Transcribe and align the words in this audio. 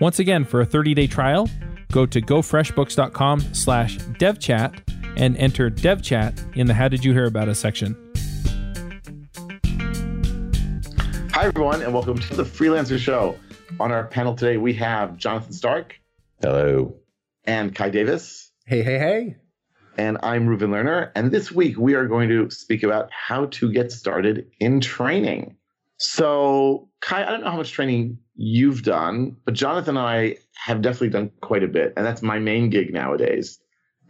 Once 0.00 0.18
again, 0.18 0.46
for 0.46 0.62
a 0.62 0.66
30-day 0.66 1.06
trial, 1.06 1.46
go 1.92 2.06
to 2.06 2.22
gofreshbooks.com 2.22 3.38
slash 3.52 3.98
devchat 3.98 4.80
and 5.18 5.36
enter 5.36 5.70
devchat 5.70 6.56
in 6.56 6.66
the 6.66 6.72
How 6.72 6.88
Did 6.88 7.04
You 7.04 7.12
Hear 7.12 7.26
About 7.26 7.50
Us 7.50 7.58
section. 7.58 7.94
Hi, 11.32 11.44
everyone, 11.44 11.82
and 11.82 11.92
welcome 11.92 12.18
to 12.18 12.34
the 12.34 12.44
Freelancer 12.44 12.98
Show. 12.98 13.36
On 13.78 13.92
our 13.92 14.04
panel 14.06 14.34
today, 14.34 14.56
we 14.56 14.72
have 14.72 15.18
Jonathan 15.18 15.52
Stark. 15.52 16.00
Hello. 16.40 16.96
And 17.44 17.74
Kai 17.74 17.90
Davis. 17.90 18.50
Hey, 18.64 18.82
hey, 18.82 18.98
hey. 18.98 19.36
And 19.98 20.16
I'm 20.22 20.46
Reuven 20.46 20.70
Lerner. 20.70 21.10
And 21.14 21.30
this 21.30 21.52
week, 21.52 21.76
we 21.76 21.92
are 21.92 22.06
going 22.06 22.30
to 22.30 22.48
speak 22.48 22.82
about 22.82 23.10
how 23.12 23.46
to 23.46 23.70
get 23.70 23.92
started 23.92 24.50
in 24.60 24.80
training. 24.80 25.56
So, 26.02 26.88
Kai, 27.02 27.26
I 27.26 27.30
don't 27.30 27.42
know 27.44 27.50
how 27.50 27.58
much 27.58 27.72
training 27.72 28.16
you've 28.34 28.82
done, 28.84 29.36
but 29.44 29.52
Jonathan 29.52 29.98
and 29.98 30.06
I 30.06 30.36
have 30.54 30.80
definitely 30.80 31.10
done 31.10 31.30
quite 31.42 31.62
a 31.62 31.68
bit, 31.68 31.92
and 31.94 32.06
that's 32.06 32.22
my 32.22 32.38
main 32.38 32.70
gig 32.70 32.90
nowadays. 32.90 33.60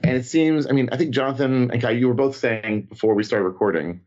And 0.04 0.16
it 0.16 0.24
seems, 0.24 0.68
I 0.68 0.70
mean, 0.70 0.88
I 0.92 0.96
think 0.96 1.12
Jonathan 1.12 1.68
and 1.72 1.82
Kai, 1.82 1.90
you 1.90 2.06
were 2.06 2.14
both 2.14 2.36
saying 2.36 2.86
before 2.88 3.14
we 3.16 3.24
started 3.24 3.44
recording 3.44 4.02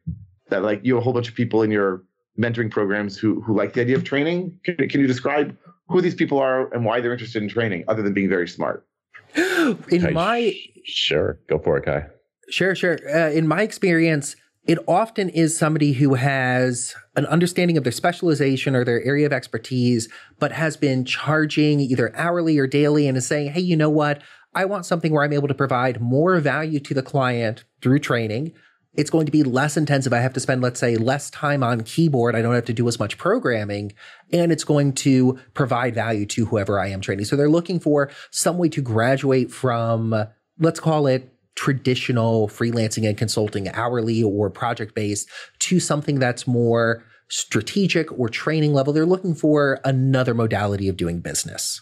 that 0.47 0.63
like 0.63 0.79
you 0.83 0.95
have 0.95 1.01
a 1.01 1.03
whole 1.03 1.11
bunch 1.11 1.27
of 1.27 1.35
people 1.35 1.61
in 1.61 1.71
your 1.71 2.05
mentoring 2.39 2.71
programs 2.71 3.17
who 3.17 3.41
who 3.41 3.53
like 3.53 3.73
the 3.73 3.81
idea 3.81 3.97
of 3.97 4.05
training. 4.05 4.57
Can, 4.63 4.77
can 4.87 5.01
you 5.01 5.07
describe 5.07 5.55
who 5.89 5.99
these 5.99 6.15
people 6.15 6.39
are 6.39 6.73
and 6.73 6.85
why 6.85 7.01
they're 7.01 7.11
interested 7.11 7.43
in 7.43 7.49
training, 7.49 7.83
other 7.89 8.01
than 8.01 8.13
being 8.13 8.29
very 8.29 8.47
smart? 8.47 8.87
In 9.35 10.13
my 10.13 10.55
sure, 10.85 11.37
go 11.49 11.59
for 11.59 11.77
it, 11.77 11.83
Kai. 11.83 12.05
Sure, 12.49 12.75
sure. 12.75 12.97
Uh, 13.13 13.29
in 13.29 13.47
my 13.47 13.61
experience, 13.61 14.35
it 14.66 14.80
often 14.88 15.30
is 15.30 15.58
somebody 15.58 15.94
who 15.94 16.14
has 16.14 16.95
an 17.16 17.25
understanding 17.25 17.78
of 17.78 17.83
their 17.83 17.92
specialization 17.92 18.75
or 18.75 18.86
their 18.86 19.03
area 19.03 19.25
of 19.25 19.33
expertise, 19.33 20.08
but 20.39 20.53
has 20.53 20.78
been 20.78 21.03
charging 21.03 21.81
either 21.81 22.16
hourly 22.16 22.57
or 22.57 22.68
daily 22.68 23.07
and 23.07 23.18
is 23.18 23.28
saying, 23.28 23.52
Hey, 23.52 23.62
you 23.62 23.75
know 23.75 23.90
what? 23.90 24.22
I 24.56 24.66
want 24.66 24.85
something 24.85 25.12
where 25.12 25.23
I'm 25.23 25.34
able 25.34 25.47
to 25.47 25.53
provide 25.53 26.00
more 26.00 26.40
value 26.40 26.79
to 26.79 26.94
the 26.94 27.02
client 27.02 27.66
through 27.81 28.00
training. 28.00 28.53
It's 28.94 29.09
going 29.09 29.25
to 29.25 29.31
be 29.31 29.44
less 29.44 29.75
intensive. 29.75 30.13
I 30.13 30.19
have 30.19 30.34
to 30.34 30.40
spend, 30.40 30.62
let's 30.62 30.79
say, 30.79 30.96
less 30.96 31.31
time 31.31 31.63
on 31.63 31.81
keyboard. 31.81 32.35
I 32.35 32.44
don't 32.44 32.53
have 32.53 32.66
to 32.66 32.73
do 32.73 32.88
as 32.88 33.00
much 33.00 33.18
programming 33.18 33.94
and 34.31 34.52
it's 34.52 34.63
going 34.63 34.94
to 34.94 35.40
provide 35.56 35.96
value 35.96 36.28
to 36.28 36.46
whoever 36.46 36.79
I 36.79 36.90
am 36.90 37.02
training. 37.02 37.25
So 37.25 37.35
they're 37.35 37.50
looking 37.50 37.79
for 37.79 38.12
some 38.29 38.59
way 38.59 38.69
to 38.69 38.81
graduate 38.81 39.52
from, 39.52 40.28
let's 40.59 40.79
call 40.79 41.07
it 41.07 41.32
traditional 41.56 42.47
freelancing 42.47 43.08
and 43.08 43.18
consulting, 43.18 43.69
hourly 43.69 44.24
or 44.24 44.50
project 44.50 44.96
based, 44.96 45.30
to 45.59 45.80
something 45.80 46.19
that's 46.19 46.47
more 46.47 47.03
strategic 47.30 48.12
or 48.18 48.30
training 48.30 48.74
level. 48.74 48.94
They're 48.94 49.06
looking 49.06 49.36
for 49.36 49.80
another 49.84 50.34
modality 50.34 50.88
of 50.88 50.97
doing 50.97 51.19
business. 51.19 51.81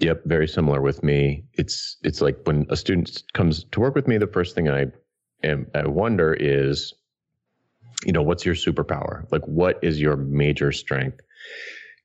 Yep, 0.00 0.22
very 0.26 0.46
similar 0.46 0.80
with 0.80 1.02
me. 1.02 1.44
It's 1.54 1.96
it's 2.02 2.20
like 2.20 2.38
when 2.44 2.66
a 2.70 2.76
student 2.76 3.22
comes 3.34 3.64
to 3.72 3.80
work 3.80 3.94
with 3.94 4.06
me, 4.06 4.16
the 4.16 4.28
first 4.28 4.54
thing 4.54 4.68
I 4.68 4.86
am 5.42 5.66
I 5.74 5.86
wonder 5.88 6.34
is, 6.34 6.94
you 8.04 8.12
know, 8.12 8.22
what's 8.22 8.46
your 8.46 8.54
superpower? 8.54 9.24
Like, 9.32 9.44
what 9.46 9.78
is 9.82 10.00
your 10.00 10.16
major 10.16 10.70
strength? 10.70 11.20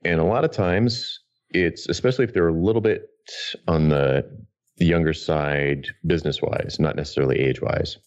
And 0.03 0.19
a 0.19 0.23
lot 0.23 0.43
of 0.43 0.51
times, 0.51 1.19
it's 1.51 1.87
especially 1.87 2.25
if 2.25 2.33
they're 2.33 2.47
a 2.47 2.53
little 2.53 2.81
bit 2.81 3.07
on 3.67 3.89
the 3.89 4.25
the 4.77 4.85
younger 4.85 5.13
side 5.13 5.87
business 6.05 6.41
wise, 6.41 6.77
not 6.79 6.95
necessarily 6.95 7.39
age 7.39 7.61
wise. 7.61 7.97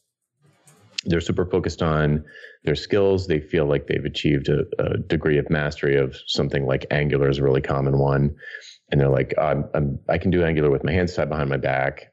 They're 1.05 1.21
super 1.21 1.47
focused 1.47 1.83
on 1.83 2.25
their 2.65 2.75
skills. 2.75 3.29
They 3.29 3.41
feel 3.41 3.67
like 3.67 3.87
they've 3.87 4.05
achieved 4.05 4.49
a, 4.49 4.65
a, 4.79 4.99
degree 4.99 5.39
of 5.39 5.49
mastery 5.49 5.97
of 5.97 6.17
something 6.27 6.67
like 6.67 6.87
Angular 6.91 7.29
is 7.29 7.39
a 7.39 7.45
really 7.45 7.61
common 7.61 7.99
one. 7.99 8.35
And 8.91 9.01
they're 9.01 9.09
like, 9.09 9.35
I'm, 9.39 9.65
I'm, 9.75 10.01
i 10.09 10.19
can 10.19 10.31
do 10.31 10.45
Angular 10.45 10.71
with 10.71 10.83
my 10.83 10.93
hands 10.93 11.15
tied 11.15 11.29
behind 11.29 11.49
my 11.49 11.57
back. 11.57 12.13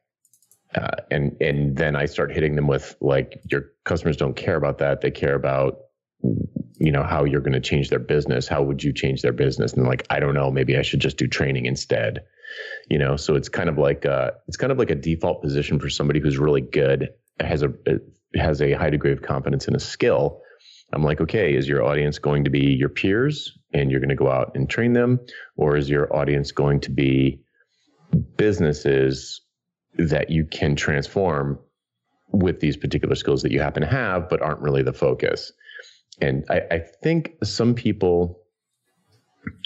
Uh, 0.76 0.88
and, 1.10 1.36
and 1.42 1.76
then 1.76 1.96
I 1.96 2.06
start 2.06 2.32
hitting 2.32 2.56
them 2.56 2.68
with 2.68 2.96
like, 3.02 3.42
your 3.50 3.72
customers 3.84 4.18
don't 4.18 4.36
care 4.36 4.56
about 4.56 4.78
that. 4.80 5.02
They 5.02 5.12
care 5.12 5.36
about, 5.36 5.78
you 6.22 6.92
know, 6.92 7.04
how 7.04 7.26
you're 7.26 7.42
going 7.42 7.54
to 7.54 7.60
change 7.60 7.90
their 7.90 8.00
business. 8.00 8.48
How 8.48 8.62
would 8.62 8.84
you 8.84 8.94
change 8.94 9.24
their 9.24 9.34
business? 9.34 9.74
And 9.74 9.88
like, 9.88 10.06
I 10.12 10.20
don't 10.20 10.34
know, 10.36 10.52
maybe 10.52 10.78
I 10.78 10.84
should 10.84 11.00
just 11.00 11.18
do 11.18 11.28
training 11.28 11.66
instead 11.66 12.24
you 12.90 12.98
know? 12.98 13.16
So 13.16 13.36
it's 13.36 13.50
kind 13.50 13.70
of 13.70 13.78
like 13.78 14.06
uh 14.06 14.32
it's 14.48 14.58
kind 14.58 14.72
of 14.72 14.78
like 14.78 14.90
a 14.90 14.96
default 14.96 15.42
position 15.42 15.80
for 15.80 15.90
somebody 15.90 16.20
who's 16.20 16.38
really 16.38 16.62
good 16.62 17.10
has 17.40 17.64
a 17.64 17.74
has 18.36 18.62
a 18.62 18.74
high 18.74 18.90
degree 18.90 19.12
of 19.12 19.22
confidence 19.22 19.68
in 19.68 19.76
a 19.76 19.80
skill. 19.80 20.42
I'm 20.94 21.04
like 21.04 21.22
okay 21.22 21.56
is 21.56 21.68
your 21.68 21.84
audience 21.84 22.20
going 22.20 22.44
to 22.44 22.50
be 22.50 22.74
your 22.74 22.90
peers 22.90 23.58
and 23.74 23.90
you're 23.90 24.00
going 24.00 24.10
to 24.10 24.16
go 24.16 24.30
out 24.30 24.52
and 24.56 24.70
train 24.70 24.94
them? 24.94 25.20
Or 25.58 25.76
is 25.76 25.90
your 25.90 26.16
audience 26.16 26.52
going 26.52 26.82
to 26.82 26.92
be 26.92 27.42
businesses 28.38 29.42
that 29.98 30.30
you 30.30 30.46
can 30.46 30.76
transform 30.76 31.60
with 32.32 32.60
these 32.60 32.78
particular 32.78 33.16
skills 33.16 33.44
that 33.44 33.52
you 33.52 33.60
happen 33.60 33.82
to 33.82 33.88
have 33.88 34.30
but 34.30 34.42
aren't 34.42 34.62
really 34.62 34.84
the 34.84 34.94
focus? 34.94 35.52
And 36.22 36.46
I, 36.50 36.62
I 36.72 36.80
think 36.80 37.34
some 37.44 37.74
people 37.74 38.43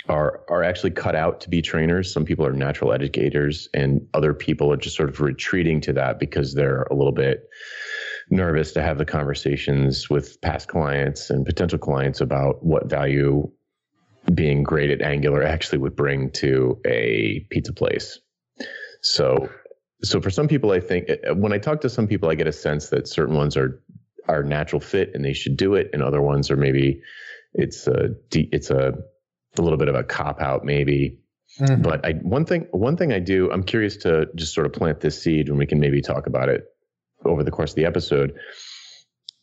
are 0.10 0.42
are 0.50 0.64
actually 0.64 0.92
cut 0.92 1.16
out 1.16 1.42
to 1.42 1.50
be 1.50 1.62
trainers. 1.62 2.12
Some 2.12 2.26
people 2.26 2.46
are 2.46 2.54
natural 2.54 2.94
educators, 2.94 3.70
and 3.74 4.08
other 4.14 4.34
people 4.34 4.72
are 4.72 4.78
just 4.78 4.96
sort 4.96 5.10
of 5.10 5.20
retreating 5.20 5.82
to 5.82 5.94
that 5.94 6.20
because 6.20 6.54
they're 6.54 6.84
a 6.84 6.96
little 6.96 7.12
bit 7.12 7.48
nervous 8.30 8.74
to 8.74 8.82
have 8.82 8.98
the 8.98 9.06
conversations 9.06 10.10
with 10.10 10.40
past 10.42 10.68
clients 10.68 11.30
and 11.30 11.46
potential 11.46 11.80
clients 11.80 12.22
about 12.22 12.64
what 12.64 12.90
value 12.90 13.50
being 14.34 14.64
great 14.64 14.90
at 14.90 15.02
Angular 15.02 15.44
actually 15.44 15.78
would 15.78 15.96
bring 15.96 16.30
to 16.32 16.80
a 16.86 17.46
pizza 17.50 17.72
place. 17.72 18.20
So, 19.02 19.50
so 20.04 20.20
for 20.20 20.30
some 20.30 20.48
people, 20.48 20.72
I 20.72 20.82
think 20.82 21.10
when 21.36 21.54
I 21.54 21.58
talk 21.58 21.82
to 21.82 21.90
some 21.90 22.08
people, 22.08 22.30
I 22.30 22.36
get 22.36 22.48
a 22.48 22.54
sense 22.54 22.90
that 22.90 23.08
certain 23.08 23.36
ones 23.36 23.58
are 23.58 23.82
are 24.28 24.44
natural 24.44 24.82
fit 24.82 25.12
and 25.14 25.24
they 25.24 25.34
should 25.34 25.56
do 25.56 25.76
it, 25.76 25.90
and 25.94 26.04
other 26.04 26.22
ones 26.22 26.52
are 26.52 26.58
maybe 26.58 27.02
it's 27.54 27.88
a 27.88 28.10
it's 28.34 28.70
a 28.70 28.94
a 29.58 29.62
little 29.62 29.78
bit 29.78 29.88
of 29.88 29.96
a 29.96 30.04
cop 30.04 30.42
out 30.42 30.66
maybe. 30.66 31.18
Mm-hmm. 31.60 31.82
But 31.82 32.06
I 32.06 32.14
one 32.14 32.46
thing 32.46 32.68
one 32.72 32.98
thing 32.98 33.14
I 33.14 33.20
do 33.20 33.52
I'm 33.52 33.64
curious 33.64 33.98
to 33.98 34.28
just 34.36 34.54
sort 34.54 34.66
of 34.66 34.74
plant 34.74 35.00
this 35.00 35.22
seed 35.22 35.50
and 35.50 35.58
we 35.58 35.66
can 35.66 35.80
maybe 35.80 36.02
talk 36.02 36.28
about 36.28 36.50
it 36.50 36.66
over 37.26 37.44
the 37.44 37.52
course 37.52 37.72
of 37.72 37.76
the 37.76 37.86
episode. 37.86 38.38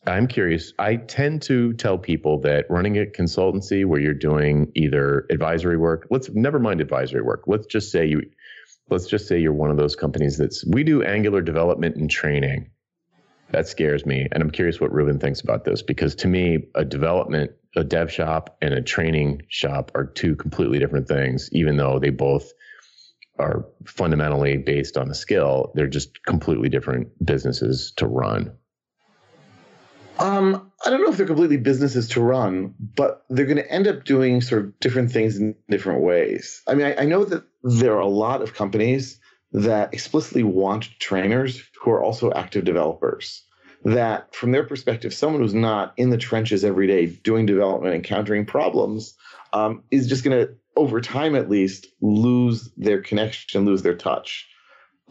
I'm 0.07 0.27
curious. 0.27 0.71
I 0.77 0.97
tend 0.97 1.41
to 1.43 1.73
tell 1.73 1.97
people 1.97 2.39
that 2.41 2.65
running 2.69 2.97
a 2.97 3.05
consultancy 3.05 3.85
where 3.85 3.99
you're 3.99 4.13
doing 4.13 4.71
either 4.75 5.25
advisory 5.31 5.77
work, 5.77 6.07
let's 6.11 6.29
never 6.29 6.59
mind 6.59 6.79
advisory 6.79 7.23
work. 7.23 7.43
Let's 7.47 7.65
just 7.65 7.91
say 7.91 8.05
you 8.05 8.21
let's 8.89 9.07
just 9.07 9.27
say 9.27 9.39
you're 9.39 9.53
one 9.53 9.71
of 9.71 9.77
those 9.77 9.95
companies 9.95 10.37
that's 10.37 10.63
we 10.67 10.83
do 10.83 11.01
angular 11.03 11.41
development 11.41 11.95
and 11.95 12.09
training. 12.09 12.69
That 13.51 13.67
scares 13.67 14.05
me. 14.05 14.27
And 14.31 14.41
I'm 14.41 14.51
curious 14.51 14.81
what 14.81 14.91
Reuven 14.91 15.21
thinks 15.21 15.41
about 15.41 15.65
this 15.65 15.81
because 15.81 16.15
to 16.15 16.27
me, 16.27 16.67
a 16.75 16.83
development 16.83 17.51
a 17.75 17.83
dev 17.83 18.11
shop 18.11 18.57
and 18.61 18.73
a 18.73 18.81
training 18.81 19.41
shop 19.49 19.91
are 19.95 20.05
two 20.05 20.35
completely 20.35 20.79
different 20.79 21.07
things, 21.07 21.49
even 21.51 21.77
though 21.77 21.99
they 21.99 22.09
both 22.09 22.51
are 23.37 23.65
fundamentally 23.85 24.57
based 24.57 24.97
on 24.97 25.09
a 25.09 25.13
skill. 25.13 25.71
They're 25.75 25.87
just 25.87 26.23
completely 26.23 26.69
different 26.69 27.09
businesses 27.23 27.91
to 27.97 28.07
run. 28.07 28.53
Um, 30.17 30.71
I 30.85 30.89
don't 30.89 31.01
know 31.01 31.09
if 31.09 31.17
they're 31.17 31.25
completely 31.25 31.57
businesses 31.57 32.07
to 32.09 32.21
run, 32.21 32.73
but 32.79 33.25
they're 33.29 33.45
going 33.45 33.57
to 33.57 33.69
end 33.69 33.87
up 33.87 34.05
doing 34.05 34.39
sort 34.39 34.63
of 34.63 34.79
different 34.79 35.11
things 35.11 35.37
in 35.37 35.55
different 35.69 36.01
ways. 36.01 36.61
I 36.67 36.75
mean, 36.75 36.85
I, 36.85 37.01
I 37.01 37.05
know 37.05 37.25
that 37.25 37.43
there 37.63 37.93
are 37.95 37.99
a 37.99 38.07
lot 38.07 38.41
of 38.41 38.53
companies 38.53 39.19
that 39.55 39.93
explicitly 39.93 40.43
want 40.43 40.89
trainers 40.99 41.63
who 41.81 41.89
are 41.91 42.03
also 42.03 42.31
active 42.33 42.65
developers. 42.65 43.41
That, 43.85 44.35
from 44.35 44.51
their 44.51 44.65
perspective, 44.65 45.13
someone 45.13 45.41
who's 45.41 45.53
not 45.53 45.93
in 45.95 46.09
the 46.09 46.17
trenches 46.17 46.65
every 46.65 46.87
day 46.87 47.05
doing 47.05 47.45
development, 47.45 47.95
encountering 47.95 48.45
problems, 48.45 49.15
um, 49.53 49.83
is 49.91 50.07
just 50.07 50.23
going 50.23 50.37
to, 50.37 50.53
over 50.75 50.99
time 50.99 51.35
at 51.35 51.49
least, 51.49 51.87
lose 52.01 52.69
their 52.75 53.01
connection, 53.01 53.65
lose 53.65 53.81
their 53.81 53.95
touch. 53.95 54.47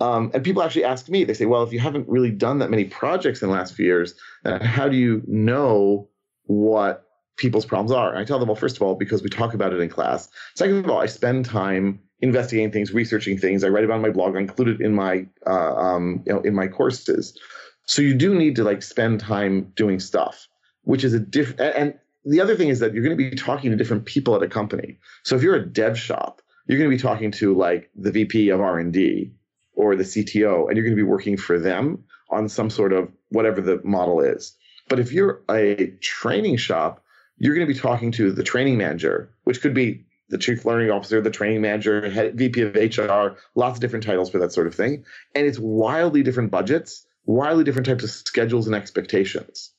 Um, 0.00 0.30
and 0.34 0.44
people 0.44 0.62
actually 0.62 0.84
ask 0.84 1.08
me, 1.08 1.24
they 1.24 1.34
say, 1.34 1.46
well, 1.46 1.62
if 1.62 1.72
you 1.72 1.78
haven't 1.78 2.08
really 2.08 2.32
done 2.32 2.58
that 2.58 2.70
many 2.70 2.84
projects 2.84 3.40
in 3.40 3.48
the 3.48 3.54
last 3.54 3.74
few 3.74 3.86
years, 3.86 4.14
how 4.44 4.88
do 4.88 4.96
you 4.96 5.22
know 5.26 6.08
what 6.46 7.06
people's 7.36 7.64
problems 7.64 7.92
are? 7.92 8.10
And 8.10 8.18
I 8.18 8.24
tell 8.24 8.40
them, 8.40 8.48
well, 8.48 8.56
first 8.56 8.76
of 8.76 8.82
all, 8.82 8.96
because 8.96 9.22
we 9.22 9.30
talk 9.30 9.54
about 9.54 9.72
it 9.72 9.80
in 9.80 9.88
class. 9.88 10.28
Second 10.54 10.84
of 10.84 10.90
all, 10.90 11.00
I 11.00 11.06
spend 11.06 11.44
time 11.44 12.00
investigating 12.24 12.72
things, 12.72 12.92
researching 12.92 13.38
things. 13.38 13.62
I 13.62 13.68
write 13.68 13.84
about 13.84 14.00
my 14.00 14.10
blog. 14.10 14.34
I 14.34 14.40
include 14.40 14.68
it 14.68 14.80
in 14.80 14.94
my, 14.94 15.26
uh, 15.46 15.74
um, 15.76 16.22
you 16.26 16.32
know, 16.32 16.40
in 16.40 16.54
my 16.54 16.66
courses. 16.66 17.38
So 17.84 18.00
you 18.00 18.14
do 18.14 18.34
need 18.34 18.56
to 18.56 18.64
like 18.64 18.82
spend 18.82 19.20
time 19.20 19.72
doing 19.76 20.00
stuff, 20.00 20.48
which 20.84 21.04
is 21.04 21.12
a 21.12 21.20
different. 21.20 21.60
And 21.60 21.94
the 22.24 22.40
other 22.40 22.56
thing 22.56 22.70
is 22.70 22.80
that 22.80 22.94
you're 22.94 23.04
going 23.04 23.16
to 23.16 23.30
be 23.30 23.36
talking 23.36 23.70
to 23.70 23.76
different 23.76 24.06
people 24.06 24.34
at 24.34 24.42
a 24.42 24.48
company. 24.48 24.96
So 25.22 25.36
if 25.36 25.42
you're 25.42 25.54
a 25.54 25.66
dev 25.66 25.98
shop, 25.98 26.40
you're 26.66 26.78
going 26.78 26.90
to 26.90 26.96
be 26.96 27.02
talking 27.02 27.30
to 27.32 27.54
like 27.54 27.90
the 27.94 28.10
VP 28.10 28.48
of 28.48 28.60
R 28.60 28.78
and 28.78 28.90
D 28.90 29.30
or 29.74 29.94
the 29.94 30.04
CTO, 30.04 30.68
and 30.68 30.76
you're 30.76 30.84
going 30.84 30.96
to 30.96 31.02
be 31.02 31.02
working 31.02 31.36
for 31.36 31.58
them 31.58 32.04
on 32.30 32.48
some 32.48 32.70
sort 32.70 32.94
of 32.94 33.10
whatever 33.28 33.60
the 33.60 33.80
model 33.84 34.20
is. 34.20 34.56
But 34.88 34.98
if 34.98 35.12
you're 35.12 35.42
a 35.50 35.92
training 36.00 36.56
shop, 36.56 37.02
you're 37.36 37.54
going 37.54 37.66
to 37.66 37.72
be 37.72 37.78
talking 37.78 38.12
to 38.12 38.32
the 38.32 38.42
training 38.42 38.78
manager, 38.78 39.28
which 39.44 39.60
could 39.60 39.74
be 39.74 40.04
the 40.34 40.38
chief 40.38 40.64
learning 40.64 40.90
officer, 40.90 41.20
the 41.20 41.30
training 41.30 41.60
manager, 41.60 42.10
head, 42.10 42.36
VP 42.36 42.62
of 42.62 42.74
HR, 42.74 43.38
lots 43.54 43.76
of 43.76 43.80
different 43.80 44.04
titles 44.04 44.30
for 44.30 44.40
that 44.40 44.50
sort 44.50 44.66
of 44.66 44.74
thing. 44.74 45.04
And 45.32 45.46
it's 45.46 45.60
wildly 45.60 46.24
different 46.24 46.50
budgets, 46.50 47.06
wildly 47.24 47.62
different 47.62 47.86
types 47.86 48.02
of 48.02 48.10
schedules 48.10 48.66
and 48.66 48.74
expectations. 48.74 49.70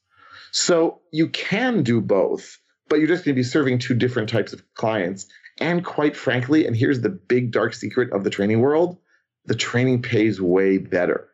So 0.51 1.01
you 1.11 1.27
can 1.27 1.83
do 1.83 1.99
both, 1.99 2.57
but 2.87 2.99
you're 2.99 3.09
just 3.09 3.25
going 3.25 3.35
to 3.35 3.39
be 3.39 3.43
serving 3.43 3.79
two 3.79 3.95
different 3.95 4.29
types 4.29 4.53
of 4.53 4.63
clients. 4.75 5.25
And 5.59 5.83
quite 5.83 6.15
frankly, 6.15 6.65
and 6.67 6.73
here's 6.73 7.01
the 7.01 7.09
big 7.09 7.51
dark 7.51 7.73
secret 7.73 8.13
of 8.13 8.23
the 8.23 8.29
training 8.29 8.61
world 8.61 8.97
the 9.47 9.55
training 9.55 10.01
pays 10.01 10.41
way 10.41 10.77
better. 10.77 11.27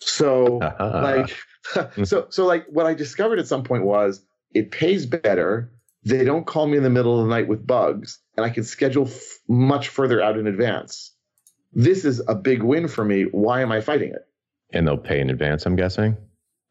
So 0.00 0.44
like 0.80 1.36
so 2.04 2.28
so 2.30 2.46
like 2.46 2.64
what 2.68 2.86
I 2.86 2.94
discovered 2.94 3.38
at 3.38 3.46
some 3.46 3.62
point 3.62 3.84
was 3.84 4.24
it 4.54 4.70
pays 4.70 5.04
better. 5.04 5.70
They 6.02 6.24
don't 6.24 6.46
call 6.46 6.66
me 6.66 6.78
in 6.78 6.82
the 6.82 6.90
middle 6.90 7.20
of 7.20 7.26
the 7.26 7.30
night 7.30 7.46
with 7.46 7.66
bugs, 7.66 8.20
and 8.36 8.44
I 8.44 8.50
can 8.50 8.64
schedule 8.64 9.06
f- 9.06 9.38
much 9.48 9.88
further 9.88 10.22
out 10.22 10.38
in 10.38 10.46
advance. 10.46 11.12
This 11.72 12.04
is 12.04 12.22
a 12.26 12.34
big 12.34 12.62
win 12.62 12.88
for 12.88 13.04
me. 13.04 13.22
Why 13.24 13.62
am 13.62 13.72
I 13.72 13.80
fighting 13.80 14.10
it? 14.10 14.26
And 14.72 14.86
they'll 14.86 14.96
pay 14.96 15.20
in 15.20 15.30
advance, 15.30 15.66
I'm 15.66 15.76
guessing. 15.76 16.16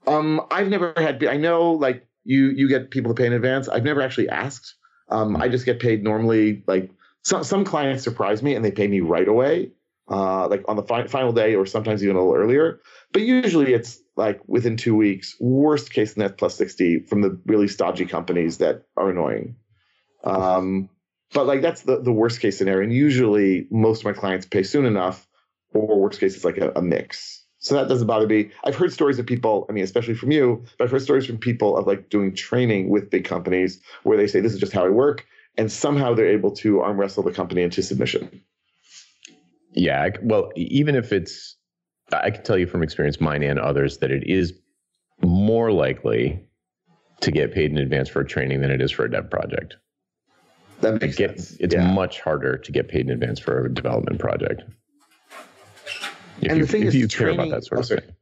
Um, 0.08 0.42
I've 0.52 0.68
never 0.68 0.94
had. 0.98 1.24
I 1.24 1.38
know, 1.38 1.72
like 1.72 2.06
you, 2.24 2.48
you 2.48 2.68
get 2.68 2.92
people 2.92 3.14
to 3.14 3.22
pay 3.22 3.28
in 3.28 3.34
advance. 3.34 3.70
I've 3.70 3.84
never 3.84 4.02
actually 4.02 4.30
asked. 4.30 4.76
Um, 5.10 5.38
I 5.38 5.48
just 5.48 5.66
get 5.66 5.80
paid 5.80 6.04
normally. 6.04 6.64
Like 6.68 6.92
some 7.24 7.44
some 7.44 7.64
clients 7.64 8.04
surprise 8.04 8.44
me 8.44 8.56
and 8.56 8.64
they 8.64 8.72
pay 8.72 8.88
me 8.88 9.00
right 9.00 9.28
away 9.28 9.72
uh, 10.10 10.48
like 10.48 10.64
on 10.68 10.76
the 10.76 10.84
fi- 10.84 11.08
final 11.08 11.32
day 11.32 11.56
or 11.56 11.66
sometimes 11.66 12.04
even 12.04 12.16
a 12.16 12.20
little 12.20 12.36
earlier. 12.36 12.80
But 13.12 13.22
usually 13.24 13.74
it's 13.74 14.02
like 14.16 14.42
within 14.48 14.78
two 14.78 14.96
weeks. 14.96 15.36
Worst 15.40 15.92
case 15.92 16.18
net 16.18 16.38
plus 16.38 16.56
60 16.56 17.00
from 17.02 17.22
the 17.22 17.40
really 17.46 17.68
stodgy 17.68 18.06
companies 18.06 18.58
that 18.58 18.84
are 18.98 19.10
annoying. 19.10 19.56
Um, 20.24 20.90
but 21.34 21.46
like 21.46 21.62
that's 21.62 21.84
the, 21.84 22.02
the 22.02 22.12
worst 22.12 22.40
case 22.40 22.58
scenario. 22.58 22.84
And 22.84 22.94
usually 22.94 23.68
most 23.72 24.00
of 24.00 24.06
my 24.06 24.14
clients 24.14 24.46
pay 24.46 24.64
soon 24.64 24.86
enough, 24.86 25.28
or 25.74 26.00
worst 26.00 26.20
case, 26.20 26.36
it's 26.36 26.46
like 26.46 26.58
a, 26.58 26.72
a 26.76 26.82
mix. 26.82 27.44
So 27.60 27.76
that 27.76 27.88
doesn't 27.88 28.08
bother 28.08 28.28
me. 28.28 28.52
I've 28.66 28.76
heard 28.76 28.92
stories 28.92 29.20
of 29.20 29.26
people, 29.26 29.66
I 29.70 29.72
mean, 29.72 29.86
especially 29.86 30.16
from 30.16 30.32
you, 30.32 30.66
but 30.78 30.84
I've 30.84 30.92
heard 30.92 31.02
stories 31.02 31.26
from 31.26 31.38
people 31.38 31.78
of 31.78 31.88
like 31.88 32.10
doing 32.10 32.36
training 32.36 32.90
with 32.90 33.10
big 33.10 33.24
companies 33.24 33.80
where 34.04 34.18
they 34.18 34.28
say, 34.28 34.42
this 34.42 34.54
is 34.54 34.60
just 34.60 34.74
how 34.74 34.86
I 34.86 34.90
work. 34.90 35.26
And 35.58 35.72
somehow 35.72 36.14
they're 36.14 36.28
able 36.28 36.52
to 36.58 36.82
arm 36.82 37.00
wrestle 37.00 37.24
the 37.24 37.32
company 37.32 37.62
into 37.62 37.82
submission. 37.82 38.42
Yeah. 39.72 40.10
Well, 40.22 40.52
even 40.58 40.96
if 40.96 41.14
it's, 41.14 41.56
I 42.12 42.32
can 42.32 42.44
tell 42.44 42.58
you 42.58 42.68
from 42.68 42.84
experience, 42.84 43.22
mine 43.22 43.44
and 43.44 43.60
others, 43.60 44.00
that 44.00 44.12
it 44.12 44.24
is 44.28 44.54
more 45.22 45.72
likely 45.72 46.46
to 47.22 47.32
get 47.32 47.54
paid 47.54 47.72
in 47.72 47.78
advance 47.78 48.10
for 48.10 48.20
a 48.20 48.28
training 48.28 48.60
than 48.60 48.72
it 48.72 48.82
is 48.82 48.92
for 48.92 49.06
a 49.06 49.10
dev 49.10 49.30
project. 49.30 49.78
That 50.84 51.02
makes 51.02 51.16
get, 51.16 51.40
sense. 51.40 51.58
It's 51.60 51.74
yeah. 51.74 51.92
much 51.92 52.20
harder 52.20 52.58
to 52.58 52.72
get 52.72 52.90
paid 52.90 53.02
in 53.02 53.12
advance 53.12 53.40
for 53.40 53.66
a 53.66 53.74
development 53.74 54.20
project. 54.20 54.64
If 56.42 56.50
and 56.50 56.58
you, 56.58 56.66
the 56.66 56.72
thing 56.72 56.82
if 56.82 56.90
is, 56.90 56.96
you 56.96 57.08
care 57.08 57.30
about 57.30 57.50
that 57.50 57.66
sort 57.66 57.82
of 57.82 57.88
thing. 57.88 58.16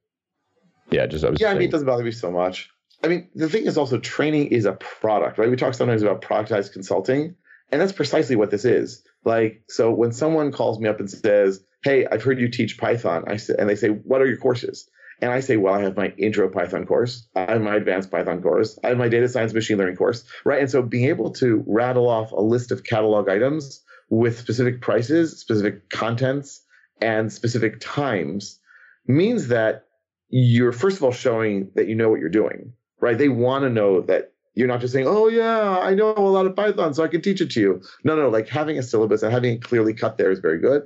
Yeah, 0.92 1.06
just 1.08 1.26
I 1.26 1.30
was 1.30 1.42
Yeah, 1.42 1.52
I 1.52 1.54
mean, 1.54 1.64
it 1.64 1.72
doesn't 1.72 1.88
bother 1.88 2.04
me 2.04 2.12
so 2.12 2.32
much. 2.32 2.70
I 3.04 3.08
mean, 3.08 3.30
the 3.34 3.50
thing 3.50 3.66
is 3.66 3.78
also 3.78 3.98
training 3.98 4.48
is 4.48 4.66
a 4.66 4.74
product, 4.74 5.40
right? 5.40 5.50
We 5.50 5.56
talk 5.56 5.74
sometimes 5.74 6.04
about 6.04 6.22
productized 6.22 6.74
consulting, 6.74 7.36
and 7.72 7.82
that's 7.82 7.94
precisely 7.94 8.36
what 8.36 8.52
this 8.52 8.64
is. 8.64 9.04
Like, 9.26 9.64
so 9.68 9.92
when 9.92 10.12
someone 10.12 10.52
calls 10.52 10.80
me 10.80 10.88
up 10.88 11.00
and 11.00 11.10
says, 11.10 11.64
"Hey, 11.84 12.06
I've 12.06 12.22
heard 12.22 12.40
you 12.40 12.50
teach 12.50 12.78
Python," 12.78 13.24
I 13.28 13.38
say, 13.38 13.56
and 13.58 13.68
they 13.68 13.76
say, 13.76 13.88
"What 13.88 14.22
are 14.22 14.28
your 14.28 14.38
courses?" 14.38 14.88
And 15.22 15.32
I 15.32 15.40
say, 15.40 15.58
"Well, 15.58 15.74
I 15.74 15.82
have 15.82 15.96
my 15.96 16.14
intro 16.18 16.50
Python 16.50 16.86
course, 16.86 17.28
I 17.36 17.52
have 17.52 17.62
my 17.62 17.76
advanced 17.76 18.10
Python 18.10 18.42
course, 18.42 18.80
I 18.84 18.88
have 18.90 18.98
my 18.98 19.08
data 19.08 19.30
science 19.30 19.54
machine 19.54 19.78
learning 19.78 19.96
course, 19.96 20.24
right?" 20.46 20.60
And 20.60 20.70
so 20.70 20.82
being 20.82 21.10
able 21.10 21.32
to 21.34 21.64
rattle 21.68 22.10
off 22.10 22.32
a 22.32 22.42
list 22.42 22.72
of 22.72 22.84
catalog 22.84 23.30
items 23.30 23.84
with 24.10 24.40
specific 24.40 24.82
prices, 24.82 25.40
specific 25.40 25.90
contents, 25.90 26.64
and 27.02 27.32
specific 27.32 27.80
times 27.80 28.60
means 29.08 29.48
that 29.50 29.86
you're 30.30 30.72
first 30.72 30.98
of 30.98 31.04
all 31.04 31.12
showing 31.12 31.72
that 31.76 31.88
you 31.88 31.96
know 31.96 32.10
what 32.10 32.20
you're 32.20 32.30
doing, 32.30 32.74
right? 33.00 33.18
They 33.18 33.30
want 33.30 33.64
to 33.64 33.70
know 33.70 34.02
that 34.02 34.34
you're 34.54 34.68
not 34.68 34.82
just 34.82 34.94
saying, 34.94 35.08
"Oh 35.08 35.28
yeah, 35.28 35.78
I 35.80 35.94
know 35.94 36.14
a 36.16 36.20
lot 36.20 36.46
of 36.46 36.56
Python, 36.56 36.94
so 36.94 37.04
I 37.04 37.08
can 37.08 37.22
teach 37.22 37.42
it 37.42 37.52
to 37.52 37.62
you." 37.62 37.82
No, 38.04 38.16
no, 38.16 38.30
like 38.30 38.48
having 38.48 38.78
a 38.78 38.84
syllabus 38.84 39.24
and 39.24 39.32
having 39.32 39.54
it 39.54 39.62
clearly 39.64 39.94
cut 39.94 40.18
there 40.18 40.32
is 40.32 40.40
very 40.40 40.60
good. 40.60 40.84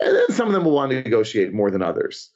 And 0.00 0.14
then 0.14 0.28
some 0.30 0.46
of 0.46 0.54
them 0.54 0.64
will 0.64 0.74
want 0.74 0.90
to 0.90 1.02
negotiate 1.02 1.52
more 1.52 1.70
than 1.70 1.82
others. 1.82 2.30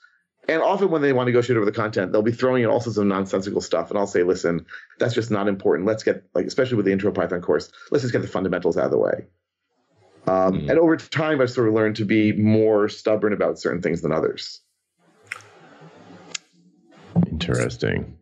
And 0.48 0.60
often 0.60 0.90
when 0.90 1.02
they 1.02 1.12
want 1.12 1.28
to 1.28 1.32
negotiate 1.32 1.56
over 1.56 1.64
the 1.64 1.72
content, 1.72 2.10
they'll 2.10 2.22
be 2.22 2.32
throwing 2.32 2.64
in 2.64 2.68
all 2.68 2.80
sorts 2.80 2.98
of 2.98 3.06
nonsensical 3.06 3.60
stuff. 3.60 3.90
And 3.90 3.98
I'll 3.98 4.08
say, 4.08 4.24
listen, 4.24 4.66
that's 4.98 5.14
just 5.14 5.30
not 5.30 5.46
important. 5.46 5.86
Let's 5.86 6.02
get 6.02 6.24
like, 6.34 6.46
especially 6.46 6.76
with 6.76 6.86
the 6.86 6.92
intro 6.92 7.12
Python 7.12 7.40
course, 7.40 7.70
let's 7.90 8.02
just 8.02 8.12
get 8.12 8.22
the 8.22 8.28
fundamentals 8.28 8.76
out 8.76 8.86
of 8.86 8.90
the 8.90 8.98
way. 8.98 9.26
Um, 10.26 10.52
Mm. 10.52 10.70
And 10.70 10.78
over 10.78 10.96
time, 10.96 11.40
I've 11.40 11.50
sort 11.50 11.68
of 11.68 11.74
learned 11.74 11.96
to 11.96 12.04
be 12.04 12.32
more 12.32 12.88
stubborn 12.88 13.32
about 13.32 13.58
certain 13.58 13.82
things 13.82 14.02
than 14.02 14.12
others. 14.12 14.60
interesting. 17.30 18.16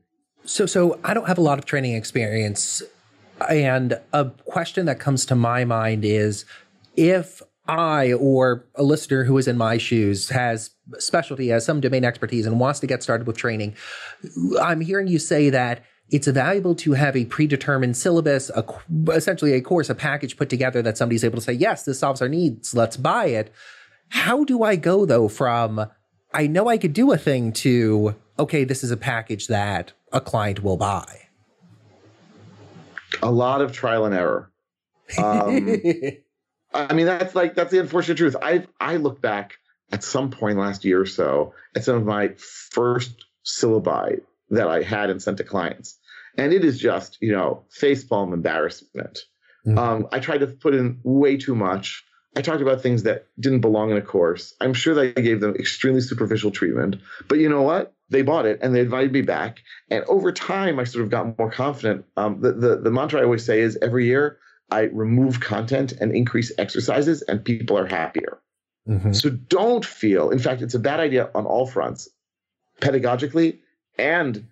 So, 0.44 0.66
so 0.66 0.98
I 1.04 1.14
don't 1.14 1.26
have 1.26 1.38
a 1.38 1.42
lot 1.42 1.58
of 1.58 1.64
training 1.64 1.94
experience, 1.94 2.82
and 3.48 4.00
a 4.12 4.26
question 4.46 4.86
that 4.86 4.98
comes 4.98 5.26
to 5.26 5.34
my 5.34 5.64
mind 5.64 6.04
is 6.04 6.44
if 6.96 7.42
I 7.66 8.12
or 8.12 8.66
a 8.74 8.82
listener 8.82 9.24
who 9.24 9.38
is 9.38 9.46
in 9.46 9.56
my 9.56 9.78
shoes 9.78 10.30
has 10.30 10.70
specialty, 10.98 11.48
has 11.48 11.64
some 11.64 11.80
domain 11.80 12.04
expertise, 12.04 12.46
and 12.46 12.58
wants 12.58 12.80
to 12.80 12.86
get 12.86 13.02
started 13.02 13.26
with 13.26 13.36
training, 13.36 13.76
I'm 14.60 14.80
hearing 14.80 15.06
you 15.06 15.18
say 15.18 15.50
that 15.50 15.84
it's 16.10 16.26
valuable 16.26 16.74
to 16.76 16.92
have 16.92 17.16
a 17.16 17.24
predetermined 17.26 17.96
syllabus, 17.96 18.50
a, 18.50 18.64
essentially 19.12 19.52
a 19.52 19.60
course, 19.60 19.88
a 19.88 19.94
package 19.94 20.36
put 20.36 20.48
together 20.48 20.82
that 20.82 20.98
somebody's 20.98 21.22
able 21.22 21.36
to 21.36 21.44
say, 21.44 21.52
yes, 21.52 21.84
this 21.84 22.00
solves 22.00 22.20
our 22.20 22.28
needs, 22.28 22.74
let's 22.74 22.96
buy 22.96 23.26
it. 23.26 23.52
How 24.08 24.42
do 24.42 24.64
I 24.64 24.74
go 24.74 25.06
though 25.06 25.28
from 25.28 25.86
I 26.32 26.46
know 26.46 26.68
I 26.68 26.78
could 26.78 26.92
do 26.92 27.12
a 27.12 27.18
thing 27.18 27.52
to 27.54 28.16
okay, 28.38 28.64
this 28.64 28.82
is 28.82 28.90
a 28.90 28.96
package 28.96 29.46
that 29.46 29.92
a 30.12 30.20
client 30.20 30.62
will 30.62 30.76
buy? 30.76 31.28
A 33.22 33.30
lot 33.30 33.60
of 33.60 33.70
trial 33.70 34.06
and 34.06 34.14
error. 34.14 34.50
Um, 35.18 35.66
I 36.72 36.94
mean, 36.94 37.06
that's 37.06 37.34
like 37.34 37.54
that's 37.54 37.70
the 37.70 37.80
unfortunate 37.80 38.16
truth. 38.18 38.36
I 38.40 38.66
I 38.80 38.96
look 38.96 39.20
back 39.20 39.54
at 39.92 40.04
some 40.04 40.30
point 40.30 40.58
last 40.58 40.84
year 40.84 41.00
or 41.00 41.06
so 41.06 41.54
at 41.74 41.84
some 41.84 41.96
of 41.96 42.04
my 42.04 42.34
first 42.72 43.24
syllabi 43.44 44.20
that 44.50 44.68
I 44.68 44.82
had 44.82 45.10
and 45.10 45.20
sent 45.22 45.38
to 45.38 45.44
clients, 45.44 45.98
and 46.36 46.52
it 46.52 46.64
is 46.64 46.78
just 46.78 47.18
you 47.20 47.32
know 47.32 47.64
facepalm 47.76 48.32
embarrassment. 48.32 49.20
Mhm. 49.66 49.78
Um, 49.78 50.08
I 50.12 50.20
tried 50.20 50.38
to 50.38 50.46
put 50.46 50.74
in 50.74 51.00
way 51.02 51.36
too 51.36 51.54
much. 51.54 52.04
I 52.36 52.42
talked 52.42 52.62
about 52.62 52.80
things 52.80 53.02
that 53.02 53.26
didn't 53.40 53.60
belong 53.60 53.90
in 53.90 53.96
a 53.96 54.02
course. 54.02 54.54
I'm 54.60 54.72
sure 54.72 54.94
that 54.94 55.18
I 55.18 55.20
gave 55.20 55.40
them 55.40 55.56
extremely 55.56 56.00
superficial 56.00 56.52
treatment, 56.52 56.96
but 57.28 57.40
you 57.40 57.48
know 57.48 57.62
what? 57.62 57.92
They 58.08 58.22
bought 58.22 58.46
it 58.46 58.60
and 58.62 58.74
they 58.74 58.80
invited 58.80 59.12
me 59.12 59.22
back. 59.22 59.58
And 59.90 60.04
over 60.04 60.30
time, 60.32 60.78
I 60.78 60.84
sort 60.84 61.04
of 61.04 61.10
got 61.10 61.36
more 61.38 61.50
confident. 61.50 62.04
Um, 62.16 62.40
the, 62.40 62.52
the 62.52 62.76
the 62.76 62.90
mantra 62.90 63.20
I 63.20 63.24
always 63.24 63.44
say 63.44 63.60
is 63.60 63.76
every 63.82 64.06
year 64.06 64.38
I 64.70 64.82
remove 64.92 65.40
content 65.40 65.92
and 66.00 66.14
increase 66.14 66.52
exercises, 66.58 67.22
and 67.22 67.44
people 67.44 67.76
are 67.78 67.86
happier. 67.86 68.38
Mhm. 68.88 69.14
So 69.14 69.30
don't 69.30 69.84
feel, 69.84 70.30
in 70.30 70.38
fact, 70.38 70.62
it's 70.62 70.74
a 70.74 70.78
bad 70.78 71.00
idea 71.00 71.30
on 71.34 71.44
all 71.46 71.66
fronts, 71.66 72.08
pedagogically 72.80 73.58
and 73.98 74.46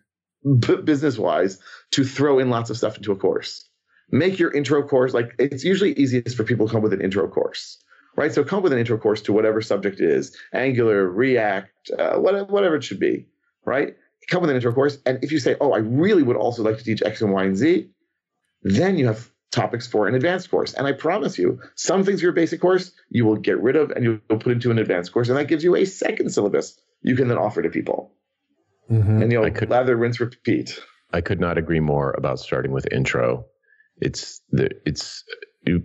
b- 0.59 0.83
business 0.83 1.19
wise, 1.19 1.59
to 1.93 2.05
throw 2.05 2.39
in 2.39 2.51
lots 2.51 2.71
of 2.71 2.77
stuff 2.77 2.97
into 2.97 3.13
a 3.13 3.17
course. 3.17 3.69
Make 4.11 4.39
your 4.39 4.53
intro 4.53 4.83
course 4.87 5.15
like 5.15 5.35
it's 5.39 5.65
usually 5.65 5.93
easiest 5.93 6.37
for 6.37 6.45
people 6.45 6.67
to 6.67 6.73
come 6.73 6.83
with 6.83 6.93
an 6.93 7.01
intro 7.01 7.29
course 7.29 7.79
right? 8.19 8.35
So 8.35 8.43
come 8.43 8.63
with 8.65 8.73
an 8.73 8.81
intro 8.81 8.99
course 8.99 9.23
to 9.23 9.33
whatever 9.33 9.63
subject 9.63 10.01
it 10.01 10.11
is 10.11 10.37
Angular, 10.53 11.09
React, 11.09 11.91
uh, 11.99 12.17
whatever, 12.17 12.53
whatever 12.53 12.75
it 12.75 12.83
should 12.83 12.99
be, 12.99 13.27
right? 13.65 13.97
Come 14.27 14.43
with 14.43 14.51
an 14.51 14.57
intro 14.57 14.73
course. 14.73 14.99
And 15.07 15.23
if 15.23 15.31
you 15.31 15.39
say, 15.39 15.57
oh, 15.61 15.73
I 15.73 15.79
really 15.79 16.25
would 16.25 16.37
also 16.37 16.65
like 16.65 16.77
to 16.79 16.85
teach 16.85 17.01
X 17.01 17.23
and 17.23 17.33
Y 17.33 17.45
and 17.45 17.57
Z, 17.57 17.89
then 18.63 18.99
you 18.99 19.07
have 19.07 19.31
topics 19.51 19.87
for 19.87 20.07
an 20.07 20.15
advanced 20.15 20.51
course. 20.51 20.75
And 20.75 20.87
I 20.87 20.93
promise 20.93 21.39
you, 21.39 21.61
some 21.75 22.05
things 22.05 22.21
for 22.21 22.27
your 22.27 22.33
basic 22.33 22.61
course 22.61 22.93
you 23.09 23.25
will 23.25 23.37
get 23.37 23.61
rid 23.63 23.77
of 23.77 23.91
and 23.91 24.05
you'll 24.05 24.39
put 24.39 24.53
into 24.53 24.71
an 24.71 24.79
advanced 24.79 25.13
course. 25.13 25.29
And 25.29 25.39
that 25.39 25.49
gives 25.49 25.65
you 25.65 25.77
a 25.77 25.85
second 25.85 26.31
syllabus 26.31 26.79
you 27.03 27.17
can 27.17 27.29
then 27.29 27.39
offer 27.39 27.63
to 27.63 27.71
people. 27.71 28.13
Mm-hmm. 28.91 29.23
And 29.23 29.33
you'll 29.33 29.51
could, 29.51 29.71
lather, 29.71 29.97
rinse, 29.97 30.21
repeat. 30.21 30.81
I 31.13 31.21
could 31.21 31.41
not 31.41 31.59
agree 31.59 31.81
more 31.81 32.15
about 32.17 32.39
starting 32.39 32.73
with 32.73 32.91
intro. 32.93 33.47
It's 33.99 34.41
the 34.51 34.71
it's 34.87 35.25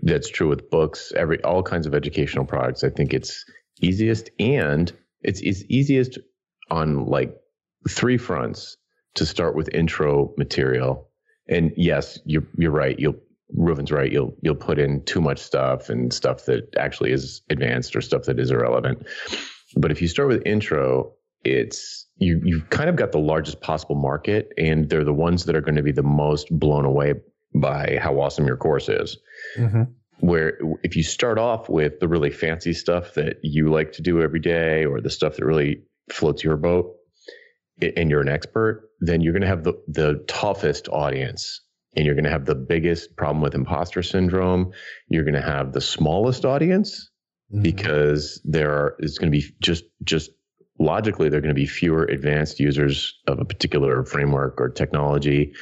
that's 0.01 0.29
true 0.29 0.47
with 0.47 0.69
books, 0.69 1.11
every 1.15 1.41
all 1.43 1.63
kinds 1.63 1.87
of 1.87 1.93
educational 1.93 2.45
products. 2.45 2.83
I 2.83 2.89
think 2.89 3.13
it's 3.13 3.43
easiest 3.81 4.29
and 4.39 4.91
it's 5.21 5.41
it's 5.41 5.63
easiest 5.69 6.19
on 6.69 7.05
like 7.05 7.35
three 7.89 8.17
fronts 8.17 8.77
to 9.15 9.25
start 9.25 9.55
with 9.55 9.69
intro 9.73 10.33
material. 10.37 11.09
And 11.49 11.73
yes, 11.75 12.19
you're 12.25 12.47
you're 12.57 12.71
right. 12.71 12.97
You'll 12.97 13.19
Reuven's 13.51 13.91
right. 13.91 14.11
You'll 14.11 14.35
you'll 14.41 14.55
put 14.55 14.79
in 14.79 15.03
too 15.05 15.21
much 15.21 15.39
stuff 15.39 15.89
and 15.89 16.13
stuff 16.13 16.45
that 16.45 16.75
actually 16.77 17.11
is 17.11 17.41
advanced 17.49 17.95
or 17.95 18.01
stuff 18.01 18.23
that 18.23 18.39
is 18.39 18.51
irrelevant. 18.51 19.05
But 19.75 19.91
if 19.91 20.01
you 20.01 20.07
start 20.07 20.27
with 20.27 20.41
intro, 20.45 21.13
it's 21.43 22.07
you 22.17 22.41
you've 22.43 22.69
kind 22.69 22.89
of 22.89 22.95
got 22.95 23.11
the 23.11 23.19
largest 23.19 23.61
possible 23.61 23.95
market, 23.95 24.51
and 24.57 24.89
they're 24.89 25.03
the 25.03 25.13
ones 25.13 25.45
that 25.45 25.55
are 25.55 25.61
going 25.61 25.75
to 25.75 25.83
be 25.83 25.91
the 25.91 26.03
most 26.03 26.47
blown 26.51 26.85
away 26.85 27.15
by 27.53 27.99
how 28.01 28.19
awesome 28.19 28.47
your 28.47 28.57
course 28.57 28.89
is. 28.89 29.17
Mm-hmm. 29.57 29.83
Where 30.19 30.57
if 30.83 30.95
you 30.95 31.03
start 31.03 31.37
off 31.37 31.69
with 31.69 31.99
the 31.99 32.07
really 32.07 32.31
fancy 32.31 32.73
stuff 32.73 33.15
that 33.15 33.37
you 33.43 33.69
like 33.69 33.93
to 33.93 34.01
do 34.01 34.21
every 34.21 34.39
day, 34.39 34.85
or 34.85 35.01
the 35.01 35.09
stuff 35.09 35.35
that 35.35 35.45
really 35.45 35.83
floats 36.09 36.43
your 36.43 36.55
boat, 36.55 36.95
and 37.81 38.09
you're 38.09 38.21
an 38.21 38.29
expert, 38.29 38.89
then 38.99 39.21
you're 39.21 39.33
going 39.33 39.41
to 39.41 39.47
have 39.47 39.63
the 39.63 39.73
the 39.87 40.23
toughest 40.27 40.87
audience 40.89 41.61
and 41.95 42.05
you're 42.05 42.15
going 42.15 42.25
to 42.25 42.31
have 42.31 42.45
the 42.45 42.55
biggest 42.55 43.15
problem 43.15 43.41
with 43.41 43.55
imposter 43.55 44.03
syndrome. 44.03 44.71
You're 45.07 45.23
going 45.23 45.33
to 45.35 45.41
have 45.41 45.73
the 45.73 45.81
smallest 45.81 46.45
audience 46.45 47.09
mm-hmm. 47.51 47.61
because 47.61 48.41
there 48.43 48.71
are, 48.71 48.95
is 48.99 49.17
going 49.17 49.31
to 49.31 49.37
be 49.37 49.45
just, 49.61 49.83
just 50.03 50.31
logically, 50.79 51.29
there 51.29 51.37
are 51.37 51.41
going 51.41 51.55
to 51.55 51.59
be 51.59 51.67
fewer 51.67 52.05
advanced 52.05 52.59
users 52.59 53.13
of 53.27 53.39
a 53.39 53.45
particular 53.45 54.03
framework 54.05 54.59
or 54.59 54.69
technology. 54.69 55.53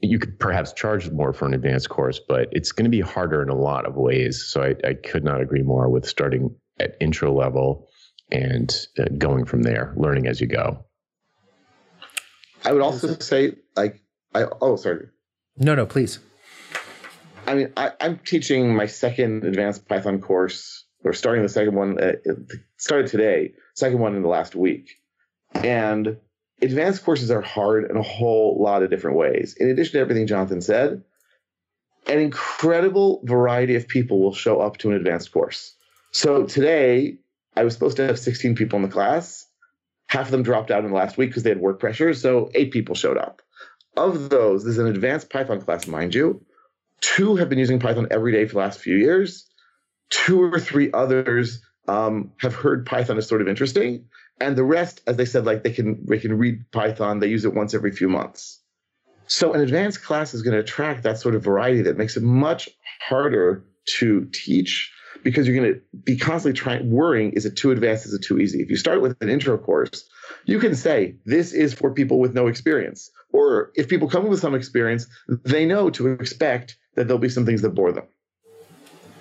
You 0.00 0.18
could 0.18 0.38
perhaps 0.38 0.72
charge 0.72 1.10
more 1.10 1.32
for 1.32 1.46
an 1.46 1.54
advanced 1.54 1.88
course, 1.88 2.20
but 2.28 2.48
it's 2.52 2.72
going 2.72 2.84
to 2.84 2.90
be 2.90 3.00
harder 3.00 3.42
in 3.42 3.48
a 3.48 3.56
lot 3.56 3.86
of 3.86 3.96
ways. 3.96 4.44
So 4.48 4.62
I, 4.62 4.74
I 4.86 4.94
could 4.94 5.24
not 5.24 5.40
agree 5.40 5.62
more 5.62 5.88
with 5.88 6.06
starting 6.06 6.54
at 6.78 6.96
intro 7.00 7.32
level 7.32 7.88
and 8.30 8.74
uh, 8.98 9.04
going 9.16 9.44
from 9.44 9.62
there, 9.62 9.94
learning 9.96 10.26
as 10.26 10.40
you 10.40 10.46
go. 10.46 10.84
I 12.64 12.72
would 12.72 12.82
also 12.82 13.16
say, 13.18 13.54
like, 13.76 14.02
I 14.34 14.44
oh 14.60 14.76
sorry. 14.76 15.06
No, 15.58 15.74
no, 15.74 15.86
please. 15.86 16.20
I 17.46 17.54
mean, 17.54 17.72
I, 17.76 17.92
am 18.00 18.18
teaching 18.18 18.76
my 18.76 18.86
second 18.86 19.44
advanced 19.44 19.88
Python 19.88 20.20
course, 20.20 20.84
or 21.04 21.12
starting 21.12 21.42
the 21.42 21.48
second 21.48 21.74
one. 21.74 21.98
Uh, 21.98 22.12
started 22.76 23.08
today, 23.08 23.54
second 23.74 23.98
one 23.98 24.14
in 24.14 24.22
the 24.22 24.28
last 24.28 24.54
week, 24.54 25.00
and 25.54 26.18
advanced 26.60 27.04
courses 27.04 27.30
are 27.30 27.40
hard 27.40 27.90
in 27.90 27.96
a 27.96 28.02
whole 28.02 28.62
lot 28.62 28.82
of 28.82 28.90
different 28.90 29.16
ways. 29.16 29.56
In 29.58 29.70
addition 29.70 29.94
to 29.94 29.98
everything 30.00 30.26
Jonathan 30.26 30.60
said, 30.60 31.02
an 32.06 32.18
incredible 32.18 33.20
variety 33.24 33.74
of 33.76 33.88
people 33.88 34.20
will 34.20 34.34
show 34.34 34.60
up 34.60 34.76
to 34.78 34.90
an 34.90 34.96
advanced 34.96 35.32
course. 35.32 35.74
So 36.10 36.44
today, 36.44 37.18
I 37.56 37.64
was 37.64 37.74
supposed 37.74 37.96
to 37.96 38.06
have 38.06 38.18
16 38.18 38.54
people 38.54 38.76
in 38.76 38.82
the 38.82 38.88
class. 38.88 39.46
Half 40.06 40.26
of 40.26 40.32
them 40.32 40.42
dropped 40.42 40.70
out 40.70 40.84
in 40.84 40.90
the 40.90 40.96
last 40.96 41.18
week 41.18 41.30
because 41.30 41.42
they 41.42 41.50
had 41.50 41.60
work 41.60 41.80
pressure. 41.80 42.14
So 42.14 42.50
eight 42.54 42.70
people 42.70 42.94
showed 42.94 43.18
up. 43.18 43.42
Of 43.98 44.30
those, 44.30 44.62
there's 44.62 44.78
an 44.78 44.86
advanced 44.86 45.28
Python 45.28 45.60
class, 45.60 45.88
mind 45.88 46.14
you. 46.14 46.46
Two 47.00 47.34
have 47.34 47.48
been 47.48 47.58
using 47.58 47.80
Python 47.80 48.06
every 48.12 48.30
day 48.30 48.46
for 48.46 48.52
the 48.52 48.60
last 48.60 48.78
few 48.78 48.96
years. 48.96 49.50
Two 50.08 50.40
or 50.40 50.60
three 50.60 50.92
others 50.92 51.60
um, 51.88 52.30
have 52.38 52.54
heard 52.54 52.86
Python 52.86 53.18
is 53.18 53.26
sort 53.26 53.40
of 53.40 53.48
interesting, 53.48 54.04
and 54.40 54.54
the 54.54 54.62
rest, 54.62 55.00
as 55.08 55.16
they 55.16 55.24
said, 55.24 55.44
like 55.44 55.64
they 55.64 55.72
can 55.72 56.06
they 56.06 56.18
can 56.18 56.38
read 56.38 56.70
Python. 56.70 57.18
They 57.18 57.26
use 57.26 57.44
it 57.44 57.54
once 57.54 57.74
every 57.74 57.90
few 57.90 58.08
months. 58.08 58.60
So 59.26 59.52
an 59.52 59.60
advanced 59.60 60.04
class 60.04 60.32
is 60.32 60.42
going 60.42 60.54
to 60.54 60.60
attract 60.60 61.02
that 61.02 61.18
sort 61.18 61.34
of 61.34 61.42
variety 61.42 61.82
that 61.82 61.98
makes 61.98 62.16
it 62.16 62.22
much 62.22 62.68
harder 63.00 63.64
to 63.98 64.28
teach 64.32 64.92
because 65.24 65.48
you're 65.48 65.56
going 65.56 65.74
to 65.74 65.80
be 66.04 66.16
constantly 66.16 66.56
trying 66.56 66.88
worrying 66.88 67.32
is 67.32 67.46
it 67.46 67.56
too 67.56 67.72
advanced 67.72 68.06
is 68.06 68.14
it 68.14 68.22
too 68.22 68.38
easy 68.38 68.60
if 68.60 68.70
you 68.70 68.76
start 68.76 69.00
with 69.00 69.16
an 69.20 69.28
intro 69.28 69.56
course 69.58 70.08
you 70.44 70.58
can 70.60 70.74
say 70.74 71.16
this 71.24 71.52
is 71.52 71.74
for 71.74 71.92
people 71.92 72.20
with 72.20 72.34
no 72.34 72.46
experience 72.46 73.10
or 73.38 73.70
if 73.76 73.88
people 73.88 74.08
come 74.08 74.28
with 74.28 74.40
some 74.40 74.54
experience 74.54 75.06
they 75.44 75.64
know 75.64 75.90
to 75.90 76.08
expect 76.08 76.76
that 76.96 77.06
there'll 77.06 77.20
be 77.20 77.28
some 77.28 77.46
things 77.46 77.62
that 77.62 77.70
bore 77.70 77.92
them. 77.92 78.06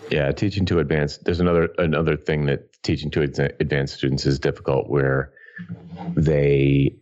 Yeah 0.10 0.32
teaching 0.32 0.66
to 0.66 0.80
advanced 0.80 1.26
there's 1.26 1.40
another 1.40 1.70
another 1.78 2.18
thing 2.18 2.46
that 2.48 2.72
teaching 2.82 3.12
to 3.12 3.22
advanced 3.60 3.96
students 3.96 4.26
is 4.26 4.40
difficult 4.40 4.90
where 4.90 5.32
they 6.16 6.96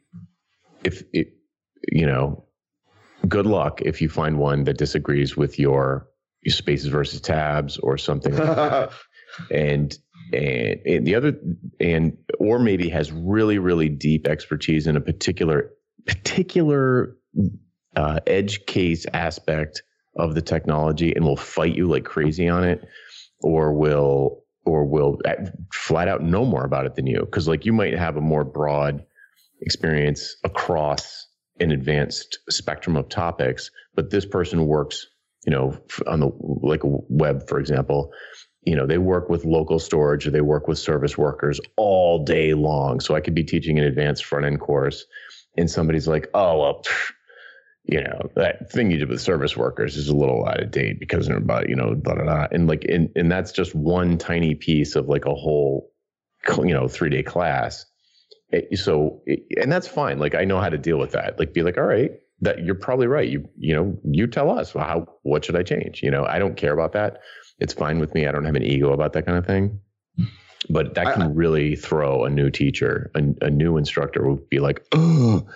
if 0.83 1.03
it, 1.13 1.33
you 1.91 2.05
know 2.05 2.45
good 3.27 3.45
luck 3.45 3.81
if 3.81 4.01
you 4.01 4.09
find 4.09 4.37
one 4.37 4.63
that 4.65 4.77
disagrees 4.77 5.37
with 5.37 5.57
your 5.59 6.07
spaces 6.47 6.87
versus 6.87 7.21
tabs 7.21 7.77
or 7.77 7.97
something 7.97 8.35
like 8.35 8.91
and, 9.51 9.97
and 10.33 10.79
and 10.85 11.07
the 11.07 11.15
other 11.15 11.33
and 11.79 12.17
or 12.39 12.59
maybe 12.59 12.89
has 12.89 13.11
really 13.11 13.59
really 13.59 13.89
deep 13.89 14.27
expertise 14.27 14.87
in 14.87 14.95
a 14.97 15.01
particular 15.01 15.71
particular 16.05 17.15
uh, 17.95 18.19
edge 18.27 18.65
case 18.65 19.05
aspect 19.13 19.83
of 20.17 20.35
the 20.35 20.41
technology 20.41 21.13
and 21.13 21.25
will 21.25 21.37
fight 21.37 21.75
you 21.75 21.87
like 21.87 22.05
crazy 22.05 22.47
on 22.47 22.63
it 22.63 22.87
or 23.41 23.73
will 23.73 24.43
or 24.65 24.85
will 24.85 25.19
flat 25.73 26.07
out 26.07 26.23
know 26.23 26.45
more 26.45 26.63
about 26.63 26.85
it 26.85 26.95
than 26.95 27.05
you 27.05 27.19
because 27.19 27.47
like 27.47 27.65
you 27.65 27.73
might 27.73 27.97
have 27.97 28.15
a 28.15 28.21
more 28.21 28.43
broad 28.43 29.03
experience 29.61 30.35
across 30.43 31.27
an 31.59 31.71
advanced 31.71 32.39
spectrum 32.49 32.95
of 32.95 33.09
topics 33.09 33.71
but 33.93 34.09
this 34.09 34.25
person 34.25 34.67
works 34.67 35.07
you 35.45 35.51
know, 35.51 35.77
on 36.07 36.19
the 36.19 36.31
like 36.41 36.81
web, 36.83 37.47
for 37.47 37.59
example, 37.59 38.11
you 38.63 38.75
know, 38.75 38.87
they 38.87 38.97
work 38.97 39.29
with 39.29 39.45
local 39.45 39.77
storage 39.77 40.25
or 40.27 40.31
they 40.31 40.41
work 40.41 40.67
with 40.67 40.79
service 40.79 41.17
workers 41.17 41.59
all 41.77 42.23
day 42.23 42.55
long. 42.55 42.99
So 42.99 43.15
I 43.15 43.21
could 43.21 43.35
be 43.35 43.43
teaching 43.43 43.77
an 43.77 43.85
advanced 43.85 44.25
front 44.25 44.45
end 44.45 44.59
course 44.59 45.05
and 45.57 45.69
somebody's 45.69 46.07
like, 46.07 46.29
oh, 46.33 46.59
well, 46.59 46.81
pff, 46.85 47.11
you 47.83 48.01
know, 48.01 48.29
that 48.35 48.71
thing 48.71 48.91
you 48.91 48.97
did 48.97 49.09
with 49.09 49.21
service 49.21 49.55
workers 49.55 49.95
is 49.95 50.09
a 50.09 50.15
little 50.15 50.45
out 50.47 50.61
of 50.61 50.71
date 50.71 50.99
because 50.99 51.27
they're 51.27 51.37
about, 51.37 51.69
you 51.69 51.75
know, 51.75 51.93
blah, 51.95 52.15
blah, 52.15 52.23
blah. 52.23 52.47
And 52.51 52.67
like, 52.67 52.83
and, 52.85 53.09
and 53.15 53.31
that's 53.31 53.51
just 53.51 53.75
one 53.75 54.17
tiny 54.17 54.55
piece 54.55 54.95
of 54.95 55.07
like 55.07 55.25
a 55.25 55.35
whole, 55.35 55.91
you 56.57 56.73
know, 56.73 56.87
three 56.87 57.09
day 57.09 57.23
class. 57.23 57.85
It, 58.49 58.79
so, 58.79 59.21
it, 59.25 59.43
and 59.61 59.71
that's 59.71 59.87
fine. 59.87 60.19
Like, 60.19 60.35
I 60.35 60.45
know 60.45 60.59
how 60.59 60.69
to 60.69 60.77
deal 60.77 60.97
with 60.97 61.11
that. 61.11 61.37
Like, 61.37 61.53
be 61.53 61.61
like, 61.61 61.77
all 61.77 61.83
right, 61.83 62.11
that 62.41 62.63
you're 62.63 62.75
probably 62.75 63.07
right. 63.07 63.27
You 63.27 63.47
you 63.57 63.75
know, 63.75 63.97
you 64.03 64.27
tell 64.27 64.49
us 64.49 64.73
how 64.73 65.07
what 65.23 65.45
should 65.45 65.55
I 65.55 65.63
change? 65.63 66.01
You 66.03 66.11
know, 66.11 66.25
I 66.25 66.39
don't 66.39 66.57
care 66.57 66.73
about 66.73 66.93
that. 66.93 67.19
It's 67.59 67.73
fine 67.73 67.99
with 67.99 68.13
me. 68.13 68.27
I 68.27 68.31
don't 68.31 68.45
have 68.45 68.55
an 68.55 68.63
ego 68.63 68.91
about 68.91 69.13
that 69.13 69.25
kind 69.25 69.37
of 69.37 69.45
thing. 69.45 69.79
But 70.69 70.95
that 70.95 71.13
can 71.13 71.21
I, 71.21 71.27
really 71.27 71.75
throw 71.75 72.25
a 72.25 72.29
new 72.29 72.49
teacher, 72.49 73.11
a, 73.15 73.45
a 73.45 73.49
new 73.49 73.77
instructor 73.77 74.27
would 74.27 74.49
be 74.49 74.59
like, 74.59 74.85
oh. 74.91 75.47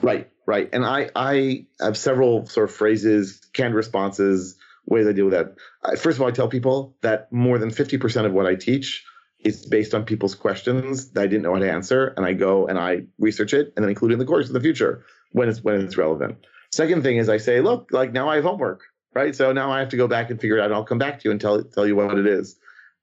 Right, 0.00 0.30
right. 0.46 0.68
And 0.72 0.84
I 0.84 1.10
I 1.14 1.66
have 1.80 1.96
several 1.96 2.46
sort 2.46 2.70
of 2.70 2.74
phrases, 2.74 3.40
canned 3.52 3.74
responses, 3.74 4.56
ways 4.86 5.06
I 5.06 5.12
deal 5.12 5.26
with 5.26 5.34
that. 5.34 5.98
First 5.98 6.18
of 6.18 6.22
all, 6.22 6.28
I 6.28 6.32
tell 6.32 6.48
people 6.48 6.96
that 7.02 7.32
more 7.32 7.58
than 7.58 7.70
50% 7.70 8.24
of 8.24 8.32
what 8.32 8.46
I 8.46 8.54
teach 8.54 9.04
is 9.40 9.66
based 9.66 9.94
on 9.94 10.04
people's 10.04 10.34
questions 10.34 11.10
that 11.12 11.22
I 11.22 11.26
didn't 11.26 11.42
know 11.42 11.54
how 11.54 11.60
to 11.60 11.70
answer, 11.70 12.08
and 12.16 12.26
I 12.26 12.32
go 12.32 12.66
and 12.66 12.78
I 12.78 13.02
research 13.18 13.54
it 13.54 13.72
and 13.76 13.84
then 13.84 13.90
include 13.90 14.12
it 14.12 14.14
in 14.14 14.18
the 14.18 14.24
course 14.24 14.48
in 14.48 14.54
the 14.54 14.60
future 14.60 15.04
when 15.32 15.48
it's 15.48 15.62
when 15.62 15.80
it's 15.80 15.96
relevant. 15.96 16.38
Second 16.72 17.02
thing 17.02 17.16
is 17.16 17.28
I 17.28 17.38
say, 17.38 17.60
look, 17.60 17.88
like 17.92 18.12
now 18.12 18.28
I 18.28 18.36
have 18.36 18.44
homework, 18.44 18.82
right? 19.14 19.34
So 19.34 19.52
now 19.52 19.70
I 19.70 19.80
have 19.80 19.90
to 19.90 19.96
go 19.96 20.08
back 20.08 20.30
and 20.30 20.40
figure 20.40 20.58
it 20.58 20.60
out. 20.60 20.66
And 20.66 20.74
I'll 20.74 20.84
come 20.84 20.98
back 20.98 21.20
to 21.20 21.24
you 21.26 21.30
and 21.30 21.40
tell 21.40 21.62
tell 21.62 21.86
you 21.86 21.96
what 21.96 22.18
it 22.18 22.26
is. 22.26 22.56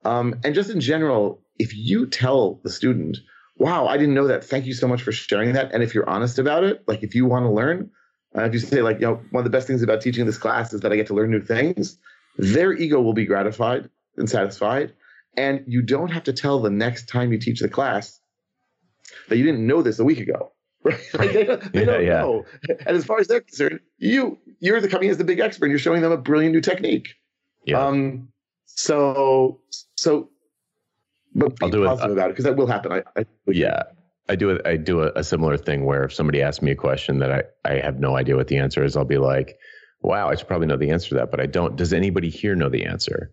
Um, 0.05 0.39
and 0.43 0.53
just 0.53 0.69
in 0.69 0.79
general, 0.79 1.41
if 1.57 1.75
you 1.75 2.05
tell 2.05 2.59
the 2.63 2.69
student, 2.69 3.17
wow, 3.57 3.87
I 3.87 3.97
didn't 3.97 4.13
know 4.13 4.27
that. 4.27 4.43
Thank 4.43 4.65
you 4.65 4.73
so 4.73 4.87
much 4.87 5.01
for 5.01 5.11
sharing 5.11 5.53
that. 5.53 5.73
And 5.73 5.81
if 5.81 5.95
you're 5.95 6.09
honest 6.09 6.39
about 6.39 6.63
it, 6.63 6.83
like 6.87 7.03
if 7.03 7.15
you 7.15 7.25
want 7.25 7.45
to 7.45 7.49
learn, 7.49 7.89
uh, 8.37 8.43
if 8.43 8.53
you 8.53 8.59
say 8.59 8.81
like, 8.81 8.99
you 8.99 9.07
know, 9.07 9.21
one 9.31 9.41
of 9.41 9.45
the 9.45 9.55
best 9.55 9.67
things 9.67 9.81
about 9.81 10.01
teaching 10.01 10.25
this 10.25 10.37
class 10.37 10.73
is 10.73 10.81
that 10.81 10.91
I 10.91 10.95
get 10.95 11.07
to 11.07 11.13
learn 11.13 11.31
new 11.31 11.41
things, 11.41 11.97
their 12.37 12.73
ego 12.73 13.01
will 13.01 13.13
be 13.13 13.25
gratified 13.25 13.89
and 14.17 14.29
satisfied. 14.29 14.93
And 15.37 15.63
you 15.67 15.81
don't 15.81 16.11
have 16.11 16.25
to 16.25 16.33
tell 16.33 16.61
the 16.61 16.69
next 16.69 17.09
time 17.09 17.31
you 17.31 17.39
teach 17.39 17.59
the 17.59 17.69
class 17.69 18.19
that 19.29 19.37
you 19.37 19.43
didn't 19.43 19.65
know 19.65 19.81
this 19.81 19.99
a 19.99 20.05
week 20.05 20.19
ago. 20.19 20.51
Right? 20.85 20.99
Like 21.15 21.33
they, 21.33 21.43
don't, 21.45 21.73
they 21.73 21.79
yeah, 21.79 21.85
don't 21.85 22.05
yeah. 22.05 22.21
know. 22.21 22.45
And 22.69 22.95
as 22.95 23.05
far 23.05 23.19
as 23.19 23.27
they're 23.27 23.41
concerned, 23.41 23.79
you 23.97 24.37
you're 24.59 24.79
the 24.79 24.87
coming 24.87 25.09
as 25.09 25.17
the 25.17 25.23
big 25.23 25.39
expert. 25.39 25.65
And 25.65 25.71
you're 25.71 25.79
showing 25.79 26.03
them 26.03 26.11
a 26.11 26.17
brilliant 26.17 26.53
new 26.53 26.61
technique. 26.61 27.15
Yeah. 27.65 27.83
Um, 27.83 28.27
so 28.65 29.59
so 29.95 30.29
but 31.33 31.57
be 31.59 31.65
I'll 31.65 31.69
do 31.71 31.83
it. 31.83 31.87
positive 31.87 32.11
about 32.11 32.29
it 32.29 32.33
because 32.33 32.45
that 32.45 32.55
will 32.55 32.67
happen. 32.67 32.91
I, 32.91 33.03
I 33.17 33.25
Yeah. 33.47 33.83
I 34.27 34.35
do 34.35 34.57
a, 34.57 34.67
I 34.67 34.77
do 34.77 35.01
a, 35.01 35.11
a 35.15 35.23
similar 35.23 35.55
thing 35.55 35.85
where 35.85 36.03
if 36.03 36.13
somebody 36.13 36.41
asks 36.41 36.63
me 36.63 36.71
a 36.71 36.75
question 36.75 37.19
that 37.19 37.31
I, 37.31 37.43
I 37.69 37.79
have 37.79 37.99
no 37.99 38.17
idea 38.17 38.35
what 38.35 38.47
the 38.47 38.57
answer 38.57 38.83
is, 38.83 38.97
I'll 38.97 39.05
be 39.05 39.19
like, 39.19 39.55
wow, 40.01 40.29
I 40.29 40.35
should 40.35 40.47
probably 40.47 40.65
know 40.67 40.77
the 40.77 40.89
answer 40.89 41.09
to 41.09 41.15
that, 41.15 41.29
but 41.29 41.39
I 41.39 41.45
don't. 41.45 41.75
Does 41.75 41.93
anybody 41.93 42.29
here 42.29 42.55
know 42.55 42.69
the 42.69 42.85
answer? 42.85 43.31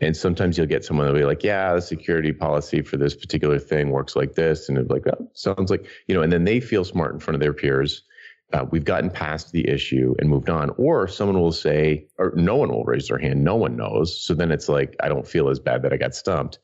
And 0.00 0.16
sometimes 0.16 0.56
you'll 0.58 0.66
get 0.66 0.84
someone 0.84 1.06
that'll 1.06 1.18
be 1.18 1.24
like, 1.24 1.42
yeah, 1.42 1.74
the 1.74 1.80
security 1.80 2.32
policy 2.32 2.82
for 2.82 2.96
this 2.96 3.16
particular 3.16 3.58
thing 3.58 3.90
works 3.90 4.14
like 4.14 4.34
this. 4.34 4.68
And 4.68 4.78
it's 4.78 4.90
like, 4.90 5.06
oh, 5.08 5.30
sounds 5.34 5.70
like, 5.70 5.86
you 6.06 6.14
know, 6.14 6.22
and 6.22 6.32
then 6.32 6.44
they 6.44 6.60
feel 6.60 6.84
smart 6.84 7.14
in 7.14 7.20
front 7.20 7.34
of 7.34 7.40
their 7.40 7.54
peers. 7.54 8.02
Uh, 8.50 8.64
we've 8.70 8.84
gotten 8.84 9.10
past 9.10 9.52
the 9.52 9.68
issue 9.68 10.14
and 10.18 10.30
moved 10.30 10.48
on. 10.48 10.70
Or 10.78 11.06
someone 11.06 11.38
will 11.38 11.52
say, 11.52 12.06
or 12.18 12.32
no 12.34 12.56
one 12.56 12.70
will 12.70 12.84
raise 12.84 13.08
their 13.08 13.18
hand. 13.18 13.44
No 13.44 13.56
one 13.56 13.76
knows. 13.76 14.24
So 14.24 14.34
then 14.34 14.50
it's 14.50 14.68
like, 14.70 14.96
I 15.02 15.08
don't 15.08 15.28
feel 15.28 15.50
as 15.50 15.58
bad 15.58 15.82
that 15.82 15.92
I 15.92 15.98
got 15.98 16.14
stumped. 16.14 16.58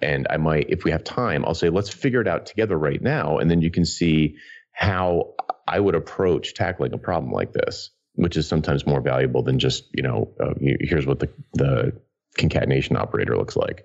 And 0.00 0.26
I 0.30 0.38
might, 0.38 0.70
if 0.70 0.84
we 0.84 0.92
have 0.92 1.04
time, 1.04 1.44
I'll 1.44 1.54
say, 1.54 1.68
let's 1.68 1.90
figure 1.90 2.20
it 2.20 2.28
out 2.28 2.46
together 2.46 2.78
right 2.78 3.00
now. 3.00 3.38
And 3.38 3.50
then 3.50 3.60
you 3.60 3.70
can 3.70 3.84
see 3.84 4.36
how 4.72 5.34
I 5.66 5.78
would 5.78 5.94
approach 5.94 6.54
tackling 6.54 6.94
a 6.94 6.98
problem 6.98 7.32
like 7.32 7.52
this, 7.52 7.90
which 8.14 8.36
is 8.36 8.48
sometimes 8.48 8.86
more 8.86 9.00
valuable 9.00 9.42
than 9.42 9.58
just, 9.58 9.84
you 9.92 10.02
know, 10.02 10.32
uh, 10.40 10.54
here's 10.58 11.06
what 11.06 11.18
the, 11.18 11.28
the 11.52 12.00
concatenation 12.38 12.96
operator 12.96 13.36
looks 13.36 13.56
like. 13.56 13.84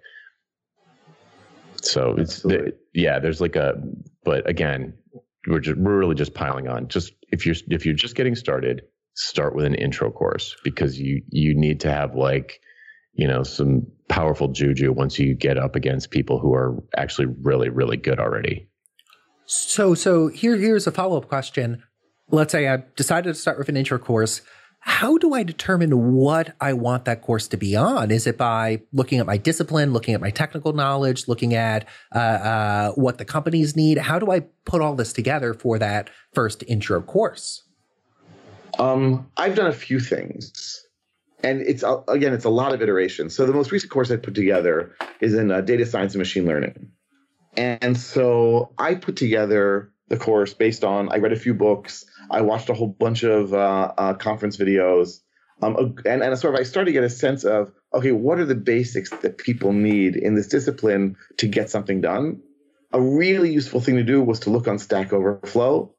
So 1.81 2.15
it's, 2.17 2.45
yeah, 2.93 3.19
there's 3.19 3.41
like 3.41 3.55
a, 3.55 3.81
but 4.23 4.49
again, 4.49 4.93
we're 5.47 5.59
just, 5.59 5.77
we're 5.77 5.97
really 5.97 6.15
just 6.15 6.33
piling 6.33 6.67
on. 6.67 6.87
Just 6.87 7.13
if 7.31 7.45
you're, 7.45 7.55
if 7.69 7.85
you're 7.85 7.95
just 7.95 8.15
getting 8.15 8.35
started, 8.35 8.83
start 9.15 9.55
with 9.55 9.65
an 9.65 9.75
intro 9.75 10.11
course 10.11 10.55
because 10.63 10.99
you, 10.99 11.21
you 11.29 11.55
need 11.55 11.79
to 11.81 11.91
have 11.91 12.15
like, 12.15 12.61
you 13.13 13.27
know, 13.27 13.43
some 13.43 13.85
powerful 14.07 14.47
juju 14.47 14.91
once 14.91 15.19
you 15.19 15.33
get 15.33 15.57
up 15.57 15.75
against 15.75 16.11
people 16.11 16.39
who 16.39 16.53
are 16.53 16.81
actually 16.95 17.27
really, 17.41 17.69
really 17.69 17.97
good 17.97 18.19
already. 18.19 18.69
So, 19.45 19.95
so 19.95 20.27
here, 20.27 20.55
here's 20.55 20.87
a 20.87 20.91
follow 20.91 21.17
up 21.17 21.27
question. 21.27 21.83
Let's 22.29 22.53
say 22.53 22.69
I 22.69 22.83
decided 22.95 23.33
to 23.33 23.39
start 23.39 23.57
with 23.57 23.67
an 23.67 23.75
intro 23.75 23.97
course. 23.97 24.41
How 24.83 25.17
do 25.17 25.33
I 25.33 25.43
determine 25.43 26.13
what 26.13 26.55
I 26.59 26.73
want 26.73 27.05
that 27.05 27.21
course 27.21 27.47
to 27.49 27.57
be 27.57 27.75
on? 27.75 28.09
Is 28.09 28.25
it 28.25 28.37
by 28.37 28.81
looking 28.91 29.19
at 29.19 29.27
my 29.27 29.37
discipline, 29.37 29.93
looking 29.93 30.15
at 30.15 30.21
my 30.21 30.31
technical 30.31 30.73
knowledge, 30.73 31.27
looking 31.27 31.53
at 31.53 31.87
uh, 32.15 32.19
uh, 32.19 32.91
what 32.93 33.19
the 33.19 33.25
companies 33.25 33.75
need? 33.75 33.99
How 33.99 34.17
do 34.17 34.31
I 34.31 34.41
put 34.65 34.81
all 34.81 34.95
this 34.95 35.13
together 35.13 35.53
for 35.53 35.77
that 35.77 36.09
first 36.33 36.63
intro 36.67 37.01
course? 37.01 37.63
Um, 38.79 39.29
I've 39.37 39.55
done 39.55 39.67
a 39.67 39.73
few 39.73 39.99
things 39.99 40.81
and 41.43 41.61
it's 41.61 41.83
again 42.07 42.33
it's 42.33 42.45
a 42.45 42.49
lot 42.49 42.73
of 42.73 42.81
iterations 42.81 43.35
so 43.35 43.45
the 43.45 43.53
most 43.53 43.71
recent 43.71 43.91
course 43.91 44.11
i 44.11 44.15
put 44.15 44.35
together 44.35 44.95
is 45.19 45.33
in 45.33 45.51
uh, 45.51 45.61
data 45.61 45.85
science 45.85 46.13
and 46.13 46.19
machine 46.19 46.45
learning 46.45 46.91
and 47.57 47.97
so 47.97 48.71
i 48.77 48.95
put 48.95 49.15
together 49.15 49.91
the 50.11 50.17
course 50.17 50.53
based 50.53 50.83
on 50.83 51.09
i 51.11 51.17
read 51.17 51.31
a 51.31 51.39
few 51.39 51.53
books 51.53 52.05
i 52.29 52.41
watched 52.41 52.69
a 52.69 52.73
whole 52.73 52.87
bunch 52.87 53.23
of 53.23 53.53
uh, 53.53 53.93
uh, 53.97 54.13
conference 54.13 54.57
videos 54.57 55.21
um, 55.61 55.95
and, 56.05 56.21
and 56.21 56.37
sort 56.37 56.53
of 56.53 56.59
i 56.59 56.63
started 56.63 56.87
to 56.87 56.91
get 56.91 57.05
a 57.05 57.09
sense 57.09 57.45
of 57.45 57.71
okay 57.93 58.11
what 58.11 58.37
are 58.37 58.45
the 58.45 58.53
basics 58.53 59.09
that 59.09 59.37
people 59.37 59.71
need 59.71 60.17
in 60.17 60.35
this 60.35 60.47
discipline 60.47 61.15
to 61.37 61.47
get 61.47 61.69
something 61.69 62.01
done 62.01 62.41
a 62.91 62.99
really 63.01 63.53
useful 63.53 63.79
thing 63.79 63.95
to 63.95 64.03
do 64.03 64.21
was 64.21 64.41
to 64.41 64.49
look 64.49 64.67
on 64.67 64.77
stack 64.77 65.13
overflow 65.13 65.89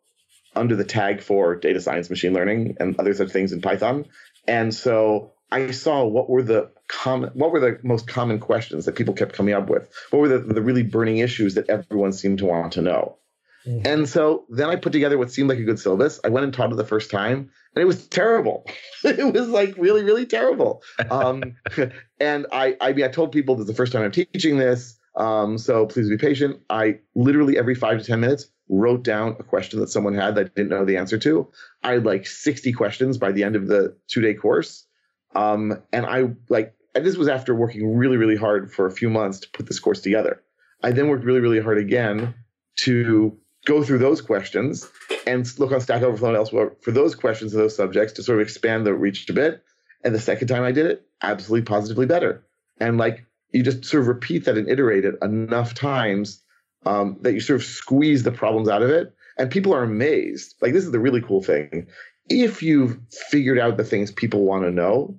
under 0.54 0.76
the 0.76 0.84
tag 0.84 1.22
for 1.22 1.56
data 1.56 1.80
science 1.80 2.10
machine 2.10 2.34
learning 2.34 2.76
and 2.78 3.00
other 3.00 3.14
such 3.14 3.30
things 3.30 3.50
in 3.50 3.62
python 3.62 4.04
and 4.46 4.74
so 4.74 5.32
I 5.50 5.70
saw 5.70 6.02
what 6.04 6.30
were 6.30 6.42
the 6.42 6.70
common, 6.88 7.28
what 7.34 7.52
were 7.52 7.60
the 7.60 7.78
most 7.82 8.08
common 8.08 8.38
questions 8.38 8.86
that 8.86 8.94
people 8.94 9.12
kept 9.12 9.34
coming 9.34 9.52
up 9.52 9.68
with. 9.68 9.86
What 10.08 10.20
were 10.20 10.28
the, 10.28 10.38
the 10.38 10.62
really 10.62 10.82
burning 10.82 11.18
issues 11.18 11.56
that 11.56 11.68
everyone 11.68 12.14
seemed 12.14 12.38
to 12.38 12.46
want 12.46 12.72
to 12.72 12.80
know. 12.80 13.18
Mm-hmm. 13.66 13.86
And 13.86 14.08
so 14.08 14.44
then 14.48 14.68
I 14.68 14.76
put 14.76 14.92
together 14.92 15.18
what 15.18 15.30
seemed 15.30 15.48
like 15.48 15.58
a 15.58 15.64
good 15.64 15.78
syllabus. 15.78 16.18
I 16.24 16.28
went 16.28 16.44
and 16.44 16.52
taught 16.52 16.72
it 16.72 16.76
the 16.76 16.84
first 16.84 17.10
time, 17.10 17.50
and 17.74 17.82
it 17.82 17.84
was 17.84 18.06
terrible. 18.08 18.66
it 19.04 19.32
was 19.32 19.48
like 19.48 19.76
really, 19.76 20.02
really 20.02 20.26
terrible. 20.26 20.82
Um, 21.10 21.56
and 22.20 22.46
I, 22.52 22.76
I 22.80 22.92
mean, 22.92 23.04
I 23.04 23.08
told 23.08 23.32
people 23.32 23.54
this 23.54 23.62
is 23.62 23.68
the 23.68 23.74
first 23.74 23.92
time 23.92 24.02
I'm 24.02 24.10
teaching 24.10 24.58
this, 24.58 24.98
um, 25.16 25.58
so 25.58 25.86
please 25.86 26.08
be 26.08 26.16
patient. 26.16 26.60
I 26.70 26.98
literally 27.14 27.58
every 27.58 27.74
five 27.74 27.98
to 27.98 28.04
ten 28.04 28.20
minutes 28.20 28.48
wrote 28.68 29.04
down 29.04 29.36
a 29.38 29.42
question 29.42 29.80
that 29.80 29.90
someone 29.90 30.14
had 30.14 30.34
that 30.34 30.46
I 30.46 30.48
didn't 30.56 30.70
know 30.70 30.84
the 30.84 30.96
answer 30.96 31.18
to. 31.18 31.48
I 31.82 31.92
had 31.92 32.06
like 32.06 32.26
60 32.26 32.72
questions 32.72 33.18
by 33.18 33.30
the 33.30 33.44
end 33.44 33.54
of 33.54 33.66
the 33.68 33.94
two 34.08 34.22
day 34.22 34.34
course. 34.34 34.86
Um, 35.34 35.82
and 35.92 36.06
I 36.06 36.30
like, 36.48 36.74
and 36.94 37.04
this 37.04 37.16
was 37.16 37.28
after 37.28 37.54
working 37.54 37.96
really, 37.96 38.16
really 38.16 38.36
hard 38.36 38.72
for 38.72 38.86
a 38.86 38.90
few 38.90 39.10
months 39.10 39.40
to 39.40 39.50
put 39.50 39.66
this 39.66 39.78
course 39.78 40.00
together. 40.00 40.42
I 40.82 40.92
then 40.92 41.08
worked 41.08 41.24
really, 41.24 41.40
really 41.40 41.60
hard 41.60 41.78
again 41.78 42.34
to 42.80 43.38
go 43.64 43.82
through 43.82 43.98
those 43.98 44.20
questions 44.20 44.88
and 45.26 45.46
look 45.58 45.72
on 45.72 45.80
Stack 45.80 46.02
Overflow 46.02 46.28
and 46.28 46.36
elsewhere 46.36 46.72
for 46.80 46.90
those 46.90 47.14
questions 47.14 47.54
and 47.54 47.62
those 47.62 47.76
subjects 47.76 48.14
to 48.14 48.22
sort 48.22 48.40
of 48.40 48.42
expand 48.42 48.86
the 48.86 48.94
reach 48.94 49.28
a 49.28 49.32
bit. 49.32 49.62
And 50.04 50.14
the 50.14 50.20
second 50.20 50.48
time 50.48 50.64
I 50.64 50.72
did 50.72 50.86
it, 50.86 51.06
absolutely 51.22 51.64
positively 51.64 52.06
better. 52.06 52.44
And 52.80 52.98
like 52.98 53.24
you 53.52 53.62
just 53.62 53.84
sort 53.84 54.02
of 54.02 54.08
repeat 54.08 54.44
that 54.46 54.58
and 54.58 54.68
iterate 54.68 55.04
it 55.04 55.14
enough 55.22 55.74
times 55.74 56.42
um, 56.84 57.18
that 57.20 57.34
you 57.34 57.40
sort 57.40 57.60
of 57.60 57.66
squeeze 57.66 58.22
the 58.22 58.32
problems 58.32 58.68
out 58.68 58.82
of 58.82 58.90
it. 58.90 59.14
And 59.38 59.50
people 59.50 59.74
are 59.74 59.82
amazed. 59.82 60.56
Like, 60.60 60.72
this 60.72 60.84
is 60.84 60.90
the 60.90 60.98
really 60.98 61.22
cool 61.22 61.42
thing. 61.42 61.86
If 62.28 62.62
you've 62.62 62.98
figured 63.30 63.58
out 63.58 63.76
the 63.76 63.84
things 63.84 64.10
people 64.10 64.44
want 64.44 64.64
to 64.64 64.70
know, 64.70 65.18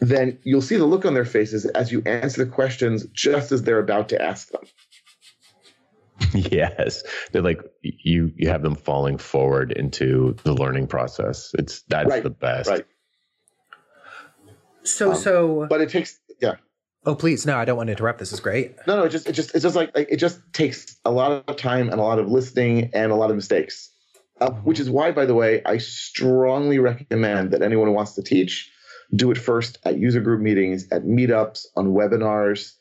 then 0.00 0.38
you'll 0.42 0.62
see 0.62 0.76
the 0.76 0.84
look 0.84 1.04
on 1.04 1.14
their 1.14 1.24
faces 1.24 1.64
as 1.66 1.92
you 1.92 2.02
answer 2.04 2.44
the 2.44 2.50
questions 2.50 3.06
just 3.12 3.52
as 3.52 3.62
they're 3.62 3.78
about 3.78 4.08
to 4.08 4.20
ask 4.20 4.50
them. 4.50 4.62
Yes, 6.52 7.02
they're 7.32 7.42
like 7.42 7.60
you. 7.82 8.32
You 8.36 8.48
have 8.48 8.62
them 8.62 8.74
falling 8.74 9.18
forward 9.18 9.72
into 9.72 10.36
the 10.44 10.54
learning 10.54 10.86
process. 10.86 11.50
It's 11.58 11.82
that's 11.88 12.08
right, 12.08 12.22
the 12.22 12.30
best. 12.30 12.70
Right. 12.70 12.86
So 14.82 15.10
um, 15.10 15.16
so. 15.16 15.66
But 15.68 15.80
it 15.80 15.90
takes 15.90 16.18
yeah. 16.40 16.54
Oh 17.04 17.14
please, 17.14 17.44
no! 17.44 17.56
I 17.56 17.64
don't 17.64 17.76
want 17.76 17.88
to 17.88 17.92
interrupt. 17.92 18.18
This 18.18 18.32
is 18.32 18.40
great. 18.40 18.76
No, 18.86 18.96
no, 18.96 19.04
it 19.04 19.10
just, 19.10 19.28
it 19.28 19.32
just, 19.32 19.54
it's 19.54 19.62
just 19.62 19.76
like, 19.76 19.94
like 19.94 20.08
it 20.10 20.16
just 20.16 20.40
takes 20.52 20.96
a 21.04 21.10
lot 21.10 21.44
of 21.46 21.56
time 21.56 21.90
and 21.90 22.00
a 22.00 22.02
lot 22.02 22.18
of 22.18 22.28
listening 22.28 22.90
and 22.94 23.12
a 23.12 23.16
lot 23.16 23.30
of 23.30 23.36
mistakes. 23.36 23.90
Uh, 24.40 24.50
which 24.50 24.80
is 24.80 24.90
why, 24.90 25.12
by 25.12 25.26
the 25.26 25.34
way, 25.34 25.62
I 25.64 25.78
strongly 25.78 26.78
recommend 26.78 27.52
that 27.52 27.62
anyone 27.62 27.86
who 27.88 27.92
wants 27.92 28.14
to 28.14 28.22
teach 28.22 28.70
do 29.14 29.30
it 29.30 29.38
first 29.38 29.78
at 29.84 29.98
user 29.98 30.20
group 30.20 30.40
meetings, 30.40 30.88
at 30.90 31.04
meetups, 31.04 31.66
on 31.76 31.88
webinars, 31.88 32.72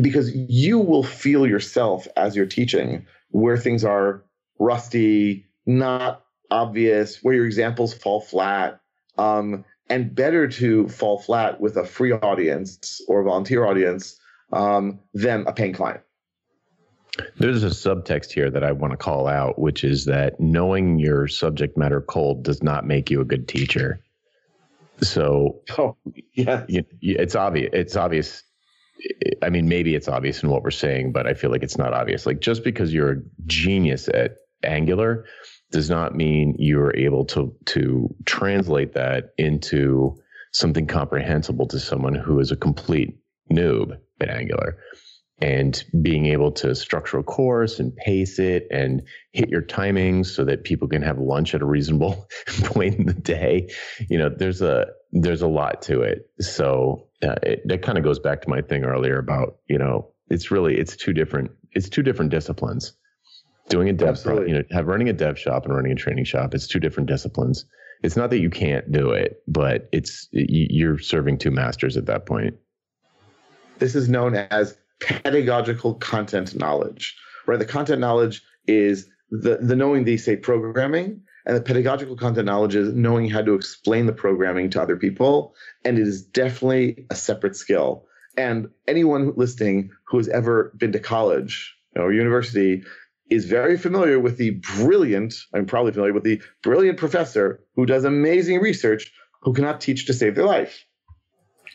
because 0.00 0.34
you 0.34 0.78
will 0.78 1.02
feel 1.02 1.46
yourself 1.46 2.06
as 2.16 2.36
you're 2.36 2.46
teaching 2.46 3.06
where 3.30 3.56
things 3.56 3.84
are 3.84 4.24
rusty, 4.58 5.46
not 5.64 6.24
obvious, 6.50 7.22
where 7.22 7.34
your 7.34 7.46
examples 7.46 7.94
fall 7.94 8.20
flat. 8.20 8.80
Um, 9.18 9.64
and 9.88 10.14
better 10.14 10.48
to 10.48 10.88
fall 10.88 11.18
flat 11.18 11.60
with 11.60 11.76
a 11.76 11.84
free 11.84 12.12
audience 12.12 13.00
or 13.08 13.22
volunteer 13.22 13.64
audience 13.64 14.18
um, 14.52 15.00
than 15.14 15.46
a 15.46 15.52
paying 15.52 15.72
client. 15.72 16.00
There's 17.38 17.62
a 17.62 17.68
subtext 17.68 18.32
here 18.32 18.50
that 18.50 18.62
I 18.62 18.72
want 18.72 18.92
to 18.92 18.96
call 18.96 19.26
out, 19.26 19.58
which 19.58 19.84
is 19.84 20.04
that 20.04 20.38
knowing 20.38 20.98
your 20.98 21.28
subject 21.28 21.78
matter 21.78 22.00
cold 22.00 22.42
does 22.42 22.62
not 22.62 22.84
make 22.84 23.10
you 23.10 23.20
a 23.20 23.24
good 23.24 23.48
teacher. 23.48 24.00
So, 25.00 25.60
oh, 25.78 25.96
yeah, 26.32 26.64
you, 26.68 26.84
it's 27.00 27.34
obvious. 27.34 27.70
It's 27.72 27.96
obvious. 27.96 28.42
I 29.42 29.50
mean, 29.50 29.68
maybe 29.68 29.94
it's 29.94 30.08
obvious 30.08 30.42
in 30.42 30.50
what 30.50 30.62
we're 30.62 30.70
saying, 30.70 31.12
but 31.12 31.26
I 31.26 31.34
feel 31.34 31.50
like 31.50 31.62
it's 31.62 31.78
not 31.78 31.92
obvious. 31.92 32.26
Like 32.26 32.40
just 32.40 32.64
because 32.64 32.92
you're 32.92 33.12
a 33.12 33.22
genius 33.46 34.08
at 34.08 34.36
Angular 34.62 35.26
does 35.70 35.90
not 35.90 36.14
mean 36.14 36.56
you're 36.58 36.94
able 36.96 37.24
to 37.26 37.54
to 37.66 38.14
translate 38.24 38.94
that 38.94 39.32
into 39.36 40.16
something 40.52 40.86
comprehensible 40.86 41.66
to 41.68 41.78
someone 41.78 42.14
who 42.14 42.40
is 42.40 42.50
a 42.50 42.56
complete 42.56 43.18
noob 43.52 43.98
at 44.20 44.30
Angular. 44.30 44.78
And 45.38 45.84
being 46.00 46.26
able 46.26 46.52
to 46.52 46.74
structure 46.74 47.18
a 47.18 47.22
course 47.22 47.78
and 47.78 47.94
pace 47.94 48.38
it 48.38 48.68
and 48.70 49.02
hit 49.32 49.50
your 49.50 49.60
timings 49.60 50.26
so 50.26 50.44
that 50.44 50.64
people 50.64 50.88
can 50.88 51.02
have 51.02 51.18
lunch 51.18 51.54
at 51.54 51.60
a 51.60 51.66
reasonable 51.66 52.26
point 52.64 52.94
in 52.94 53.04
the 53.04 53.12
day, 53.12 53.68
you 54.08 54.16
know, 54.16 54.30
there's 54.30 54.62
a 54.62 54.86
there's 55.12 55.42
a 55.42 55.46
lot 55.46 55.82
to 55.82 56.00
it. 56.00 56.30
So 56.40 57.05
uh, 57.22 57.34
it, 57.42 57.62
that 57.66 57.82
kind 57.82 57.98
of 57.98 58.04
goes 58.04 58.18
back 58.18 58.42
to 58.42 58.48
my 58.48 58.60
thing 58.60 58.84
earlier 58.84 59.18
about 59.18 59.56
you 59.68 59.78
know 59.78 60.08
it's 60.28 60.50
really 60.50 60.76
it's 60.78 60.96
two 60.96 61.12
different 61.12 61.50
it's 61.72 61.88
two 61.88 62.02
different 62.02 62.30
disciplines. 62.30 62.92
Doing 63.68 63.88
a 63.88 63.92
dev 63.92 64.22
pro, 64.22 64.44
you 64.44 64.54
know 64.54 64.62
have 64.70 64.86
running 64.86 65.08
a 65.08 65.12
dev 65.12 65.38
shop 65.38 65.64
and 65.64 65.74
running 65.74 65.92
a 65.92 65.96
training 65.96 66.24
shop 66.24 66.54
it's 66.54 66.66
two 66.66 66.80
different 66.80 67.08
disciplines. 67.08 67.64
It's 68.02 68.16
not 68.16 68.30
that 68.30 68.38
you 68.38 68.50
can't 68.50 68.90
do 68.92 69.10
it 69.10 69.42
but 69.48 69.88
it's 69.92 70.28
you're 70.30 70.98
serving 70.98 71.38
two 71.38 71.50
masters 71.50 71.96
at 71.96 72.06
that 72.06 72.26
point. 72.26 72.54
This 73.78 73.94
is 73.94 74.08
known 74.08 74.34
as 74.36 74.76
pedagogical 75.00 75.94
content 75.94 76.54
knowledge 76.54 77.16
right? 77.46 77.58
The 77.58 77.64
content 77.64 78.00
knowledge 78.00 78.42
is 78.66 79.08
the 79.30 79.58
the 79.60 79.76
knowing 79.76 80.04
the 80.04 80.16
say 80.16 80.36
programming 80.36 81.22
and 81.46 81.56
the 81.56 81.60
pedagogical 81.60 82.16
content 82.16 82.46
knowledge 82.46 82.74
is 82.74 82.92
knowing 82.92 83.30
how 83.30 83.40
to 83.40 83.54
explain 83.54 84.06
the 84.06 84.12
programming 84.12 84.68
to 84.70 84.82
other 84.82 84.96
people 84.96 85.54
and 85.84 85.98
it 85.98 86.06
is 86.06 86.22
definitely 86.22 87.06
a 87.10 87.14
separate 87.14 87.56
skill 87.56 88.06
And 88.36 88.68
anyone 88.86 89.32
listening 89.36 89.90
who 90.04 90.18
has 90.18 90.28
ever 90.28 90.72
been 90.76 90.92
to 90.92 90.98
college 90.98 91.74
or 91.94 92.12
university 92.12 92.82
is 93.30 93.46
very 93.46 93.76
familiar 93.76 94.20
with 94.20 94.36
the 94.36 94.50
brilliant, 94.76 95.34
I'm 95.54 95.66
probably 95.66 95.92
familiar 95.92 96.12
with 96.12 96.24
the 96.24 96.40
brilliant 96.62 96.98
professor 96.98 97.64
who 97.74 97.86
does 97.86 98.04
amazing 98.04 98.60
research 98.60 99.12
who 99.40 99.52
cannot 99.52 99.80
teach 99.80 100.06
to 100.06 100.14
save 100.14 100.34
their 100.34 100.44
life. 100.44 100.84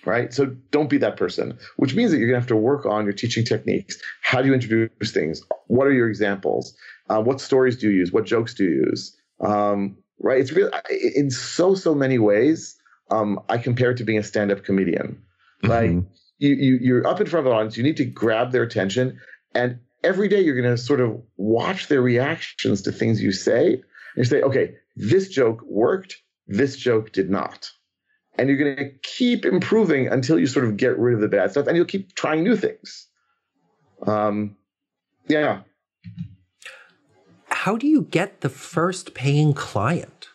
Right? 0.06 0.34
So 0.34 0.46
don't 0.72 0.90
be 0.90 0.98
that 1.00 1.18
person, 1.18 1.60
which 1.78 1.94
means 1.94 2.12
that 2.12 2.18
you're 2.18 2.28
going 2.28 2.38
to 2.38 2.42
have 2.42 2.48
to 2.48 2.56
work 2.56 2.86
on 2.88 3.04
your 3.04 3.14
teaching 3.14 3.46
techniques. 3.46 3.98
How 4.22 4.42
do 4.42 4.48
you 4.48 4.54
introduce 4.54 5.12
things? 5.12 5.44
What 5.68 5.86
are 5.86 5.94
your 5.94 6.10
examples? 6.10 6.76
Uh, 7.10 7.22
what 7.22 7.40
stories 7.40 7.78
do 7.78 7.90
you 7.90 7.98
use? 7.98 8.12
What 8.12 8.26
jokes 8.26 8.56
do 8.56 8.64
you 8.64 8.86
use? 8.90 9.16
Um, 9.42 9.98
right? 10.20 10.40
It's 10.40 10.52
really, 10.52 10.72
in 11.16 11.32
so, 11.32 11.76
so 11.76 11.96
many 11.96 12.20
ways, 12.20 12.78
um, 13.10 13.40
I 13.50 13.58
compare 13.58 13.92
it 13.92 13.98
to 13.98 14.04
being 14.04 14.20
a 14.20 14.24
stand 14.24 14.52
up 14.52 14.64
comedian. 14.64 15.22
Like, 15.64 15.92
mm-hmm. 15.92 16.08
you, 16.38 16.56
you, 16.56 16.80
you're 16.82 17.08
up 17.08 17.20
in 17.20 17.28
front 17.28 17.46
of 17.46 17.52
an 17.52 17.58
audience, 17.58 17.78
you 17.78 17.84
need 17.84 17.98
to 17.98 18.06
grab 18.06 18.52
their 18.52 18.64
attention. 18.64 19.20
And 19.54 19.80
every 20.04 20.28
day 20.28 20.42
you're 20.42 20.60
going 20.60 20.76
to 20.76 20.82
sort 20.82 21.02
of 21.02 21.22
watch 21.38 21.88
their 21.88 22.02
reactions 22.02 22.84
to 22.84 22.92
things 22.92 23.22
you 23.22 23.32
say. 23.32 23.74
And 23.74 23.84
you 24.18 24.24
say, 24.24 24.42
okay, 24.42 24.76
this 24.96 25.30
joke 25.30 25.62
worked, 25.66 26.18
this 26.48 26.76
joke 26.76 27.12
did 27.12 27.30
not. 27.30 27.72
And 28.38 28.50
you're 28.50 28.58
going 28.58 28.78
to 28.78 28.92
keep 29.04 29.46
improving 29.46 30.08
until 30.08 30.40
you 30.40 30.48
sort 30.48 30.66
of 30.66 30.78
get 30.78 30.98
rid 30.98 31.16
of 31.16 31.22
the 31.22 31.28
bad 31.28 31.52
stuff 31.52 31.68
and 31.68 31.76
you'll 31.76 31.86
keep 31.86 32.16
trying 32.16 32.44
new 32.44 32.56
things. 32.56 33.08
Um, 34.06 34.58
yeah. 35.28 35.62
How 37.62 37.78
do 37.78 37.88
you 37.88 38.04
get 38.04 38.42
the 38.42 38.50
first 38.50 39.14
paying 39.14 39.54
client? 39.54 40.30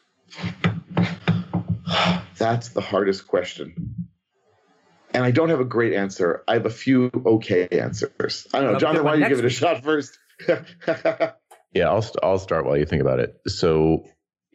That's 2.38 2.68
the 2.68 2.80
hardest 2.80 3.26
question 3.26 4.06
and 5.16 5.24
I 5.24 5.30
don't 5.30 5.48
have 5.48 5.60
a 5.60 5.64
great 5.64 5.94
answer. 5.94 6.44
I 6.46 6.52
have 6.54 6.66
a 6.66 6.70
few 6.70 7.10
okay 7.24 7.66
answers. 7.72 8.46
I 8.52 8.60
don't 8.60 8.74
know, 8.74 8.78
Jonathan. 8.78 9.04
Why 9.04 9.12
don't 9.12 9.22
you 9.22 9.28
give 9.28 9.38
it 9.38 9.46
a 9.46 9.50
shot 9.50 9.82
first? 9.82 10.18
yeah, 11.72 11.88
I'll 11.88 12.04
I'll 12.22 12.38
start 12.38 12.66
while 12.66 12.76
you 12.76 12.84
think 12.84 13.00
about 13.00 13.20
it. 13.20 13.34
So, 13.48 14.04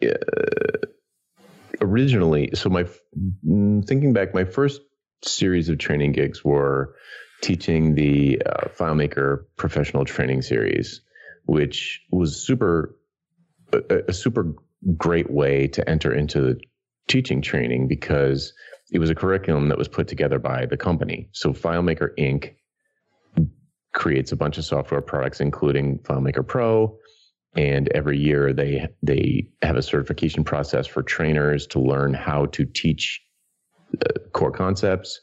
uh, 0.03 0.87
originally, 1.81 2.51
so 2.53 2.69
my 2.69 2.85
mm, 3.43 3.87
thinking 3.87 4.13
back, 4.13 4.35
my 4.35 4.45
first 4.45 4.81
series 5.23 5.67
of 5.69 5.79
training 5.79 6.11
gigs 6.11 6.45
were 6.45 6.95
teaching 7.41 7.95
the 7.95 8.39
uh, 8.45 8.67
FileMaker 8.67 9.45
professional 9.57 10.05
training 10.05 10.43
series, 10.43 11.01
which 11.51 12.01
was 12.11 12.41
super 12.41 12.95
a, 13.73 14.03
a 14.07 14.13
super 14.13 14.53
great 14.95 15.29
way 15.29 15.67
to 15.67 15.87
enter 15.89 16.13
into 16.13 16.39
the 16.39 16.61
teaching 17.09 17.41
training 17.41 17.89
because 17.89 18.53
it 18.93 18.99
was 18.99 19.09
a 19.09 19.15
curriculum 19.15 19.67
that 19.67 19.77
was 19.77 19.89
put 19.89 20.07
together 20.07 20.39
by 20.39 20.65
the 20.65 20.77
company. 20.77 21.27
So 21.33 21.51
FileMaker 21.51 22.09
Inc. 22.17 22.55
creates 23.93 24.31
a 24.31 24.37
bunch 24.37 24.57
of 24.57 24.63
software 24.63 25.01
products, 25.01 25.41
including 25.41 25.99
FileMaker 25.99 26.47
Pro. 26.47 26.97
And 27.57 27.89
every 27.89 28.17
year 28.17 28.53
they 28.53 28.87
they 29.03 29.49
have 29.61 29.75
a 29.75 29.81
certification 29.81 30.45
process 30.45 30.87
for 30.87 31.03
trainers 31.03 31.67
to 31.67 31.79
learn 31.81 32.13
how 32.13 32.45
to 32.55 32.63
teach 32.63 33.21
uh, 33.93 34.19
core 34.31 34.51
concepts 34.51 35.19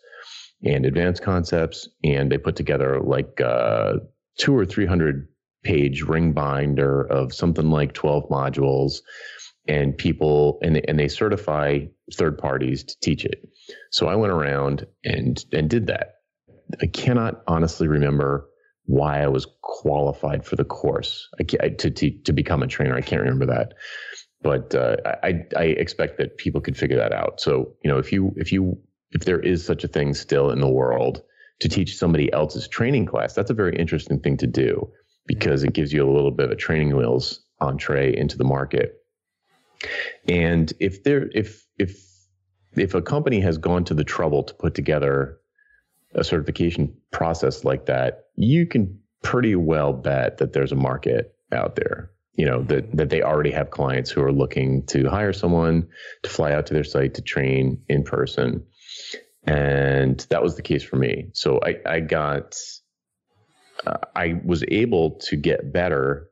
and 0.62 0.84
advanced 0.84 1.22
concepts. 1.22 1.88
And 2.04 2.30
they 2.30 2.36
put 2.36 2.54
together 2.54 3.00
like 3.00 3.40
uh, 3.40 3.94
two 4.36 4.54
or 4.54 4.66
three 4.66 4.84
hundred 4.84 5.26
page 5.62 6.02
ring 6.02 6.32
binder 6.32 7.02
of 7.02 7.34
something 7.34 7.70
like 7.70 7.92
twelve 7.92 8.28
modules 8.28 9.00
and 9.66 9.96
people 9.96 10.58
and 10.62 10.80
and 10.88 10.98
they 10.98 11.08
certify 11.08 11.80
third 12.14 12.38
parties 12.38 12.84
to 12.84 12.96
teach 13.00 13.24
it. 13.24 13.46
So 13.90 14.08
I 14.08 14.16
went 14.16 14.32
around 14.32 14.86
and 15.04 15.42
and 15.52 15.68
did 15.68 15.86
that. 15.86 16.14
I 16.82 16.86
cannot 16.86 17.42
honestly 17.46 17.88
remember 17.88 18.48
why 18.84 19.22
I 19.22 19.28
was 19.28 19.46
qualified 19.62 20.46
for 20.46 20.56
the 20.56 20.64
course 20.64 21.28
I, 21.38 21.68
to, 21.68 21.90
to 21.90 22.10
to 22.10 22.32
become 22.32 22.62
a 22.62 22.66
trainer. 22.66 22.96
I 22.96 23.02
can't 23.02 23.22
remember 23.22 23.46
that, 23.46 23.74
but 24.40 24.74
uh, 24.74 24.96
I 25.22 25.44
I 25.56 25.64
expect 25.64 26.18
that 26.18 26.38
people 26.38 26.60
could 26.60 26.76
figure 26.76 26.96
that 26.96 27.12
out. 27.12 27.40
So 27.40 27.74
you 27.84 27.90
know 27.90 27.98
if 27.98 28.12
you 28.12 28.32
if 28.36 28.52
you 28.52 28.78
if 29.12 29.24
there 29.24 29.40
is 29.40 29.64
such 29.64 29.84
a 29.84 29.88
thing 29.88 30.14
still 30.14 30.50
in 30.50 30.60
the 30.60 30.68
world 30.68 31.22
to 31.60 31.68
teach 31.68 31.96
somebody 31.96 32.32
else's 32.32 32.68
training 32.68 33.06
class, 33.06 33.34
that's 33.34 33.50
a 33.50 33.54
very 33.54 33.76
interesting 33.76 34.20
thing 34.20 34.36
to 34.38 34.46
do 34.46 34.90
because 35.28 35.62
it 35.62 35.74
gives 35.74 35.92
you 35.92 36.02
a 36.02 36.10
little 36.10 36.32
bit 36.32 36.46
of 36.46 36.50
a 36.50 36.56
training 36.56 36.96
wheels 36.96 37.44
entree 37.60 38.16
into 38.16 38.36
the 38.36 38.44
market. 38.44 38.96
And 40.26 40.72
if 40.80 41.04
there, 41.04 41.30
if 41.32 41.64
if 41.78 42.04
if 42.76 42.94
a 42.94 43.02
company 43.02 43.38
has 43.40 43.58
gone 43.58 43.84
to 43.84 43.94
the 43.94 44.02
trouble 44.02 44.42
to 44.42 44.54
put 44.54 44.74
together 44.74 45.38
a 46.14 46.24
certification 46.24 46.92
process 47.12 47.64
like 47.64 47.86
that, 47.86 48.24
you 48.34 48.66
can 48.66 48.98
pretty 49.22 49.54
well 49.54 49.92
bet 49.92 50.38
that 50.38 50.52
there's 50.52 50.72
a 50.72 50.76
market 50.76 51.34
out 51.52 51.76
there. 51.76 52.10
You 52.34 52.46
know 52.46 52.62
that 52.64 52.96
that 52.96 53.10
they 53.10 53.22
already 53.22 53.50
have 53.50 53.70
clients 53.70 54.10
who 54.10 54.22
are 54.22 54.32
looking 54.32 54.84
to 54.86 55.08
hire 55.08 55.32
someone 55.32 55.86
to 56.22 56.30
fly 56.30 56.52
out 56.52 56.66
to 56.66 56.74
their 56.74 56.84
site 56.84 57.14
to 57.14 57.22
train 57.22 57.80
in 57.88 58.02
person, 58.02 58.64
and 59.44 60.24
that 60.30 60.42
was 60.42 60.56
the 60.56 60.62
case 60.62 60.82
for 60.82 60.96
me. 60.96 61.30
So 61.34 61.60
I 61.64 61.76
I 61.84 62.00
got 62.00 62.56
uh, 63.86 63.98
I 64.16 64.40
was 64.44 64.64
able 64.68 65.12
to 65.28 65.36
get 65.36 65.72
better 65.72 66.30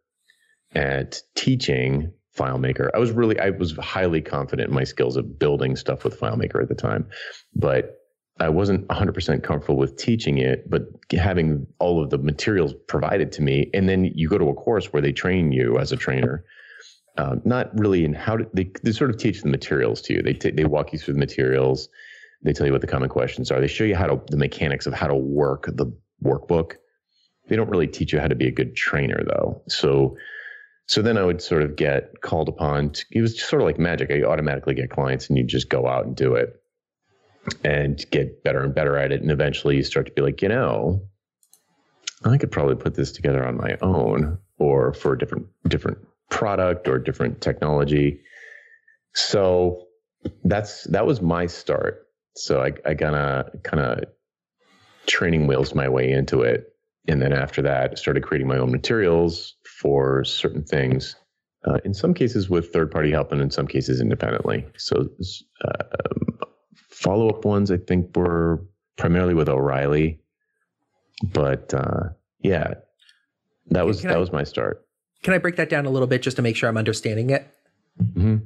at 0.74 1.22
teaching 1.34 2.12
FileMaker. 2.36 2.90
I 2.94 2.98
was 2.98 3.10
really, 3.10 3.38
I 3.38 3.50
was 3.50 3.76
highly 3.76 4.20
confident 4.20 4.68
in 4.68 4.74
my 4.74 4.84
skills 4.84 5.16
of 5.16 5.38
building 5.38 5.76
stuff 5.76 6.04
with 6.04 6.18
FileMaker 6.20 6.62
at 6.62 6.68
the 6.68 6.74
time, 6.74 7.08
but 7.54 7.96
I 8.38 8.50
wasn't 8.50 8.86
100% 8.88 9.42
comfortable 9.42 9.78
with 9.78 9.96
teaching 9.96 10.38
it, 10.38 10.68
but 10.68 10.82
having 11.12 11.66
all 11.78 12.02
of 12.02 12.10
the 12.10 12.18
materials 12.18 12.74
provided 12.86 13.32
to 13.32 13.42
me. 13.42 13.70
And 13.72 13.88
then 13.88 14.04
you 14.04 14.28
go 14.28 14.36
to 14.36 14.50
a 14.50 14.54
course 14.54 14.92
where 14.92 15.00
they 15.00 15.12
train 15.12 15.52
you 15.52 15.78
as 15.78 15.92
a 15.92 15.96
trainer. 15.96 16.44
Uh, 17.16 17.36
not 17.46 17.70
really 17.78 18.04
in 18.04 18.12
how 18.12 18.36
to, 18.36 18.46
they, 18.52 18.70
they 18.82 18.92
sort 18.92 19.08
of 19.08 19.16
teach 19.16 19.40
the 19.40 19.48
materials 19.48 20.02
to 20.02 20.12
you. 20.12 20.20
They, 20.20 20.34
t- 20.34 20.50
they 20.50 20.66
walk 20.66 20.92
you 20.92 20.98
through 20.98 21.14
the 21.14 21.20
materials. 21.20 21.88
They 22.42 22.52
tell 22.52 22.66
you 22.66 22.72
what 22.72 22.82
the 22.82 22.86
common 22.86 23.08
questions 23.08 23.50
are. 23.50 23.58
They 23.58 23.68
show 23.68 23.84
you 23.84 23.96
how 23.96 24.06
to, 24.06 24.20
the 24.28 24.36
mechanics 24.36 24.86
of 24.86 24.92
how 24.92 25.06
to 25.06 25.14
work 25.14 25.64
the 25.64 25.90
workbook. 26.22 26.74
They 27.48 27.56
don't 27.56 27.70
really 27.70 27.86
teach 27.86 28.12
you 28.12 28.20
how 28.20 28.28
to 28.28 28.34
be 28.34 28.48
a 28.48 28.52
good 28.52 28.76
trainer 28.76 29.22
though. 29.24 29.62
So, 29.68 30.16
so 30.86 31.02
then 31.02 31.18
I 31.18 31.24
would 31.24 31.42
sort 31.42 31.62
of 31.62 31.76
get 31.76 32.20
called 32.20 32.48
upon. 32.48 32.90
To, 32.90 33.04
it 33.10 33.20
was 33.20 33.40
sort 33.40 33.62
of 33.62 33.66
like 33.66 33.78
magic. 33.78 34.10
I 34.10 34.22
automatically 34.22 34.74
get 34.74 34.90
clients 34.90 35.28
and 35.28 35.38
you 35.38 35.44
just 35.44 35.68
go 35.68 35.86
out 35.86 36.06
and 36.06 36.16
do 36.16 36.34
it 36.34 36.60
and 37.64 38.04
get 38.10 38.42
better 38.42 38.62
and 38.62 38.74
better 38.74 38.96
at 38.96 39.12
it. 39.12 39.22
And 39.22 39.30
eventually 39.30 39.76
you 39.76 39.82
start 39.82 40.06
to 40.06 40.12
be 40.12 40.22
like, 40.22 40.42
you 40.42 40.48
know, 40.48 41.02
I 42.24 42.38
could 42.38 42.50
probably 42.50 42.76
put 42.76 42.94
this 42.94 43.12
together 43.12 43.46
on 43.46 43.56
my 43.56 43.76
own 43.80 44.38
or 44.58 44.92
for 44.92 45.12
a 45.12 45.18
different, 45.18 45.46
different 45.68 45.98
product 46.30 46.88
or 46.88 46.98
different 46.98 47.40
technology. 47.40 48.20
So 49.14 49.86
that's, 50.44 50.84
that 50.84 51.06
was 51.06 51.20
my 51.20 51.46
start. 51.46 52.06
So 52.34 52.60
I, 52.62 52.72
I 52.84 52.94
kind 52.94 53.14
of, 53.14 53.62
kind 53.62 53.82
of 53.82 54.04
training 55.06 55.46
wheels 55.46 55.74
my 55.74 55.88
way 55.88 56.10
into 56.10 56.42
it. 56.42 56.72
And 57.08 57.22
then 57.22 57.32
after 57.32 57.62
that, 57.62 57.98
started 57.98 58.22
creating 58.24 58.48
my 58.48 58.58
own 58.58 58.72
materials, 58.72 59.56
for 59.80 60.24
certain 60.24 60.64
things. 60.64 61.16
Uh, 61.66 61.78
in 61.84 61.92
some 61.92 62.14
cases 62.14 62.48
with 62.48 62.72
third 62.72 62.90
party 62.90 63.10
help 63.10 63.32
and 63.32 63.40
in 63.40 63.50
some 63.50 63.66
cases 63.66 64.00
independently. 64.00 64.64
So 64.76 65.08
uh, 65.64 65.82
um, 65.82 66.38
follow 66.90 67.28
up 67.28 67.44
ones 67.44 67.70
I 67.70 67.76
think 67.76 68.16
were 68.16 68.64
primarily 68.96 69.34
with 69.34 69.48
O'Reilly, 69.48 70.20
but 71.24 71.74
uh, 71.74 72.10
yeah, 72.40 72.74
that 73.70 73.84
was 73.84 74.02
that 74.02 74.14
I, 74.14 74.18
was 74.18 74.32
my 74.32 74.44
start. 74.44 74.86
Can 75.22 75.34
I 75.34 75.38
break 75.38 75.56
that 75.56 75.68
down 75.68 75.86
a 75.86 75.90
little 75.90 76.06
bit 76.06 76.22
just 76.22 76.36
to 76.36 76.42
make 76.42 76.56
sure 76.56 76.68
I'm 76.68 76.76
understanding 76.76 77.30
it? 77.30 77.48
Mm-hmm. 78.00 78.36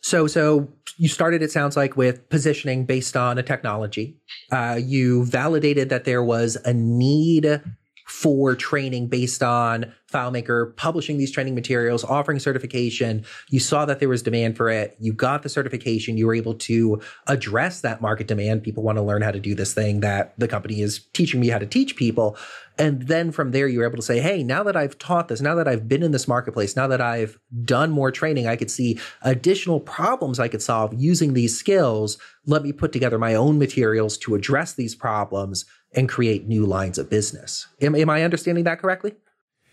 So, 0.00 0.26
so 0.26 0.68
you 0.96 1.08
started. 1.08 1.42
It 1.42 1.50
sounds 1.50 1.76
like 1.76 1.96
with 1.96 2.28
positioning 2.30 2.86
based 2.86 3.16
on 3.16 3.36
a 3.36 3.42
technology. 3.42 4.16
Uh, 4.50 4.78
you 4.82 5.24
validated 5.24 5.90
that 5.90 6.04
there 6.04 6.22
was 6.22 6.56
a 6.64 6.72
need 6.72 7.60
for 8.04 8.54
training 8.54 9.08
based 9.08 9.42
on 9.42 9.92
FileMaker 10.12 10.76
publishing 10.76 11.18
these 11.18 11.32
training 11.32 11.54
materials, 11.54 12.04
offering 12.04 12.38
certification. 12.38 13.24
You 13.48 13.58
saw 13.58 13.84
that 13.86 13.98
there 13.98 14.08
was 14.08 14.22
demand 14.22 14.56
for 14.56 14.68
it. 14.68 14.96
You 15.00 15.12
got 15.12 15.42
the 15.42 15.48
certification. 15.48 16.16
You 16.16 16.26
were 16.26 16.34
able 16.34 16.54
to 16.54 17.00
address 17.26 17.80
that 17.80 18.00
market 18.00 18.28
demand. 18.28 18.62
People 18.62 18.82
want 18.82 18.96
to 18.96 19.02
learn 19.02 19.22
how 19.22 19.32
to 19.32 19.40
do 19.40 19.54
this 19.54 19.74
thing 19.74 20.00
that 20.00 20.38
the 20.38 20.46
company 20.46 20.82
is 20.82 21.00
teaching 21.14 21.40
me 21.40 21.48
how 21.48 21.58
to 21.58 21.66
teach 21.66 21.96
people. 21.96 22.36
And 22.78 23.02
then 23.02 23.32
from 23.32 23.52
there, 23.52 23.66
you 23.66 23.80
were 23.80 23.86
able 23.86 23.96
to 23.96 24.02
say, 24.02 24.20
Hey, 24.20 24.42
now 24.42 24.62
that 24.64 24.76
I've 24.76 24.98
taught 24.98 25.28
this, 25.28 25.40
now 25.40 25.54
that 25.54 25.66
I've 25.66 25.88
been 25.88 26.02
in 26.02 26.12
this 26.12 26.28
marketplace, 26.28 26.76
now 26.76 26.86
that 26.88 27.00
I've 27.00 27.38
done 27.64 27.90
more 27.90 28.10
training, 28.10 28.46
I 28.46 28.56
could 28.56 28.70
see 28.70 28.98
additional 29.22 29.80
problems 29.80 30.38
I 30.38 30.48
could 30.48 30.62
solve 30.62 30.92
using 30.94 31.34
these 31.34 31.58
skills. 31.58 32.18
Let 32.46 32.62
me 32.62 32.72
put 32.72 32.92
together 32.92 33.18
my 33.18 33.34
own 33.34 33.58
materials 33.58 34.18
to 34.18 34.34
address 34.34 34.74
these 34.74 34.94
problems 34.94 35.64
and 35.94 36.08
create 36.08 36.46
new 36.46 36.66
lines 36.66 36.98
of 36.98 37.10
business. 37.10 37.66
Am, 37.80 37.94
am 37.94 38.10
I 38.10 38.22
understanding 38.22 38.64
that 38.64 38.80
correctly? 38.80 39.14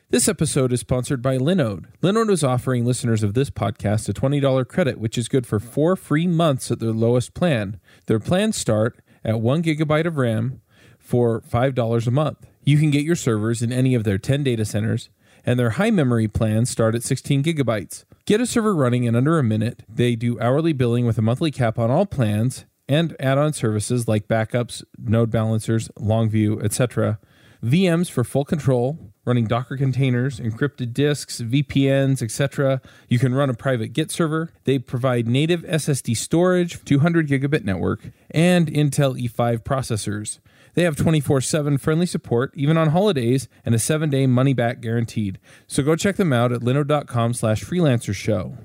This 0.10 0.28
episode 0.28 0.74
is 0.74 0.82
sponsored 0.82 1.22
by 1.22 1.38
Linode. 1.38 1.86
Linode 2.02 2.32
is 2.32 2.44
offering 2.44 2.86
listeners 2.86 3.24
of 3.24 3.34
this 3.34 3.50
podcast 3.50 4.10
a 4.10 4.14
$20 4.14 4.68
credit, 4.68 5.00
which 5.00 5.18
is 5.18 5.30
good 5.30 5.48
for 5.48 5.60
four 5.60 5.96
free 5.96 6.28
months 6.28 6.70
at 6.70 6.80
their 6.80 6.92
lowest 6.92 7.34
plan. 7.34 7.80
Their 8.08 8.20
plans 8.20 8.58
start 8.58 9.00
at 9.24 9.40
one 9.40 9.64
gigabyte 9.64 10.06
of 10.06 10.18
RAM, 10.18 10.62
for 11.02 11.42
$5 11.42 12.08
a 12.08 12.12
month. 12.12 12.48
You 12.64 12.78
can 12.78 12.92
get 12.92 13.04
your 13.04 13.16
servers 13.16 13.62
in 13.62 13.74
any 13.74 13.96
of 13.96 14.04
their 14.04 14.18
10 14.18 14.44
data 14.44 14.64
centers, 14.64 15.10
and 15.44 15.60
their 15.60 15.72
high 15.72 15.92
memory 15.92 16.28
plans 16.28 16.70
start 16.70 16.96
at 16.96 17.04
16 17.04 17.44
gigabytes. 17.44 18.06
Get 18.26 18.40
a 18.40 18.46
server 18.46 18.74
running 18.76 19.04
in 19.04 19.16
under 19.16 19.40
a 19.40 19.44
minute. 19.44 19.84
They 19.90 20.16
do 20.16 20.40
hourly 20.40 20.74
billing 20.74 21.06
with 21.06 21.18
a 21.18 21.22
monthly 21.22 21.52
cap 21.52 21.80
on 21.80 21.90
all 21.90 22.06
plans 22.06 22.66
and 22.92 23.16
add 23.22 23.38
on 23.38 23.54
services 23.54 24.06
like 24.06 24.28
backups, 24.28 24.84
node 24.98 25.32
balancers, 25.32 25.88
Longview, 25.98 26.62
etc. 26.62 27.20
VMs 27.64 28.12
for 28.12 28.26
full 28.26 28.44
control, 28.44 29.14
running 29.24 29.46
Docker 29.46 29.78
containers, 29.78 30.42
encrypted 30.42 30.94
disks, 30.94 31.40
VPNs, 31.40 32.22
etc. 32.22 32.82
You 33.08 33.18
can 33.18 33.34
run 33.34 33.50
a 33.50 33.54
private 33.54 33.94
Git 33.94 34.12
server. 34.12 34.52
They 34.66 34.78
provide 34.78 35.26
native 35.26 35.62
SSD 35.62 36.18
storage, 36.18 36.84
200 36.84 37.30
gigabit 37.30 37.64
network, 37.64 38.12
and 38.30 38.68
Intel 38.68 39.18
E5 39.18 39.60
processors. 39.60 40.40
They 40.74 40.84
have 40.84 40.98
24 40.98 41.40
7 41.40 41.78
friendly 41.78 42.06
support, 42.06 42.52
even 42.56 42.78
on 42.78 42.90
holidays, 42.90 43.48
and 43.66 43.74
a 43.74 43.80
seven 43.80 44.10
day 44.10 44.28
money 44.28 44.54
back 44.54 44.82
guaranteed. 44.82 45.40
So 45.66 45.82
go 45.82 45.96
check 45.96 46.18
them 46.18 46.34
out 46.34 46.52
at 46.52 46.60
linode.com 46.60 47.36
slash 47.36 47.64
freelancer 47.64 48.14
show. 48.14 48.58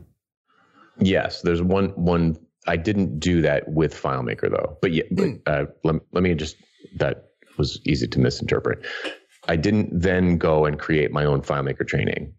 Yes, 0.99 1.43
there's 1.43 1.63
one 1.63 1.91
one. 1.91 2.39
I 2.67 2.77
didn't 2.77 3.21
do 3.21 3.43
that 3.43 3.69
with 3.69 3.95
FileMaker 3.95 4.51
though, 4.51 4.79
but 4.81 4.93
yeah, 4.93 5.05
but 5.11 5.29
uh, 5.47 5.67
let, 5.85 5.97
let 6.13 6.23
me 6.23 6.35
just 6.35 6.57
that 6.97 7.31
was 7.59 7.81
easy 7.85 8.07
to 8.09 8.19
misinterpret. 8.19 8.85
I 9.49 9.57
didn't 9.57 10.01
then 10.01 10.39
go 10.39 10.65
and 10.65 10.79
create 10.79 11.13
my 11.13 11.25
own 11.25 11.43
FileMaker 11.43 11.87
training. 11.87 12.35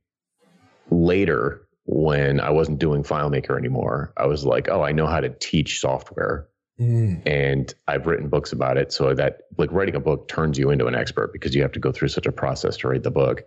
Later, 0.89 1.67
when 1.85 2.39
I 2.41 2.49
wasn't 2.49 2.79
doing 2.79 3.03
FileMaker 3.03 3.57
anymore, 3.57 4.13
I 4.17 4.25
was 4.25 4.45
like, 4.45 4.67
oh, 4.69 4.81
I 4.83 4.91
know 4.91 5.07
how 5.07 5.21
to 5.21 5.29
teach 5.29 5.79
software. 5.79 6.49
Mm. 6.79 7.23
And 7.25 7.73
I've 7.87 8.05
written 8.05 8.29
books 8.29 8.51
about 8.51 8.77
it. 8.77 8.91
So 8.91 9.13
that 9.13 9.39
like 9.57 9.71
writing 9.71 9.95
a 9.95 9.99
book 9.99 10.27
turns 10.27 10.57
you 10.57 10.69
into 10.69 10.85
an 10.87 10.95
expert 10.95 11.33
because 11.33 11.55
you 11.55 11.61
have 11.61 11.71
to 11.71 11.79
go 11.79 11.91
through 11.91 12.09
such 12.09 12.27
a 12.27 12.31
process 12.31 12.77
to 12.77 12.89
write 12.89 13.03
the 13.03 13.11
book. 13.11 13.43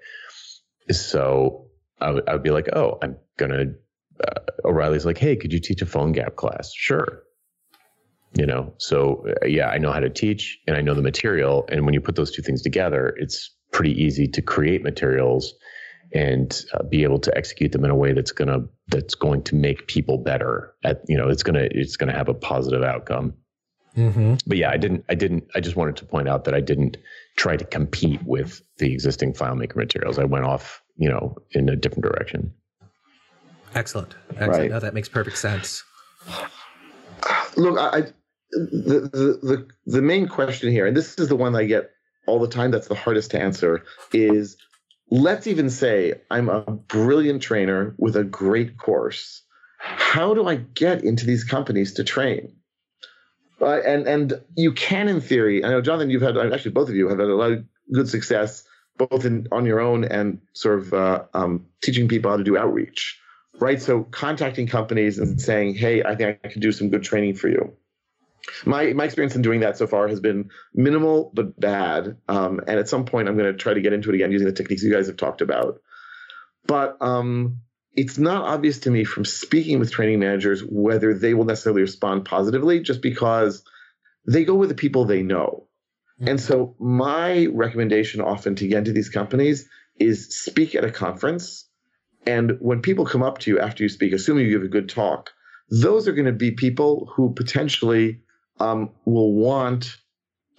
So 0.91 1.67
I 2.01 2.11
would 2.11 2.29
I 2.29 2.33
would 2.33 2.43
be 2.43 2.51
like, 2.51 2.69
oh, 2.75 2.99
I'm 3.03 3.17
going 3.37 3.51
to, 3.53 3.75
uh, 4.27 4.41
O'Reilly's 4.65 5.07
like, 5.07 5.19
hey, 5.19 5.37
could 5.37 5.53
you 5.53 5.61
teach 5.61 5.83
a 5.83 5.87
PhoneGap 5.87 6.37
class? 6.37 6.73
Sure. 6.75 7.23
You 8.39 8.47
know, 8.47 8.75
so 8.79 9.27
uh, 9.43 9.47
yeah, 9.47 9.69
I 9.69 9.79
know 9.79 9.91
how 9.91 10.01
to 10.01 10.11
teach 10.11 10.59
and 10.67 10.77
I 10.77 10.81
know 10.81 10.95
the 10.95 11.03
material. 11.03 11.65
And 11.69 11.85
when 11.85 11.95
you 11.95 12.01
put 12.01 12.15
those 12.15 12.31
two 12.31 12.43
things 12.43 12.63
together, 12.63 13.15
it's 13.17 13.51
pretty 13.73 13.93
easy 14.01 14.29
to 14.29 14.43
create 14.43 14.83
materials 14.83 15.55
and 16.13 16.65
uh, 16.75 16.83
be 16.83 17.03
able 17.03 17.19
to 17.21 17.37
execute 17.37 17.73
them 17.73 17.85
in 17.85 17.91
a 17.91 17.95
way 17.95 18.13
that's 18.13 18.33
gonna 18.33 18.59
that's 18.89 19.15
going 19.15 19.43
to 19.45 19.55
make 19.55 19.87
people 19.87 20.19
better 20.19 20.75
at 20.85 21.03
you 21.09 21.17
know 21.17 21.29
it's 21.29 21.43
gonna 21.43 21.69
it's 21.71 21.97
gonna 21.97 22.13
have 22.13 22.29
a 22.29 22.35
positive 22.35 22.83
outcome 22.83 23.35
hmm 23.95 24.35
but 24.47 24.57
yeah 24.57 24.71
i 24.71 24.77
didn't 24.77 25.05
i 25.09 25.15
didn't 25.15 25.45
i 25.55 25.61
just 25.61 25.77
wanted 25.77 25.97
to 25.97 26.05
point 26.05 26.29
out 26.29 26.45
that 26.45 26.55
i 26.55 26.61
didn't 26.61 26.97
try 27.37 27.57
to 27.57 27.65
compete 27.65 28.23
with 28.25 28.63
the 28.79 28.93
existing 28.93 29.33
filemaker 29.33 29.77
materials 29.77 30.19
i 30.19 30.25
went 30.25 30.45
off 30.45 30.83
you 30.97 31.09
know 31.09 31.37
in 31.53 31.69
a 31.69 31.77
different 31.77 32.05
direction 32.05 32.53
Excellent. 33.75 34.15
Excellent. 34.31 34.53
Right. 34.53 34.71
No, 34.71 34.81
that 34.81 34.95
makes 34.95 35.09
perfect 35.09 35.39
sense. 35.39 35.85
Look, 37.57 37.79
I, 37.79 37.99
I 37.99 38.01
the, 38.53 39.09
the 39.13 39.47
the 39.47 39.69
the 39.87 40.03
main 40.03 40.27
question 40.29 40.71
here, 40.71 40.87
and 40.87 40.97
this 40.97 41.19
is 41.19 41.29
the 41.29 41.37
one 41.37 41.55
I 41.55 41.65
get 41.65 41.91
all 42.27 42.41
the 42.41 42.49
time. 42.49 42.71
That's 42.71 42.89
the 42.89 42.95
hardest 42.95 43.31
to 43.33 43.41
answer. 43.41 43.85
Is 44.13 44.57
let's 45.11 45.47
even 45.47 45.71
say 45.71 46.15
I'm 46.31 46.49
a 46.49 46.63
brilliant 46.63 47.43
trainer 47.43 47.95
with 47.99 48.17
a 48.17 48.25
great 48.25 48.77
course. 48.77 49.43
How 49.79 50.35
do 50.35 50.47
I 50.47 50.57
get 50.57 51.05
into 51.05 51.27
these 51.27 51.45
companies 51.45 51.95
to 51.95 52.05
train? 52.05 52.57
Uh, 53.61 53.81
and 53.87 54.07
and 54.07 54.41
you 54.57 54.73
can, 54.73 55.09
in 55.09 55.21
theory, 55.21 55.65
I 55.65 55.71
know 55.71 55.81
Jonathan, 55.81 56.11
you've 56.11 56.23
had 56.23 56.37
actually 56.37 56.73
both 56.73 56.89
of 56.89 56.95
you 56.95 57.09
have 57.09 57.19
had 57.19 57.29
a 57.29 57.35
lot 57.35 57.53
of 57.53 57.65
good 57.93 58.09
success, 58.09 58.65
both 58.97 59.25
in 59.25 59.47
on 59.53 59.65
your 59.65 59.81
own 59.81 60.05
and 60.05 60.41
sort 60.55 60.81
of 60.81 60.95
uh, 60.95 61.25
um, 61.35 61.67
teaching 61.83 62.09
people 62.09 62.31
how 62.31 62.37
to 62.37 62.45
do 62.45 62.57
outreach 62.57 63.20
right? 63.61 63.81
So 63.81 64.03
contacting 64.03 64.67
companies 64.67 65.19
and 65.19 65.41
saying, 65.41 65.75
"Hey, 65.75 66.03
I 66.03 66.17
think 66.17 66.41
I 66.45 66.49
can 66.49 66.61
do 66.61 66.73
some 66.73 66.91
good 66.91 67.03
training 67.03 67.35
for 67.35 67.49
you." 67.49 67.77
My 68.65 68.93
my 68.93 69.05
experience 69.05 69.37
in 69.37 69.43
doing 69.43 69.61
that 69.61 69.77
so 69.77 69.87
far 69.87 70.09
has 70.09 70.21
been 70.21 70.51
minimal 70.75 71.31
but 71.35 71.59
bad. 71.61 72.17
Um, 72.29 72.61
and 72.67 72.79
at 72.79 72.89
some 72.89 73.05
point, 73.05 73.29
I'm 73.29 73.37
going 73.37 73.53
to 73.53 73.59
try 73.59 73.75
to 73.75 73.81
get 73.81 73.93
into 73.93 74.11
it 74.11 74.15
again 74.15 74.33
using 74.33 74.47
the 74.47 74.53
techniques 74.53 74.83
you 74.83 74.93
guys 74.93 75.07
have 75.07 75.17
talked 75.17 75.43
about. 75.43 75.81
But 76.67 76.97
um, 77.01 77.61
it's 77.95 78.19
not 78.19 78.45
obvious 78.45 78.81
to 78.81 78.91
me 78.91 79.05
from 79.05 79.25
speaking 79.25 79.79
with 79.79 79.93
training 79.93 80.21
managers 80.21 80.63
whether 80.63 81.15
they 81.15 81.35
will 81.35 81.45
necessarily 81.45 81.83
respond 81.83 82.25
positively, 82.25 82.81
just 82.81 83.03
because 83.03 83.63
they 84.27 84.45
go 84.45 84.55
with 84.55 84.69
the 84.69 84.75
people 84.75 85.05
they 85.05 85.23
know. 85.23 85.67
And 86.21 86.39
so 86.39 86.77
my 86.79 87.47
recommendation 87.47 88.21
often 88.21 88.55
to 88.57 88.69
get 88.69 88.79
into 88.79 88.93
these 88.93 89.09
companies 89.09 89.69
is 89.99 90.37
speak 90.37 90.75
at 90.75 90.85
a 90.85 90.91
conference 90.91 91.70
and 92.27 92.57
when 92.61 92.83
people 92.83 93.07
come 93.07 93.23
up 93.23 93.39
to 93.39 93.51
you 93.51 93.61
after 93.61 93.83
you 93.83 93.89
speak, 93.89 94.13
assuming 94.13 94.47
you 94.47 94.51
give 94.51 94.63
a 94.63 94.69
good 94.69 94.89
talk, 94.89 95.31
those 95.71 96.07
are 96.07 96.13
going 96.13 96.27
to 96.27 96.33
be 96.33 96.51
people 96.51 97.11
who 97.15 97.33
potentially 97.33 98.21
um, 98.59 98.91
will 99.05 99.33
want 99.33 99.97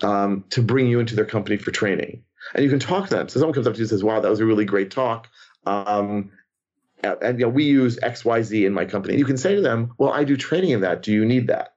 um, 0.01 0.45
to 0.49 0.61
bring 0.61 0.87
you 0.87 0.99
into 0.99 1.15
their 1.15 1.25
company 1.25 1.57
for 1.57 1.71
training. 1.71 2.23
And 2.55 2.63
you 2.63 2.69
can 2.69 2.79
talk 2.79 3.09
to 3.09 3.15
them. 3.15 3.29
So 3.29 3.39
someone 3.39 3.53
comes 3.53 3.67
up 3.67 3.73
to 3.73 3.77
you 3.77 3.83
and 3.83 3.89
says, 3.89 4.03
"Wow, 4.03 4.19
that 4.19 4.29
was 4.29 4.39
a 4.39 4.45
really 4.45 4.65
great 4.65 4.89
talk." 4.89 5.27
Um, 5.65 6.31
and, 7.03 7.39
you 7.39 7.45
know, 7.45 7.49
we 7.49 7.65
use 7.65 7.99
X, 8.01 8.25
Y, 8.25 8.41
Z 8.41 8.65
in 8.65 8.73
my 8.73 8.85
company. 8.85 9.17
You 9.17 9.25
can 9.25 9.37
say 9.37 9.55
to 9.55 9.61
them, 9.61 9.91
"Well, 9.97 10.11
I 10.11 10.23
do 10.23 10.37
training 10.37 10.71
in 10.71 10.81
that. 10.81 11.03
Do 11.03 11.11
you 11.11 11.25
need 11.25 11.47
that?" 11.47 11.75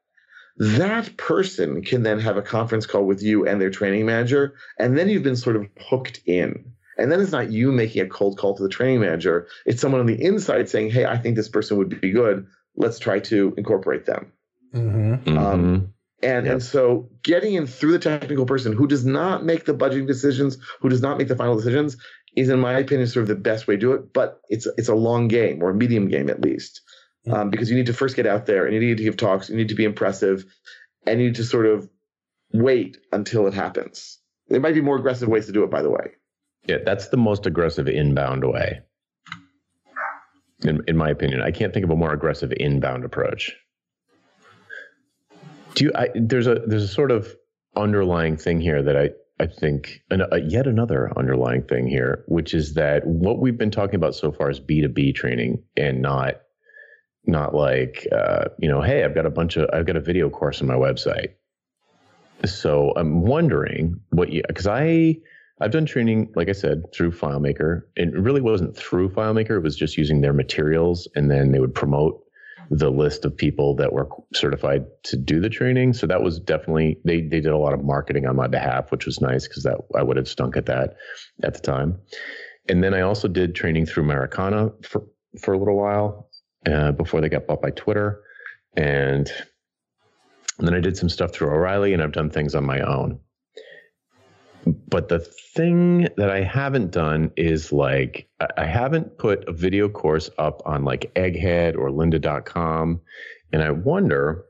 That 0.56 1.16
person 1.16 1.82
can 1.82 2.04
then 2.04 2.20
have 2.20 2.36
a 2.36 2.42
conference 2.42 2.86
call 2.86 3.04
with 3.04 3.22
you 3.22 3.46
and 3.46 3.60
their 3.60 3.70
training 3.70 4.06
manager, 4.06 4.54
and 4.78 4.96
then 4.96 5.08
you've 5.08 5.22
been 5.22 5.36
sort 5.36 5.56
of 5.56 5.66
hooked 5.78 6.20
in. 6.26 6.73
And 6.98 7.10
then 7.10 7.20
it's 7.20 7.32
not 7.32 7.50
you 7.50 7.72
making 7.72 8.02
a 8.02 8.08
cold 8.08 8.38
call 8.38 8.56
to 8.56 8.62
the 8.62 8.68
training 8.68 9.00
manager. 9.00 9.48
It's 9.66 9.80
someone 9.80 10.00
on 10.00 10.06
the 10.06 10.22
inside 10.22 10.68
saying, 10.68 10.90
Hey, 10.90 11.04
I 11.04 11.18
think 11.18 11.36
this 11.36 11.48
person 11.48 11.76
would 11.78 12.00
be 12.00 12.10
good. 12.12 12.46
Let's 12.76 12.98
try 12.98 13.20
to 13.20 13.54
incorporate 13.56 14.06
them. 14.06 14.32
hmm 14.72 15.14
Um, 15.38 15.94
And, 16.22 16.46
Yep. 16.46 16.52
and 16.52 16.62
so 16.62 17.10
getting 17.22 17.54
in 17.54 17.66
through 17.66 17.92
the 17.92 17.98
technical 17.98 18.46
person 18.46 18.72
who 18.72 18.86
does 18.86 19.04
not 19.04 19.44
make 19.44 19.64
the 19.66 19.74
budgeting 19.74 20.06
decisions, 20.06 20.56
who 20.80 20.88
does 20.88 21.02
not 21.02 21.18
make 21.18 21.28
the 21.28 21.36
final 21.36 21.54
decisions, 21.56 21.98
is 22.34 22.48
in 22.48 22.58
my 22.60 22.78
opinion 22.78 23.06
sort 23.08 23.24
of 23.24 23.28
the 23.28 23.34
best 23.34 23.66
way 23.68 23.74
to 23.74 23.80
do 23.80 23.92
it. 23.92 24.12
But 24.12 24.40
it's 24.48 24.66
it's 24.78 24.88
a 24.88 24.94
long 24.94 25.28
game 25.28 25.62
or 25.62 25.70
a 25.70 25.74
medium 25.74 26.08
game 26.08 26.30
at 26.30 26.40
least, 26.40 26.80
um, 27.30 27.50
because 27.50 27.68
you 27.70 27.76
need 27.76 27.86
to 27.86 27.92
first 27.92 28.16
get 28.16 28.26
out 28.26 28.46
there 28.46 28.64
and 28.64 28.74
you 28.74 28.80
need 28.80 28.96
to 28.96 29.04
give 29.04 29.16
talks, 29.16 29.50
you 29.50 29.56
need 29.56 29.68
to 29.68 29.74
be 29.74 29.84
impressive, 29.84 30.46
and 31.06 31.20
you 31.20 31.26
need 31.26 31.36
to 31.36 31.44
sort 31.44 31.66
of 31.66 31.88
wait 32.52 32.96
until 33.12 33.46
it 33.46 33.54
happens. 33.54 34.18
There 34.48 34.60
might 34.60 34.74
be 34.74 34.80
more 34.80 34.96
aggressive 34.96 35.28
ways 35.28 35.46
to 35.46 35.52
do 35.52 35.64
it, 35.64 35.70
by 35.70 35.82
the 35.82 35.90
way. 35.90 36.12
Yeah, 36.66 36.78
that's 36.84 37.08
the 37.08 37.16
most 37.16 37.46
aggressive 37.46 37.88
inbound 37.88 38.44
way. 38.44 38.80
In, 40.62 40.82
in 40.88 40.96
my 40.96 41.10
opinion, 41.10 41.42
I 41.42 41.50
can't 41.50 41.74
think 41.74 41.84
of 41.84 41.90
a 41.90 41.96
more 41.96 42.12
aggressive 42.12 42.52
inbound 42.58 43.04
approach. 43.04 43.54
Do 45.74 45.84
you? 45.84 45.92
I, 45.94 46.08
there's 46.14 46.46
a 46.46 46.62
there's 46.66 46.84
a 46.84 46.88
sort 46.88 47.10
of 47.10 47.34
underlying 47.76 48.36
thing 48.36 48.60
here 48.60 48.82
that 48.82 48.96
I 48.96 49.10
I 49.38 49.46
think 49.46 50.00
an, 50.10 50.22
uh, 50.22 50.36
yet 50.36 50.66
another 50.66 51.10
underlying 51.18 51.64
thing 51.64 51.86
here, 51.86 52.24
which 52.28 52.54
is 52.54 52.74
that 52.74 53.06
what 53.06 53.40
we've 53.40 53.58
been 53.58 53.72
talking 53.72 53.96
about 53.96 54.14
so 54.14 54.32
far 54.32 54.48
is 54.48 54.60
B 54.60 54.80
two 54.80 54.88
B 54.88 55.12
training 55.12 55.64
and 55.76 56.00
not 56.00 56.36
not 57.26 57.54
like 57.54 58.06
uh, 58.12 58.46
you 58.58 58.68
know, 58.68 58.80
hey, 58.80 59.04
I've 59.04 59.14
got 59.14 59.26
a 59.26 59.30
bunch 59.30 59.56
of 59.56 59.68
I've 59.72 59.86
got 59.86 59.96
a 59.96 60.00
video 60.00 60.30
course 60.30 60.62
on 60.62 60.68
my 60.68 60.74
website. 60.74 61.34
So 62.46 62.92
I'm 62.96 63.22
wondering 63.22 64.00
what 64.10 64.30
you 64.30 64.42
because 64.46 64.66
I 64.66 65.16
I've 65.60 65.70
done 65.70 65.86
training, 65.86 66.32
like 66.34 66.48
I 66.48 66.52
said, 66.52 66.82
through 66.92 67.12
FileMaker. 67.12 67.82
It 67.96 68.12
really 68.12 68.40
wasn't 68.40 68.76
through 68.76 69.10
FileMaker. 69.10 69.56
It 69.56 69.62
was 69.62 69.76
just 69.76 69.96
using 69.96 70.20
their 70.20 70.32
materials, 70.32 71.08
and 71.14 71.30
then 71.30 71.52
they 71.52 71.60
would 71.60 71.74
promote 71.74 72.20
the 72.70 72.90
list 72.90 73.24
of 73.24 73.36
people 73.36 73.76
that 73.76 73.92
were 73.92 74.08
certified 74.32 74.84
to 75.04 75.16
do 75.16 75.40
the 75.40 75.50
training. 75.50 75.92
So 75.92 76.06
that 76.06 76.22
was 76.22 76.40
definitely 76.40 76.98
they 77.04 77.20
they 77.20 77.40
did 77.40 77.52
a 77.52 77.58
lot 77.58 77.74
of 77.74 77.84
marketing 77.84 78.26
on 78.26 78.36
my 78.36 78.48
behalf, 78.48 78.90
which 78.90 79.06
was 79.06 79.20
nice 79.20 79.46
because 79.46 79.62
that 79.62 79.78
I 79.94 80.02
would 80.02 80.16
have 80.16 80.28
stunk 80.28 80.56
at 80.56 80.66
that 80.66 80.96
at 81.42 81.54
the 81.54 81.60
time. 81.60 81.98
And 82.68 82.82
then 82.82 82.94
I 82.94 83.02
also 83.02 83.28
did 83.28 83.54
training 83.54 83.86
through 83.86 84.04
Marakana 84.04 84.72
for 84.84 85.04
for 85.40 85.54
a 85.54 85.58
little 85.58 85.76
while 85.76 86.30
uh, 86.66 86.92
before 86.92 87.20
they 87.20 87.28
got 87.28 87.46
bought 87.46 87.62
by 87.62 87.70
Twitter, 87.70 88.22
and, 88.76 89.30
and 90.58 90.66
then 90.66 90.74
I 90.74 90.80
did 90.80 90.96
some 90.96 91.08
stuff 91.08 91.32
through 91.32 91.48
O'Reilly, 91.48 91.92
and 91.92 92.02
I've 92.02 92.12
done 92.12 92.30
things 92.30 92.54
on 92.54 92.64
my 92.64 92.80
own. 92.80 93.20
But 94.66 95.08
the 95.08 95.18
thing 95.18 96.08
that 96.16 96.30
I 96.30 96.42
haven't 96.42 96.90
done 96.90 97.30
is 97.36 97.72
like, 97.72 98.28
I- 98.40 98.64
haven't 98.64 99.18
put 99.18 99.48
a 99.48 99.52
video 99.52 99.88
course 99.88 100.30
up 100.38 100.62
on 100.66 100.84
like 100.84 101.12
Egghead 101.14 101.76
or 101.76 101.90
lynda.com. 101.90 103.00
And 103.52 103.62
I 103.62 103.70
wonder 103.70 104.44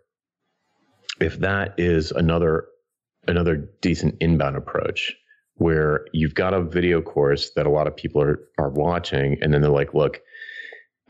if 1.21 1.39
that 1.41 1.75
is 1.79 2.11
another, 2.11 2.67
another 3.27 3.69
decent 3.81 4.17
inbound 4.21 4.57
approach 4.57 5.15
where 5.57 6.07
you've 6.13 6.35
got 6.35 6.55
a 6.55 6.63
video 6.63 7.01
course 7.01 7.51
that 7.55 7.67
a 7.67 7.71
lot 7.71 7.87
of 7.87 7.97
people 7.97 8.21
are, 8.21 8.41
are 8.59 8.71
watching. 8.71 9.39
And 9.41 9.53
then 9.53 9.63
they're 9.63 9.71
like, 9.71 9.95
look, 9.95 10.21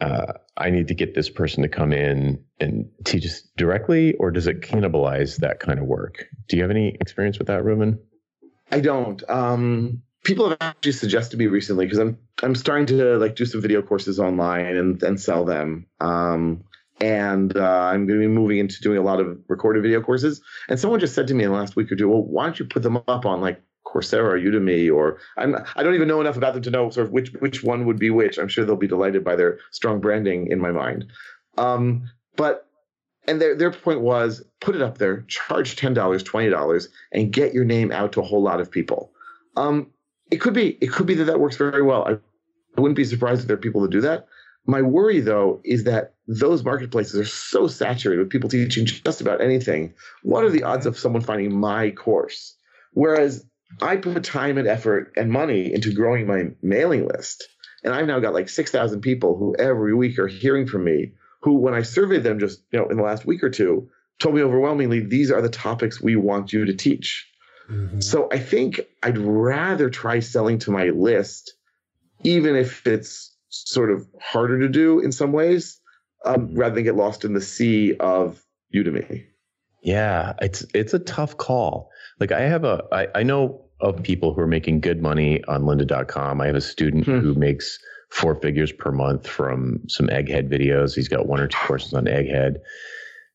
uh, 0.00 0.34
I 0.56 0.70
need 0.70 0.88
to 0.88 0.94
get 0.94 1.14
this 1.14 1.30
person 1.30 1.62
to 1.62 1.68
come 1.68 1.92
in 1.92 2.44
and 2.60 2.88
teach 3.04 3.24
us 3.24 3.42
directly, 3.56 4.14
or 4.14 4.30
does 4.30 4.46
it 4.46 4.60
cannibalize 4.60 5.38
that 5.38 5.60
kind 5.60 5.78
of 5.78 5.86
work? 5.86 6.26
Do 6.48 6.56
you 6.56 6.62
have 6.62 6.70
any 6.70 6.96
experience 7.00 7.38
with 7.38 7.46
that, 7.46 7.62
Reuven? 7.62 7.98
I 8.74 8.80
don't. 8.80 9.22
Um, 9.30 10.02
people 10.24 10.48
have 10.48 10.58
actually 10.60 10.92
suggested 10.92 11.38
me 11.38 11.46
recently 11.46 11.86
because 11.86 11.98
I'm 11.98 12.18
I'm 12.42 12.56
starting 12.56 12.86
to 12.86 13.18
like 13.18 13.36
do 13.36 13.46
some 13.46 13.60
video 13.60 13.82
courses 13.82 14.18
online 14.18 14.66
and 14.66 15.00
and 15.04 15.20
sell 15.20 15.44
them. 15.44 15.86
Um, 16.00 16.64
and 17.00 17.56
uh, 17.56 17.60
I'm 17.60 18.06
going 18.06 18.20
to 18.20 18.26
be 18.26 18.32
moving 18.32 18.58
into 18.58 18.80
doing 18.80 18.98
a 18.98 19.02
lot 19.02 19.20
of 19.20 19.38
recorded 19.48 19.82
video 19.82 20.00
courses. 20.00 20.40
And 20.68 20.78
someone 20.78 20.98
just 20.98 21.14
said 21.14 21.28
to 21.28 21.34
me 21.34 21.44
in 21.44 21.50
the 21.50 21.56
last 21.56 21.76
week 21.76 21.90
or 21.92 21.96
two, 21.96 22.08
well, 22.08 22.22
why 22.22 22.44
don't 22.44 22.58
you 22.58 22.64
put 22.64 22.82
them 22.82 22.96
up 23.08 23.26
on 23.26 23.40
like 23.40 23.62
Coursera 23.86 24.24
or 24.24 24.38
Udemy 24.38 24.92
or 24.92 25.18
I'm 25.36 25.54
I 25.76 25.84
don't 25.84 25.94
even 25.94 26.08
know 26.08 26.20
enough 26.20 26.36
about 26.36 26.54
them 26.54 26.62
to 26.64 26.70
know 26.70 26.90
sort 26.90 27.06
of 27.06 27.12
which 27.12 27.32
which 27.38 27.62
one 27.62 27.86
would 27.86 28.00
be 28.00 28.10
which. 28.10 28.38
I'm 28.38 28.48
sure 28.48 28.64
they'll 28.64 28.74
be 28.74 28.88
delighted 28.88 29.22
by 29.22 29.36
their 29.36 29.60
strong 29.70 30.00
branding 30.00 30.48
in 30.48 30.58
my 30.60 30.72
mind. 30.72 31.06
Um, 31.58 32.10
but 32.34 32.68
and 33.26 33.40
their 33.40 33.54
their 33.54 33.70
point 33.70 34.00
was 34.00 34.44
put 34.60 34.74
it 34.74 34.82
up 34.82 34.98
there, 34.98 35.22
charge 35.22 35.76
ten 35.76 35.94
dollars, 35.94 36.22
twenty 36.22 36.50
dollars, 36.50 36.88
and 37.12 37.32
get 37.32 37.54
your 37.54 37.64
name 37.64 37.92
out 37.92 38.12
to 38.12 38.20
a 38.20 38.24
whole 38.24 38.42
lot 38.42 38.60
of 38.60 38.70
people. 38.70 39.12
Um, 39.56 39.90
it 40.30 40.38
could 40.38 40.54
be 40.54 40.78
it 40.80 40.92
could 40.92 41.06
be 41.06 41.14
that 41.14 41.24
that 41.24 41.40
works 41.40 41.56
very 41.56 41.82
well. 41.82 42.04
I, 42.06 42.12
I 42.76 42.80
wouldn't 42.80 42.96
be 42.96 43.04
surprised 43.04 43.42
if 43.42 43.46
there 43.46 43.56
are 43.56 43.60
people 43.60 43.82
that 43.82 43.90
do 43.90 44.00
that. 44.02 44.26
My 44.66 44.82
worry 44.82 45.20
though 45.20 45.60
is 45.64 45.84
that 45.84 46.14
those 46.26 46.64
marketplaces 46.64 47.20
are 47.20 47.24
so 47.24 47.66
saturated 47.66 48.20
with 48.20 48.30
people 48.30 48.48
teaching 48.48 48.86
just 48.86 49.20
about 49.20 49.40
anything. 49.42 49.94
What 50.22 50.44
are 50.44 50.50
the 50.50 50.62
odds 50.62 50.86
of 50.86 50.98
someone 50.98 51.22
finding 51.22 51.54
my 51.54 51.90
course? 51.90 52.56
Whereas 52.92 53.44
I 53.82 53.96
put 53.96 54.22
time 54.24 54.56
and 54.56 54.68
effort 54.68 55.12
and 55.16 55.30
money 55.30 55.72
into 55.72 55.92
growing 55.92 56.26
my 56.26 56.50
mailing 56.62 57.06
list. 57.06 57.46
And 57.82 57.92
I've 57.92 58.06
now 58.06 58.20
got 58.20 58.32
like 58.32 58.48
6,000 58.48 59.00
people 59.02 59.36
who 59.36 59.54
every 59.58 59.94
week 59.94 60.18
are 60.18 60.28
hearing 60.28 60.66
from 60.66 60.84
me, 60.84 61.12
who, 61.44 61.58
when 61.58 61.74
I 61.74 61.82
surveyed 61.82 62.22
them 62.22 62.38
just 62.40 62.62
you 62.72 62.78
know 62.78 62.88
in 62.88 62.96
the 62.96 63.02
last 63.02 63.26
week 63.26 63.44
or 63.44 63.50
two, 63.50 63.90
told 64.18 64.34
me 64.34 64.42
overwhelmingly, 64.42 65.00
these 65.00 65.30
are 65.30 65.42
the 65.42 65.50
topics 65.50 66.00
we 66.00 66.16
want 66.16 66.54
you 66.54 66.64
to 66.64 66.72
teach. 66.72 67.30
Mm-hmm. 67.70 68.00
So 68.00 68.28
I 68.32 68.38
think 68.38 68.80
I'd 69.02 69.18
rather 69.18 69.90
try 69.90 70.20
selling 70.20 70.58
to 70.60 70.70
my 70.70 70.86
list, 70.86 71.52
even 72.22 72.56
if 72.56 72.86
it's 72.86 73.36
sort 73.50 73.90
of 73.90 74.06
harder 74.20 74.58
to 74.60 74.68
do 74.70 75.00
in 75.00 75.12
some 75.12 75.32
ways, 75.32 75.78
um, 76.24 76.48
mm-hmm. 76.48 76.58
rather 76.58 76.76
than 76.76 76.84
get 76.84 76.96
lost 76.96 77.26
in 77.26 77.34
the 77.34 77.42
sea 77.42 77.94
of 78.00 78.42
Udemy. 78.74 79.26
Yeah, 79.82 80.32
it's 80.40 80.64
it's 80.72 80.94
a 80.94 80.98
tough 80.98 81.36
call. 81.36 81.90
Like 82.20 82.32
I 82.32 82.40
have 82.40 82.64
a 82.64 82.84
I, 82.90 83.08
I 83.16 83.22
know 83.22 83.66
of 83.80 84.02
people 84.02 84.32
who 84.32 84.40
are 84.40 84.46
making 84.46 84.80
good 84.80 85.02
money 85.02 85.44
on 85.44 85.64
lynda.com. 85.64 86.40
I 86.40 86.46
have 86.46 86.56
a 86.56 86.62
student 86.62 87.04
hmm. 87.04 87.18
who 87.18 87.34
makes 87.34 87.78
four 88.10 88.34
figures 88.34 88.72
per 88.72 88.92
month 88.92 89.26
from 89.26 89.80
some 89.88 90.08
egghead 90.08 90.50
videos. 90.50 90.94
He's 90.94 91.08
got 91.08 91.26
one 91.26 91.40
or 91.40 91.48
two 91.48 91.58
courses 91.58 91.94
on 91.94 92.04
egghead. 92.04 92.56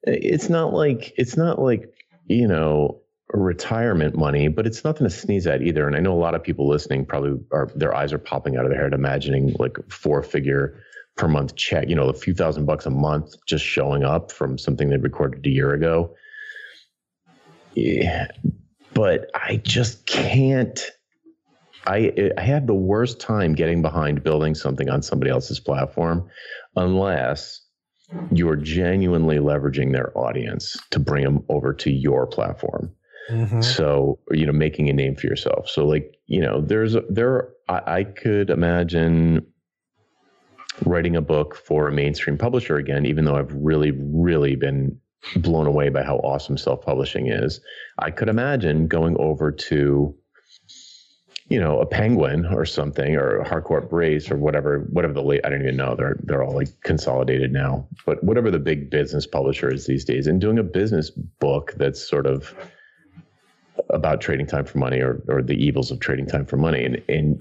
It's 0.04 0.50
not 0.50 0.74
like 0.74 1.14
it's 1.18 1.36
not 1.36 1.60
like, 1.60 1.94
you 2.26 2.48
know, 2.48 3.02
retirement 3.32 4.16
money, 4.16 4.48
but 4.48 4.66
it's 4.66 4.84
nothing 4.84 5.06
to 5.06 5.14
sneeze 5.14 5.46
at 5.46 5.62
either. 5.62 5.86
And 5.86 5.96
I 5.96 6.00
know 6.00 6.14
a 6.14 6.20
lot 6.20 6.36
of 6.36 6.44
people 6.44 6.68
listening 6.68 7.06
probably 7.06 7.40
are 7.52 7.70
their 7.76 7.94
eyes 7.94 8.14
are 8.14 8.18
popping 8.18 8.58
out 8.58 8.66
of 8.66 8.72
their 8.72 8.82
head 8.82 8.94
imagining 8.94 9.56
like 9.60 9.78
four 9.90 10.24
figure 10.24 10.82
per 11.16 11.28
month 11.28 11.56
check, 11.56 11.90
you 11.90 11.96
know, 11.96 12.08
a 12.08 12.14
few 12.14 12.34
thousand 12.34 12.66
bucks 12.66 12.86
a 12.86 12.90
month 12.90 13.36
just 13.46 13.66
showing 13.66 14.04
up 14.04 14.32
from 14.32 14.58
something 14.58 14.90
they 14.90 14.98
recorded 14.98 15.46
a 15.46 15.50
year 15.50 15.74
ago. 15.74 16.16
Yeah, 17.74 18.28
but 18.94 19.30
I 19.34 19.58
just 19.58 20.06
can't. 20.06 20.80
I 21.90 22.32
I 22.38 22.42
have 22.42 22.68
the 22.68 22.76
worst 22.76 23.20
time 23.20 23.56
getting 23.56 23.82
behind 23.82 24.24
building 24.24 24.56
something 24.56 24.90
on 24.90 25.02
somebody 25.02 25.32
else's 25.32 25.60
platform, 25.60 26.30
unless 26.76 27.62
you 28.32 28.48
are 28.50 28.56
genuinely 28.56 29.38
leveraging 29.38 29.92
their 29.92 30.18
audience 30.18 30.78
to 30.92 31.00
bring 31.00 31.24
them 31.24 31.44
over 31.50 31.74
to 31.74 31.92
your 31.92 32.26
platform. 32.28 32.92
Mm-hmm. 33.30 33.62
So 33.62 34.20
you 34.32 34.46
know, 34.46 34.54
making 34.54 34.90
a 34.90 34.94
name 34.94 35.16
for 35.16 35.28
yourself. 35.28 35.70
So 35.70 35.86
like 35.86 36.16
you 36.28 36.42
know, 36.42 36.62
there's 36.62 36.96
there 37.10 37.50
I, 37.68 37.82
I 38.00 38.04
could 38.04 38.50
imagine 38.50 39.46
writing 40.86 41.16
a 41.16 41.22
book 41.22 41.56
for 41.56 41.88
a 41.88 41.92
mainstream 41.92 42.38
publisher 42.38 42.78
again, 42.78 43.06
even 43.06 43.26
though 43.26 43.36
I've 43.36 43.54
really 43.54 43.92
really 43.92 44.56
been 44.56 44.98
blown 45.38 45.68
away 45.68 45.90
by 45.90 46.04
how 46.04 46.18
awesome 46.18 46.58
self-publishing 46.58 47.28
is. 47.28 47.60
I 47.98 48.12
could 48.12 48.30
imagine 48.30 48.88
going 48.88 49.18
over 49.20 49.52
to 49.52 50.16
you 51.50 51.60
know, 51.60 51.80
a 51.80 51.86
penguin 51.86 52.46
or 52.46 52.66
something, 52.66 53.16
or 53.16 53.44
Harcourt 53.44 53.90
Brace 53.90 54.30
or 54.30 54.38
whatever, 54.38 54.88
whatever 54.92 55.14
the 55.14 55.24
late, 55.24 55.42
I 55.44 55.50
don't 55.50 55.62
even 55.62 55.78
know. 55.78 55.96
They're 55.96 56.18
they're 56.24 56.44
all 56.44 56.54
like 56.54 56.82
consolidated 56.82 57.52
now. 57.52 57.88
But 58.06 58.24
whatever 58.24 58.52
the 58.52 58.60
big 58.60 58.90
business 58.90 59.26
publisher 59.26 59.74
is 59.74 59.86
these 59.86 60.06
days, 60.06 60.28
and 60.28 60.40
doing 60.40 60.60
a 60.60 60.64
business 60.64 61.10
book 61.10 61.74
that's 61.78 62.08
sort 62.08 62.28
of 62.28 62.54
about 63.90 64.22
trading 64.22 64.46
time 64.46 64.66
for 64.66 64.78
money 64.78 65.00
or 65.00 65.24
or 65.28 65.42
the 65.42 65.56
evils 65.56 65.92
of 65.92 66.00
trading 66.00 66.28
time 66.28 66.46
for 66.46 66.58
money, 66.58 66.86
and 66.86 67.02
and 67.10 67.40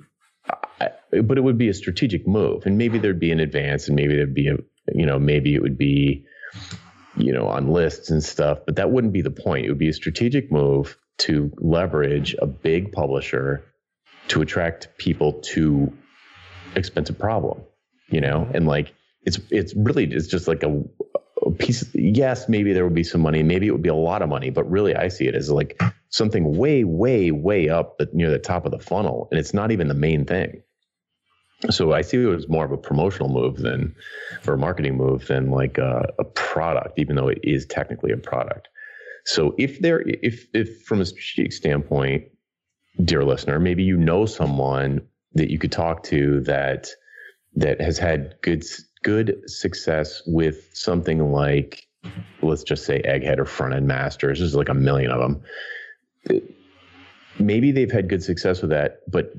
I, 0.80 0.90
but 1.22 1.36
it 1.36 1.42
would 1.42 1.58
be 1.58 1.68
a 1.68 1.74
strategic 1.74 2.26
move, 2.26 2.64
and 2.64 2.78
maybe 2.78 2.98
there'd 2.98 3.20
be 3.20 3.32
an 3.32 3.40
advance, 3.40 3.88
and 3.88 3.96
maybe 3.96 4.16
there'd 4.16 4.34
be 4.34 4.48
a 4.48 4.56
you 4.94 5.04
know 5.04 5.18
maybe 5.18 5.54
it 5.54 5.60
would 5.60 5.76
be 5.76 6.24
you 7.18 7.32
know, 7.32 7.48
on 7.48 7.68
lists 7.68 8.10
and 8.10 8.22
stuff, 8.22 8.60
but 8.64 8.76
that 8.76 8.90
wouldn't 8.90 9.12
be 9.12 9.22
the 9.22 9.30
point. 9.30 9.66
It 9.66 9.70
would 9.70 9.78
be 9.78 9.88
a 9.88 9.94
strategic 9.94 10.52
move 10.52 10.96
to 11.18 11.52
leverage 11.58 12.36
a 12.40 12.46
big 12.46 12.92
publisher 12.92 13.67
to 14.28 14.42
attract 14.42 14.88
people 14.98 15.34
to 15.54 15.92
expensive 16.74 17.18
problem, 17.18 17.62
you 18.08 18.20
know, 18.20 18.48
and 18.54 18.66
like 18.66 18.94
it's 19.22 19.38
it's 19.50 19.74
really 19.74 20.04
it's 20.04 20.26
just 20.26 20.48
like 20.48 20.62
a, 20.62 20.82
a 21.44 21.50
piece. 21.52 21.82
Of, 21.82 21.94
yes, 21.94 22.48
maybe 22.48 22.72
there 22.72 22.84
would 22.84 22.94
be 22.94 23.04
some 23.04 23.20
money, 23.20 23.42
maybe 23.42 23.66
it 23.66 23.72
would 23.72 23.82
be 23.82 23.88
a 23.88 23.94
lot 23.94 24.22
of 24.22 24.28
money, 24.28 24.50
but 24.50 24.70
really 24.70 24.94
I 24.94 25.08
see 25.08 25.26
it 25.26 25.34
as 25.34 25.50
like 25.50 25.80
something 26.10 26.56
way, 26.56 26.84
way, 26.84 27.30
way 27.30 27.68
up 27.68 27.98
the, 27.98 28.08
near 28.12 28.30
the 28.30 28.38
top 28.38 28.64
of 28.64 28.70
the 28.70 28.78
funnel, 28.78 29.28
and 29.30 29.38
it's 29.38 29.52
not 29.52 29.70
even 29.70 29.88
the 29.88 29.94
main 29.94 30.24
thing. 30.24 30.62
So 31.70 31.92
I 31.92 32.02
see 32.02 32.18
it 32.18 32.34
as 32.34 32.48
more 32.48 32.64
of 32.64 32.70
a 32.70 32.76
promotional 32.76 33.28
move 33.28 33.56
than, 33.56 33.96
or 34.46 34.54
a 34.54 34.58
marketing 34.58 34.96
move 34.96 35.26
than 35.26 35.50
like 35.50 35.76
a, 35.76 36.06
a 36.18 36.24
product, 36.24 36.98
even 36.98 37.16
though 37.16 37.28
it 37.28 37.40
is 37.42 37.66
technically 37.66 38.12
a 38.12 38.16
product. 38.16 38.68
So 39.24 39.54
if 39.58 39.80
there, 39.80 40.00
if 40.06 40.46
if 40.54 40.82
from 40.82 41.00
a 41.00 41.04
strategic 41.04 41.52
standpoint, 41.52 42.28
dear 43.02 43.24
listener, 43.24 43.58
maybe 43.58 43.82
you 43.82 43.96
know 43.96 44.26
someone 44.26 45.00
that 45.34 45.50
you 45.50 45.58
could 45.58 45.72
talk 45.72 46.02
to 46.04 46.40
that 46.42 46.88
that 47.54 47.80
has 47.80 47.98
had 47.98 48.34
good 48.42 48.64
good 49.04 49.42
success 49.48 50.22
with 50.26 50.68
something 50.72 51.32
like 51.32 51.86
let's 52.42 52.62
just 52.62 52.84
say 52.84 53.00
egghead 53.02 53.38
or 53.38 53.44
front 53.44 53.74
end 53.74 53.86
masters 53.86 54.38
there's 54.38 54.54
like 54.54 54.68
a 54.68 54.74
million 54.74 55.10
of 55.10 55.20
them 55.20 56.42
maybe 57.38 57.70
they've 57.70 57.92
had 57.92 58.08
good 58.08 58.22
success 58.22 58.60
with 58.60 58.70
that 58.70 59.00
but 59.08 59.32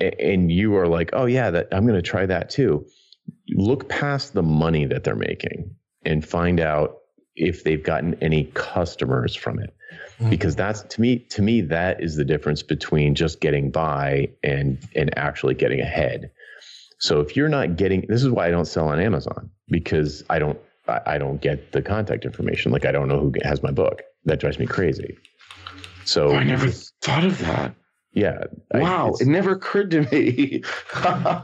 and 0.00 0.50
you 0.50 0.76
are 0.76 0.86
like, 0.86 1.10
oh 1.12 1.26
yeah, 1.26 1.50
that 1.50 1.68
I'm 1.72 1.84
going 1.86 1.98
to 1.98 2.02
try 2.02 2.26
that 2.26 2.50
too. 2.50 2.86
Look 3.50 3.88
past 3.88 4.34
the 4.34 4.42
money 4.42 4.84
that 4.86 5.04
they're 5.04 5.16
making 5.16 5.74
and 6.04 6.26
find 6.26 6.60
out 6.60 6.97
if 7.38 7.64
they've 7.64 7.82
gotten 7.82 8.14
any 8.22 8.44
customers 8.54 9.34
from 9.34 9.58
it. 9.58 9.74
Mm-hmm. 10.18 10.30
Because 10.30 10.56
that's 10.56 10.82
to 10.82 11.00
me, 11.00 11.18
to 11.30 11.42
me, 11.42 11.60
that 11.62 12.02
is 12.02 12.16
the 12.16 12.24
difference 12.24 12.62
between 12.62 13.14
just 13.14 13.40
getting 13.40 13.70
by 13.70 14.28
and 14.42 14.78
and 14.94 15.16
actually 15.16 15.54
getting 15.54 15.80
ahead. 15.80 16.30
So 16.98 17.20
if 17.20 17.36
you're 17.36 17.48
not 17.48 17.76
getting, 17.76 18.04
this 18.08 18.24
is 18.24 18.30
why 18.30 18.48
I 18.48 18.50
don't 18.50 18.64
sell 18.64 18.88
on 18.88 19.00
Amazon 19.00 19.50
because 19.68 20.24
I 20.28 20.38
don't 20.38 20.58
I 20.88 21.18
don't 21.18 21.40
get 21.40 21.72
the 21.72 21.82
contact 21.82 22.24
information. 22.24 22.72
Like 22.72 22.84
I 22.84 22.92
don't 22.92 23.08
know 23.08 23.20
who 23.20 23.32
has 23.42 23.62
my 23.62 23.70
book. 23.70 24.02
That 24.24 24.40
drives 24.40 24.58
me 24.58 24.66
crazy. 24.66 25.16
So 26.04 26.34
I 26.34 26.44
never 26.44 26.68
thought 27.02 27.24
of 27.24 27.38
that. 27.40 27.74
Yeah. 28.12 28.44
Wow. 28.72 29.12
I, 29.20 29.22
it 29.22 29.28
never 29.28 29.52
occurred 29.52 29.90
to 29.92 30.02
me. 30.10 30.62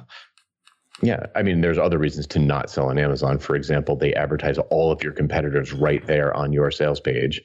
yeah. 1.04 1.26
I 1.34 1.42
mean, 1.42 1.60
there's 1.60 1.78
other 1.78 1.98
reasons 1.98 2.26
to 2.28 2.38
not 2.38 2.70
sell 2.70 2.88
on 2.88 2.98
Amazon. 2.98 3.38
For 3.38 3.56
example, 3.56 3.96
they 3.96 4.14
advertise 4.14 4.58
all 4.70 4.90
of 4.90 5.02
your 5.02 5.12
competitors 5.12 5.72
right 5.72 6.04
there 6.06 6.34
on 6.36 6.52
your 6.52 6.70
sales 6.70 7.00
page. 7.00 7.40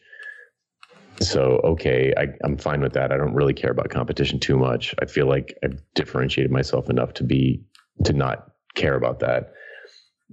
So, 1.22 1.60
okay, 1.64 2.14
I, 2.18 2.28
I'm 2.44 2.58
fine 2.58 2.82
with 2.82 2.94
that. 2.94 3.12
I 3.12 3.18
don't 3.18 3.34
really 3.34 3.54
care 3.54 3.72
about 3.72 3.90
competition 3.90 4.40
too 4.40 4.58
much. 4.58 4.96
I 5.02 5.06
feel 5.06 5.28
like 5.28 5.58
I've 5.64 5.82
differentiated 5.94 6.52
myself 6.52 6.90
enough 6.90 7.14
to 7.16 7.24
be, 7.24 7.62
to 8.06 8.14
not 8.14 8.52
care 8.76 8.96
about 8.96 9.20
that. 9.20 9.54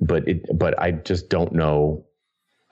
But 0.01 0.29
it, 0.29 0.47
but 0.57 0.79
I 0.79 0.93
just 0.93 1.29
don't 1.29 1.53
know. 1.53 2.05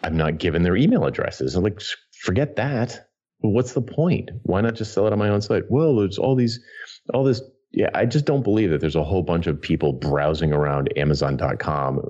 I'm 0.02 0.16
not 0.16 0.38
given 0.38 0.62
their 0.62 0.76
email 0.76 1.04
addresses. 1.04 1.56
I'm 1.56 1.64
like, 1.64 1.80
forget 2.12 2.56
that 2.56 3.06
what's 3.50 3.72
the 3.72 3.82
point? 3.82 4.30
Why 4.44 4.60
not 4.60 4.74
just 4.74 4.92
sell 4.92 5.06
it 5.06 5.12
on 5.12 5.18
my 5.18 5.28
own 5.28 5.40
site? 5.40 5.64
Well, 5.68 5.96
there's 5.96 6.18
all 6.18 6.34
these, 6.34 6.60
all 7.12 7.24
this. 7.24 7.42
Yeah, 7.74 7.90
I 7.92 8.06
just 8.06 8.24
don't 8.24 8.44
believe 8.44 8.70
that 8.70 8.80
there's 8.80 8.94
a 8.94 9.02
whole 9.02 9.22
bunch 9.22 9.48
of 9.48 9.60
people 9.60 9.92
browsing 9.92 10.52
around 10.52 10.96
Amazon.com 10.96 12.08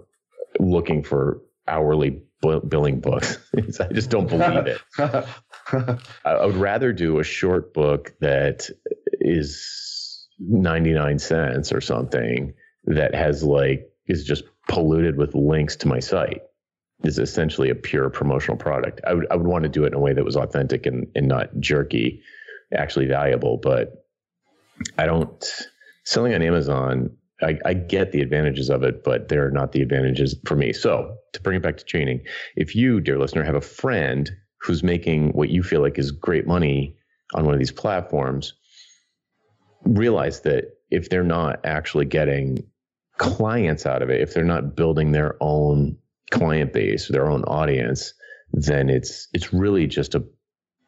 looking 0.61 1.03
for 1.03 1.41
hourly 1.67 2.23
billing 2.69 3.01
books. 3.01 3.39
I 3.81 3.93
just 3.93 4.11
don't 4.11 4.29
believe 4.29 4.67
it. 4.67 4.81
I 6.25 6.45
would 6.45 6.57
rather 6.57 6.93
do 6.93 7.19
a 7.19 7.25
short 7.25 7.73
book 7.73 8.15
that 8.21 8.69
is 9.21 10.29
99 10.39 11.19
cents 11.19 11.73
or 11.73 11.81
something 11.81 12.53
that 12.85 13.15
has 13.15 13.43
like, 13.43 13.91
is 14.07 14.23
just 14.25 14.45
polluted 14.69 15.17
with 15.17 15.35
links 15.35 15.77
to 15.77 15.89
my 15.89 15.99
site 15.99 16.43
is 17.05 17.19
essentially 17.19 17.71
a 17.71 17.75
pure 17.75 18.11
promotional 18.11 18.59
product. 18.59 19.01
I 19.07 19.15
would 19.15 19.27
I 19.31 19.37
would 19.37 19.47
want 19.47 19.63
to 19.63 19.71
do 19.71 19.85
it 19.85 19.89
in 19.89 19.95
a 19.95 19.99
way 19.99 20.13
that 20.13 20.25
was 20.25 20.37
authentic 20.37 20.85
and, 20.85 21.07
and 21.15 21.27
not 21.27 21.59
jerky 21.59 22.23
actually 22.75 23.07
valuable. 23.07 23.57
But 23.57 24.04
I 24.99 25.07
don't 25.07 25.45
selling 26.05 26.35
on 26.35 26.43
Amazon. 26.43 27.11
I, 27.43 27.59
I 27.65 27.75
get 27.75 28.13
the 28.13 28.21
advantages 28.21 28.71
of 28.71 28.83
it, 28.85 29.03
but 29.05 29.29
they're 29.29 29.51
not 29.51 29.73
the 29.73 29.83
advantages 29.83 30.37
for 30.47 30.57
me. 30.57 30.73
So 30.73 31.17
to 31.33 31.41
bring 31.43 31.57
it 31.57 31.63
back 31.63 31.77
to 31.79 31.85
training, 31.85 32.23
if 32.57 32.75
you, 32.75 33.01
dear 33.01 33.19
listener, 33.19 33.43
have 33.43 33.55
a 33.55 33.61
friend 33.61 34.31
who's 34.61 34.83
making 34.83 35.31
what 35.31 35.51
you 35.51 35.63
feel 35.63 35.81
like 35.83 35.99
is 35.99 36.11
great 36.11 36.47
money 36.47 36.97
on 37.35 37.45
one 37.45 37.55
of 37.55 37.59
these 37.59 37.73
platforms, 37.73 38.55
realize 39.85 40.41
that 40.43 40.77
if 40.91 41.11
they're 41.11 41.25
not 41.25 41.61
actually 41.65 42.05
getting 42.05 42.65
clients 43.19 43.85
out 43.85 44.03
of 44.03 44.11
it, 44.11 44.21
if 44.21 44.33
they're 44.33 44.45
not 44.45 44.77
building 44.77 45.13
their 45.13 45.37
own 45.41 45.97
client 46.31 46.73
base, 46.73 47.09
their 47.09 47.29
own 47.29 47.45
audience, 47.45 48.15
then 48.53 48.89
it's 48.89 49.29
it's 49.35 49.53
really 49.53 49.87
just 49.87 50.15
a 50.15 50.25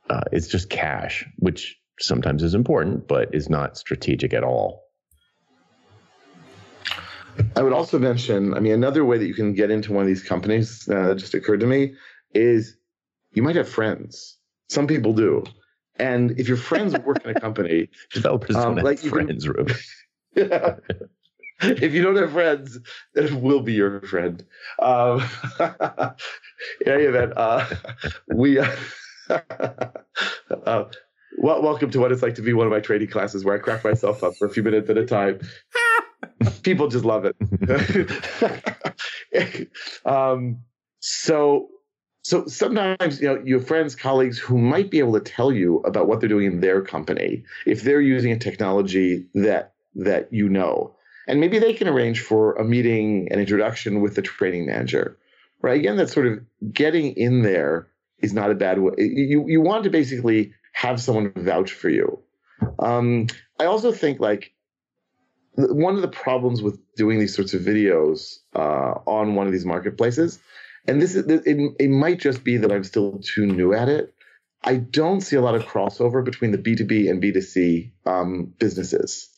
uh, 0.09 0.22
it's 0.32 0.49
just 0.49 0.70
cash, 0.70 1.26
which 1.39 1.76
sometimes 2.01 2.42
is 2.42 2.55
important, 2.55 3.09
but 3.09 3.34
is 3.34 3.49
not 3.49 3.76
strategic 3.76 4.34
at 4.34 4.44
all. 4.44 4.86
I 7.55 7.62
would 7.62 7.72
also 7.72 7.99
mention, 7.99 8.55
I 8.55 8.61
mean, 8.61 8.72
another 8.72 9.05
way 9.05 9.18
that 9.18 9.26
you 9.26 9.34
can 9.34 9.53
get 9.53 9.70
into 9.70 9.92
one 9.92 10.03
of 10.03 10.09
these 10.09 10.22
companies 10.22 10.88
uh, 10.88 11.09
that 11.09 11.16
just 11.16 11.34
occurred 11.34 11.61
to 11.61 11.66
me 11.66 11.94
is 12.34 12.76
you 13.32 13.42
might 13.42 13.57
have 13.57 13.68
friends. 13.68 14.38
Some 14.68 14.86
people 14.86 15.12
do. 15.12 15.44
And 15.99 16.38
if 16.38 16.49
your 16.49 16.57
friends 16.57 16.97
work 17.05 17.24
in 17.24 17.36
a 17.36 17.40
company, 17.40 17.88
developers 18.12 18.57
um, 18.57 18.76
don't 18.76 18.84
like 18.84 19.01
have 19.01 19.11
friends, 19.11 19.47
can, 19.47 19.66
yeah. 20.34 20.76
if 21.61 21.94
you 21.94 22.03
don't 22.03 22.16
have 22.16 22.32
friends, 22.32 22.78
it 23.14 23.32
will 23.32 23.61
be 23.61 23.74
your 23.74 24.01
friend. 24.03 24.44
Um, 24.78 25.24
in 25.61 26.92
any 26.92 27.05
event, 27.05 27.32
uh, 27.36 27.66
we. 28.34 28.59
Uh, 28.59 28.76
uh, 30.64 30.84
well, 31.38 31.62
welcome 31.62 31.90
to 31.90 32.00
what 32.00 32.12
it's 32.12 32.22
like 32.22 32.34
to 32.36 32.42
be 32.42 32.52
one 32.52 32.66
of 32.66 32.72
my 32.72 32.80
training 32.80 33.08
classes 33.08 33.44
where 33.44 33.54
I 33.54 33.58
crack 33.58 33.84
myself 33.84 34.22
up 34.22 34.36
for 34.36 34.46
a 34.46 34.50
few 34.50 34.62
minutes 34.62 34.88
at 34.88 34.96
a 34.96 35.04
time. 35.04 35.40
People 36.62 36.88
just 36.88 37.04
love 37.04 37.26
it. 37.26 37.36
um, 40.04 40.58
so, 41.00 41.68
so 42.22 42.46
sometimes 42.46 43.20
you 43.20 43.28
know 43.28 43.42
you 43.44 43.58
have 43.58 43.66
friends, 43.66 43.94
colleagues 43.94 44.38
who 44.38 44.58
might 44.58 44.90
be 44.90 44.98
able 44.98 45.12
to 45.12 45.20
tell 45.20 45.52
you 45.52 45.78
about 45.80 46.08
what 46.08 46.20
they're 46.20 46.28
doing 46.28 46.46
in 46.46 46.60
their 46.60 46.82
company 46.82 47.44
if 47.66 47.82
they're 47.82 48.00
using 48.00 48.32
a 48.32 48.38
technology 48.38 49.26
that 49.34 49.74
that 49.94 50.32
you 50.32 50.48
know, 50.48 50.94
and 51.28 51.40
maybe 51.40 51.58
they 51.58 51.72
can 51.72 51.88
arrange 51.88 52.20
for 52.20 52.54
a 52.54 52.64
meeting, 52.64 53.28
an 53.30 53.38
introduction 53.38 54.00
with 54.00 54.14
the 54.14 54.22
training 54.22 54.66
manager. 54.66 55.16
Right? 55.62 55.78
Again, 55.78 55.96
that's 55.96 56.12
sort 56.12 56.26
of 56.26 56.40
getting 56.72 57.12
in 57.16 57.42
there 57.42 57.88
is 58.18 58.32
not 58.32 58.50
a 58.50 58.54
bad 58.54 58.78
way. 58.78 58.94
You 58.98 59.44
you 59.46 59.60
want 59.60 59.84
to 59.84 59.90
basically 59.90 60.52
have 60.76 61.00
someone 61.00 61.32
vouch 61.34 61.72
for 61.72 61.88
you. 61.88 62.18
Um, 62.78 63.28
I 63.58 63.64
also 63.64 63.92
think 63.92 64.20
like 64.20 64.52
one 65.54 65.94
of 65.94 66.02
the 66.02 66.08
problems 66.08 66.60
with 66.60 66.78
doing 66.96 67.18
these 67.18 67.34
sorts 67.34 67.54
of 67.54 67.62
videos 67.62 68.40
uh, 68.54 69.00
on 69.06 69.34
one 69.34 69.46
of 69.46 69.54
these 69.54 69.64
marketplaces, 69.64 70.38
and 70.86 71.00
this 71.00 71.14
is 71.14 71.26
it, 71.26 71.74
it 71.80 71.88
might 71.88 72.20
just 72.20 72.44
be 72.44 72.58
that 72.58 72.70
I'm 72.70 72.84
still 72.84 73.18
too 73.24 73.46
new 73.46 73.72
at 73.72 73.88
it. 73.88 74.12
I 74.64 74.76
don't 74.76 75.22
see 75.22 75.36
a 75.36 75.40
lot 75.40 75.54
of 75.54 75.64
crossover 75.64 76.22
between 76.22 76.50
the 76.50 76.58
B2B 76.58 77.08
and 77.08 77.22
B2C 77.22 77.92
um, 78.04 78.52
businesses. 78.58 79.30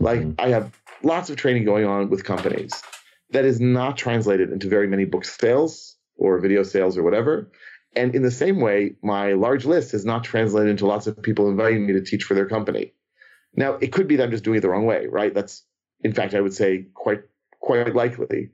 Like 0.00 0.20
mm-hmm. 0.20 0.40
I 0.40 0.48
have 0.48 0.72
lots 1.04 1.30
of 1.30 1.36
training 1.36 1.66
going 1.66 1.84
on 1.84 2.10
with 2.10 2.24
companies 2.24 2.82
that 3.30 3.44
is 3.44 3.60
not 3.60 3.96
translated 3.96 4.50
into 4.50 4.68
very 4.68 4.88
many 4.88 5.04
book 5.04 5.24
sales 5.24 5.94
or 6.16 6.40
video 6.40 6.64
sales 6.64 6.98
or 6.98 7.04
whatever. 7.04 7.48
And 7.96 8.14
in 8.14 8.22
the 8.22 8.30
same 8.30 8.60
way, 8.60 8.96
my 9.02 9.32
large 9.32 9.64
list 9.64 9.94
is 9.94 10.04
not 10.04 10.24
translated 10.24 10.70
into 10.70 10.86
lots 10.86 11.06
of 11.06 11.20
people 11.22 11.48
inviting 11.48 11.86
me 11.86 11.94
to 11.94 12.02
teach 12.02 12.24
for 12.24 12.34
their 12.34 12.46
company. 12.46 12.92
Now, 13.56 13.74
it 13.74 13.92
could 13.92 14.06
be 14.06 14.16
that 14.16 14.24
I'm 14.24 14.30
just 14.30 14.44
doing 14.44 14.58
it 14.58 14.60
the 14.60 14.68
wrong 14.68 14.86
way, 14.86 15.06
right? 15.06 15.34
That's, 15.34 15.64
in 16.04 16.12
fact, 16.12 16.34
I 16.34 16.40
would 16.40 16.54
say 16.54 16.86
quite, 16.94 17.22
quite 17.60 17.94
likely. 17.94 18.50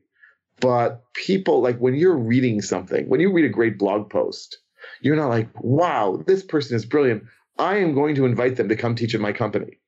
But 0.60 1.02
people, 1.14 1.60
like 1.60 1.78
when 1.78 1.94
you're 1.94 2.16
reading 2.16 2.62
something, 2.62 3.08
when 3.08 3.20
you 3.20 3.32
read 3.32 3.44
a 3.44 3.50
great 3.50 3.76
blog 3.78 4.08
post, 4.08 4.58
you're 5.00 5.16
not 5.16 5.28
like, 5.28 5.48
wow, 5.62 6.22
this 6.26 6.42
person 6.42 6.76
is 6.76 6.86
brilliant. 6.86 7.24
I 7.58 7.78
am 7.78 7.94
going 7.94 8.14
to 8.14 8.24
invite 8.24 8.56
them 8.56 8.68
to 8.68 8.76
come 8.76 8.94
teach 8.94 9.14
at 9.14 9.20
my 9.20 9.32
company. 9.32 9.78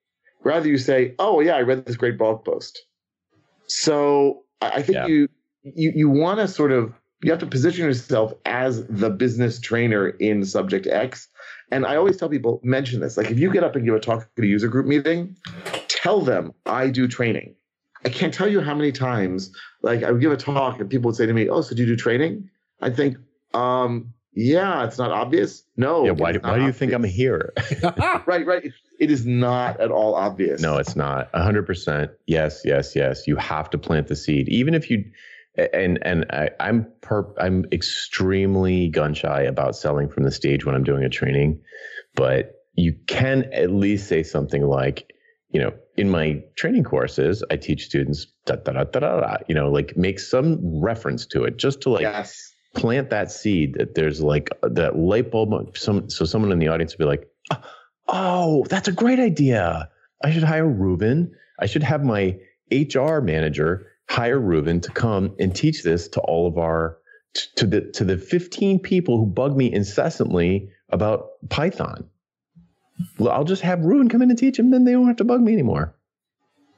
Rather, 0.43 0.69
you 0.69 0.79
say, 0.79 1.15
oh, 1.19 1.41
yeah, 1.41 1.57
I 1.57 1.63
read 1.63 1.87
this 1.87 1.97
great 1.97 2.19
blog 2.19 2.45
post. 2.45 2.85
So 3.67 4.45
I 4.61 4.83
think 4.83 4.97
yeah. 4.97 5.07
you, 5.07 5.29
you, 5.63 5.93
you 5.95 6.11
want 6.11 6.41
to 6.41 6.49
sort 6.49 6.73
of 6.73 6.93
you 7.23 7.31
have 7.31 7.41
to 7.41 7.47
position 7.47 7.85
yourself 7.85 8.35
as 8.45 8.87
the 8.87 9.11
business 9.11 9.59
trainer 9.61 10.09
in 10.09 10.45
subject 10.45 10.87
X. 10.87 11.29
And 11.71 11.87
I 11.87 11.97
always 11.97 12.17
tell 12.17 12.29
people, 12.29 12.61
mention 12.63 13.01
this. 13.01 13.17
Like 13.17 13.31
if 13.31 13.39
you 13.39 13.51
get 13.51 13.65
up 13.65 13.75
and 13.75 13.85
give 13.85 13.95
a 13.95 14.01
talk 14.01 14.29
at 14.37 14.45
a 14.45 14.47
user 14.47 14.69
group 14.69 14.87
meeting, 14.87 15.37
tell 15.89 16.21
them 16.21 16.53
I 16.67 16.89
do 16.89 17.09
training. 17.09 17.55
I 18.05 18.09
can't 18.09 18.33
tell 18.33 18.47
you 18.47 18.61
how 18.61 18.75
many 18.75 18.93
times, 18.93 19.51
like 19.83 20.03
I 20.03 20.13
would 20.13 20.21
give 20.21 20.31
a 20.31 20.37
talk 20.37 20.79
and 20.79 20.89
people 20.89 21.09
would 21.09 21.17
say 21.17 21.27
to 21.27 21.33
me, 21.33 21.49
Oh, 21.49 21.63
so 21.63 21.75
do 21.75 21.83
you 21.83 21.89
do 21.89 21.97
training? 21.97 22.51
I 22.81 22.91
think, 22.91 23.17
um, 23.55 24.13
yeah, 24.35 24.85
it's 24.85 24.99
not 24.99 25.11
obvious. 25.11 25.65
No. 25.79 26.05
Yeah, 26.05 26.11
why, 26.11 26.33
do, 26.33 26.41
why 26.41 26.59
do 26.59 26.67
you 26.67 26.73
think 26.73 26.93
I'm 26.93 27.03
here? 27.03 27.55
right, 28.27 28.47
right. 28.47 28.71
It 29.01 29.11
is 29.11 29.25
not 29.25 29.81
at 29.81 29.91
all 29.91 30.15
obvious. 30.15 30.61
No, 30.61 30.77
it's 30.77 30.95
not. 30.95 31.33
100%. 31.33 32.11
Yes, 32.27 32.61
yes, 32.63 32.95
yes. 32.95 33.27
You 33.27 33.37
have 33.37 33.71
to 33.71 33.79
plant 33.79 34.09
the 34.09 34.17
seed. 34.17 34.51
Even 34.51 34.75
if 34.75 34.91
you, 34.91 35.11
and 35.57 35.99
and 36.03 36.27
I, 36.31 36.51
am 36.61 36.87
per, 37.01 37.27
I'm 37.39 37.65
extremely 37.73 38.89
gun 38.89 39.15
shy 39.15 39.43
about 39.43 39.77
selling 39.77 40.09
from 40.09 40.25
the 40.25 40.31
stage 40.31 40.65
when 40.65 40.75
I'm 40.75 40.85
doing 40.85 41.05
a 41.05 41.09
training, 41.09 41.61
but 42.15 42.53
you 42.75 42.95
can 43.07 43.45
at 43.53 43.71
least 43.71 44.09
say 44.09 44.23
something 44.23 44.63
like, 44.63 45.13
you 45.51 45.61
know, 45.61 45.73
in 45.97 46.11
my 46.11 46.43
training 46.57 46.85
courses, 46.85 47.43
I 47.51 47.57
teach 47.57 47.87
students 47.87 48.27
da 48.45 48.57
da 48.57 48.73
da 48.73 48.85
da 48.85 49.01
da, 49.01 49.21
da 49.21 49.37
you 49.49 49.55
know, 49.55 49.71
like 49.71 49.97
make 49.97 50.21
some 50.21 50.59
reference 50.81 51.27
to 51.27 51.45
it 51.45 51.57
just 51.57 51.81
to 51.83 51.91
like 51.91 52.03
yes. 52.03 52.53
plant 52.75 53.11
that 53.11 53.31
seed 53.31 53.75
that 53.79 53.95
there's 53.95 54.21
like 54.21 54.51
uh, 54.63 54.69
that 54.73 54.97
light 54.97 55.31
bulb. 55.31 55.77
Some 55.77 56.11
so 56.11 56.25
someone 56.25 56.53
in 56.53 56.59
the 56.59 56.69
audience 56.69 56.93
would 56.93 57.05
be 57.05 57.09
like, 57.09 57.27
oh, 58.09 58.65
that's 58.69 58.89
a 58.89 58.93
great 58.93 59.19
idea. 59.19 59.89
I 60.23 60.31
should 60.33 60.45
hire 60.45 60.67
Reuven. 60.67 61.31
I 61.59 61.67
should 61.67 61.83
have 61.83 62.05
my 62.05 62.39
HR 62.71 63.21
manager 63.21 63.87
hire 64.09 64.41
Reuven 64.41 64.83
to 64.83 64.91
come 64.91 65.35
and 65.39 65.55
teach 65.55 65.83
this 65.83 66.09
to 66.09 66.21
all 66.21 66.47
of 66.47 66.59
our 66.59 66.99
to 67.57 67.67
the 67.67 67.81
to 67.93 68.05
the 68.05 68.17
15 68.17 68.79
people 68.81 69.19
who 69.19 69.27
bug 69.27 69.57
me 69.57 69.73
incessantly 69.73 70.71
about 70.89 71.29
Python. 71.49 72.09
Well, 73.19 73.33
I'll 73.33 73.45
just 73.45 73.63
have 73.63 73.81
Reuven 73.81 74.11
come 74.11 74.23
in 74.23 74.31
and 74.31 74.39
teach 74.39 74.57
them, 74.57 74.71
then 74.71 74.85
they 74.85 74.93
don't 74.93 75.07
have 75.07 75.17
to 75.17 75.25
bug 75.25 75.41
me 75.41 75.53
anymore. 75.53 75.95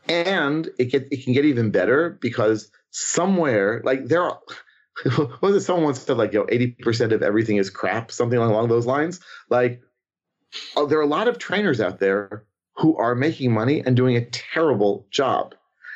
And 0.08 0.68
it 0.78 0.86
get 0.86 1.08
it 1.10 1.24
can 1.24 1.32
get 1.32 1.44
even 1.44 1.70
better 1.70 2.18
because 2.20 2.70
somewhere 2.90 3.82
like 3.84 4.06
there 4.06 4.22
are 4.22 4.40
was 5.40 5.54
it 5.54 5.60
someone 5.60 5.84
once 5.84 6.00
said 6.00 6.16
like 6.16 6.32
you 6.32 6.40
know 6.40 6.46
80% 6.46 7.12
of 7.12 7.22
everything 7.22 7.58
is 7.58 7.70
crap, 7.70 8.10
something 8.10 8.38
along 8.38 8.68
those 8.68 8.86
lines. 8.86 9.20
Like 9.48 9.82
oh, 10.76 10.86
there 10.86 10.98
are 10.98 11.02
a 11.02 11.06
lot 11.06 11.28
of 11.28 11.38
trainers 11.38 11.80
out 11.80 12.00
there 12.00 12.44
who 12.76 12.96
are 12.96 13.14
making 13.14 13.52
money 13.52 13.82
and 13.84 13.96
doing 13.96 14.16
a 14.16 14.24
terrible 14.24 15.06
job. 15.10 15.54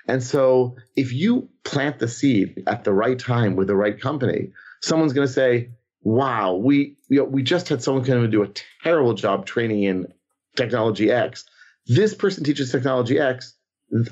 And 0.08 0.22
so 0.22 0.76
if 0.96 1.12
you 1.12 1.48
plant 1.64 1.98
the 1.98 2.08
seed 2.08 2.62
at 2.66 2.84
the 2.84 2.92
right 2.92 3.18
time 3.18 3.56
with 3.56 3.68
the 3.68 3.76
right 3.76 3.98
company, 4.00 4.50
someone's 4.80 5.12
going 5.12 5.26
to 5.26 5.32
say, 5.32 5.70
wow, 6.02 6.54
we, 6.54 6.96
you 7.08 7.18
know, 7.18 7.24
we 7.24 7.42
just 7.42 7.68
had 7.68 7.82
someone 7.82 8.04
come 8.04 8.22
and 8.22 8.32
do 8.32 8.42
a 8.42 8.48
terrible 8.82 9.14
job 9.14 9.46
training 9.46 9.84
in 9.84 10.12
technology 10.56 11.10
X. 11.10 11.44
This 11.86 12.14
person 12.14 12.44
teaches 12.44 12.70
technology 12.70 13.18
X. 13.18 13.54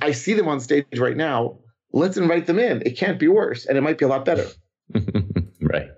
I 0.00 0.12
see 0.12 0.34
them 0.34 0.48
on 0.48 0.60
stage 0.60 0.86
right 0.98 1.16
now. 1.16 1.58
Let's 1.92 2.16
invite 2.16 2.46
them 2.46 2.58
in. 2.58 2.82
It 2.82 2.96
can't 2.96 3.18
be 3.18 3.28
worse, 3.28 3.66
and 3.66 3.76
it 3.76 3.80
might 3.80 3.98
be 3.98 4.04
a 4.04 4.08
lot 4.08 4.24
better. 4.24 4.46
right. 5.60 5.88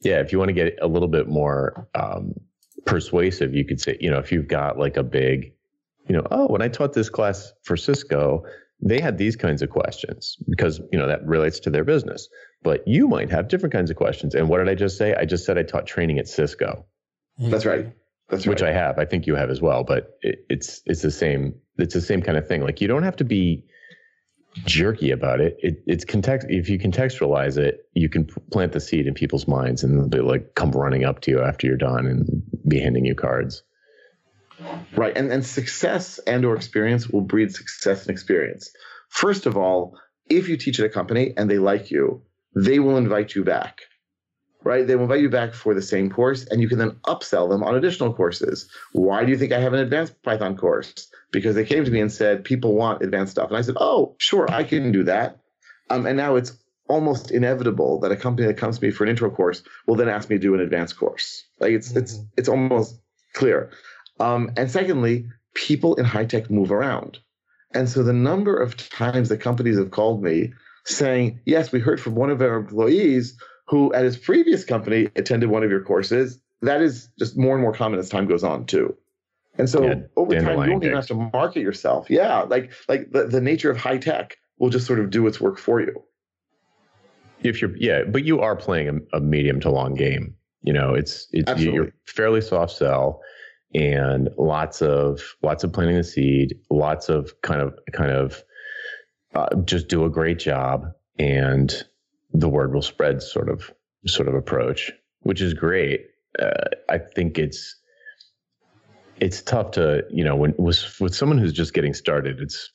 Yeah. 0.00 0.20
If 0.20 0.32
you 0.32 0.38
want 0.38 0.48
to 0.48 0.54
get 0.54 0.78
a 0.80 0.86
little 0.86 1.08
bit 1.08 1.28
more 1.28 1.88
um, 1.94 2.34
persuasive, 2.86 3.54
you 3.54 3.64
could 3.64 3.80
say, 3.80 3.98
you 4.00 4.10
know, 4.10 4.18
if 4.18 4.32
you've 4.32 4.48
got 4.48 4.78
like 4.78 4.96
a 4.96 5.02
big, 5.02 5.52
you 6.08 6.16
know, 6.16 6.26
oh, 6.30 6.46
when 6.46 6.62
I 6.62 6.68
taught 6.68 6.94
this 6.94 7.10
class 7.10 7.52
for 7.62 7.76
Cisco, 7.76 8.44
they 8.82 9.00
had 9.00 9.18
these 9.18 9.36
kinds 9.36 9.62
of 9.62 9.70
questions 9.70 10.36
because 10.48 10.80
you 10.92 10.98
know 10.98 11.06
that 11.06 11.26
relates 11.26 11.60
to 11.60 11.70
their 11.70 11.84
business. 11.84 12.28
But 12.62 12.86
you 12.86 13.08
might 13.08 13.30
have 13.30 13.48
different 13.48 13.72
kinds 13.72 13.90
of 13.90 13.96
questions. 13.96 14.34
And 14.34 14.48
what 14.48 14.58
did 14.58 14.68
i 14.68 14.74
just 14.74 14.96
say? 14.96 15.14
I 15.14 15.24
just 15.24 15.44
said 15.44 15.58
i 15.58 15.62
taught 15.62 15.86
training 15.86 16.18
at 16.18 16.28
cisco. 16.28 16.86
That's 17.38 17.66
right. 17.66 17.92
That's 18.28 18.46
right. 18.46 18.52
Which 18.52 18.62
i 18.62 18.72
have. 18.72 18.98
I 18.98 19.04
think 19.04 19.26
you 19.26 19.34
have 19.34 19.50
as 19.50 19.60
well. 19.60 19.84
But 19.84 20.18
it, 20.22 20.44
it's 20.48 20.82
it's 20.86 21.02
the 21.02 21.10
same 21.10 21.54
it's 21.78 21.94
the 21.94 22.00
same 22.00 22.22
kind 22.22 22.38
of 22.38 22.46
thing. 22.46 22.62
Like 22.62 22.80
you 22.80 22.88
don't 22.88 23.02
have 23.02 23.16
to 23.16 23.24
be 23.24 23.64
jerky 24.64 25.10
about 25.10 25.40
it. 25.40 25.56
it 25.60 25.82
it's 25.86 26.04
context 26.04 26.46
if 26.50 26.68
you 26.68 26.76
contextualize 26.76 27.56
it 27.56 27.86
you 27.94 28.08
can 28.08 28.24
plant 28.50 28.72
the 28.72 28.80
seed 28.80 29.06
in 29.06 29.14
people's 29.14 29.46
minds 29.46 29.84
and 29.84 30.10
they'll 30.10 30.26
like 30.26 30.56
come 30.56 30.72
running 30.72 31.04
up 31.04 31.20
to 31.20 31.30
you 31.30 31.40
after 31.40 31.68
you're 31.68 31.76
done 31.76 32.04
and 32.04 32.42
be 32.66 32.80
handing 32.80 33.04
you 33.04 33.14
cards 33.14 33.62
Right. 34.96 35.16
And, 35.16 35.32
and 35.32 35.44
success 35.44 36.18
and 36.26 36.44
or 36.44 36.54
experience 36.56 37.08
will 37.08 37.22
breed 37.22 37.54
success 37.54 38.02
and 38.02 38.10
experience. 38.10 38.70
First 39.08 39.46
of 39.46 39.56
all, 39.56 39.98
if 40.28 40.48
you 40.48 40.56
teach 40.56 40.78
at 40.78 40.86
a 40.86 40.90
company 40.90 41.32
and 41.36 41.50
they 41.50 41.58
like 41.58 41.90
you, 41.90 42.22
they 42.54 42.78
will 42.78 42.96
invite 42.96 43.34
you 43.34 43.44
back. 43.44 43.80
right? 44.64 44.86
They 44.86 44.96
will 44.96 45.04
invite 45.04 45.20
you 45.20 45.30
back 45.30 45.54
for 45.54 45.74
the 45.74 45.82
same 45.82 46.10
course 46.10 46.46
and 46.46 46.60
you 46.60 46.68
can 46.68 46.78
then 46.78 46.92
upsell 47.06 47.48
them 47.48 47.62
on 47.62 47.74
additional 47.76 48.12
courses. 48.12 48.68
Why 48.92 49.24
do 49.24 49.30
you 49.30 49.38
think 49.38 49.52
I 49.52 49.60
have 49.60 49.72
an 49.72 49.80
advanced 49.80 50.22
Python 50.22 50.56
course? 50.56 51.08
Because 51.32 51.54
they 51.54 51.64
came 51.64 51.84
to 51.84 51.90
me 51.90 52.00
and 52.00 52.12
said, 52.12 52.44
people 52.44 52.74
want 52.74 53.02
advanced 53.02 53.32
stuff. 53.32 53.48
And 53.48 53.56
I 53.56 53.62
said, 53.62 53.76
oh, 53.78 54.14
sure, 54.18 54.50
I 54.50 54.64
can 54.64 54.92
do 54.92 55.04
that. 55.04 55.38
Um, 55.88 56.06
and 56.06 56.16
now 56.16 56.36
it's 56.36 56.52
almost 56.88 57.30
inevitable 57.30 58.00
that 58.00 58.12
a 58.12 58.16
company 58.16 58.46
that 58.48 58.56
comes 58.56 58.78
to 58.78 58.84
me 58.84 58.90
for 58.90 59.04
an 59.04 59.10
intro 59.10 59.30
course 59.30 59.62
will 59.86 59.94
then 59.94 60.08
ask 60.08 60.28
me 60.28 60.36
to 60.36 60.42
do 60.42 60.54
an 60.54 60.60
advanced 60.60 60.98
course. 60.98 61.44
Like 61.58 61.72
it's, 61.72 61.90
mm-hmm. 61.90 61.98
it's, 61.98 62.20
it's 62.36 62.48
almost 62.48 63.00
clear. 63.32 63.70
Um, 64.20 64.50
and 64.56 64.70
secondly, 64.70 65.26
people 65.54 65.94
in 65.96 66.04
high 66.04 66.26
tech 66.26 66.50
move 66.50 66.70
around. 66.70 67.18
And 67.72 67.88
so 67.88 68.02
the 68.02 68.12
number 68.12 68.56
of 68.56 68.76
times 68.76 69.28
that 69.28 69.38
companies 69.38 69.78
have 69.78 69.90
called 69.90 70.22
me 70.22 70.52
saying, 70.84 71.40
yes, 71.44 71.72
we 71.72 71.80
heard 71.80 72.00
from 72.00 72.14
one 72.14 72.30
of 72.30 72.40
our 72.40 72.56
employees 72.56 73.36
who 73.66 73.92
at 73.94 74.04
his 74.04 74.16
previous 74.16 74.64
company 74.64 75.08
attended 75.16 75.48
one 75.48 75.62
of 75.62 75.70
your 75.70 75.82
courses, 75.82 76.40
that 76.62 76.82
is 76.82 77.08
just 77.18 77.36
more 77.36 77.54
and 77.54 77.62
more 77.62 77.72
common 77.72 77.98
as 77.98 78.08
time 78.08 78.26
goes 78.26 78.44
on 78.44 78.66
too. 78.66 78.96
And 79.58 79.68
so 79.68 79.84
yeah, 79.84 79.94
over 80.16 80.34
time, 80.40 80.58
you 80.60 80.70
don't 80.70 80.84
even 80.84 80.96
have 80.96 81.06
to 81.08 81.30
market 81.32 81.60
yourself. 81.60 82.08
Yeah, 82.08 82.42
like 82.42 82.72
like 82.88 83.10
the, 83.10 83.26
the 83.26 83.40
nature 83.40 83.70
of 83.70 83.76
high 83.76 83.98
tech 83.98 84.38
will 84.58 84.70
just 84.70 84.86
sort 84.86 85.00
of 85.00 85.10
do 85.10 85.26
its 85.26 85.40
work 85.40 85.58
for 85.58 85.80
you. 85.80 86.02
If 87.42 87.60
you're 87.60 87.76
yeah, 87.76 88.04
but 88.04 88.24
you 88.24 88.40
are 88.40 88.56
playing 88.56 88.88
a, 89.12 89.16
a 89.18 89.20
medium 89.20 89.60
to 89.60 89.70
long 89.70 89.94
game. 89.94 90.34
You 90.62 90.72
know, 90.72 90.94
it's 90.94 91.28
it's 91.32 91.50
Absolutely. 91.50 91.74
you're 91.74 91.92
fairly 92.06 92.40
soft 92.40 92.76
sell 92.76 93.20
and 93.74 94.28
lots 94.36 94.82
of 94.82 95.20
lots 95.42 95.64
of 95.64 95.72
planting 95.72 95.96
the 95.96 96.04
seed, 96.04 96.58
lots 96.70 97.08
of 97.08 97.40
kind 97.42 97.60
of 97.60 97.78
kind 97.92 98.10
of 98.10 98.42
uh, 99.34 99.54
just 99.64 99.88
do 99.88 100.04
a 100.04 100.10
great 100.10 100.38
job 100.38 100.92
and 101.18 101.84
the 102.32 102.48
word 102.48 102.72
will 102.72 102.82
spread 102.82 103.22
sort 103.22 103.48
of 103.48 103.70
sort 104.06 104.28
of 104.28 104.34
approach, 104.34 104.92
which 105.20 105.40
is 105.40 105.54
great. 105.54 106.06
Uh, 106.38 106.64
I 106.88 106.98
think 106.98 107.38
it's 107.38 107.76
it's 109.20 109.42
tough 109.42 109.72
to 109.72 110.04
you 110.10 110.24
know 110.24 110.36
when 110.36 110.54
with 110.58 111.00
with 111.00 111.14
someone 111.14 111.38
who's 111.38 111.52
just 111.52 111.74
getting 111.74 111.94
started, 111.94 112.40
it's 112.40 112.72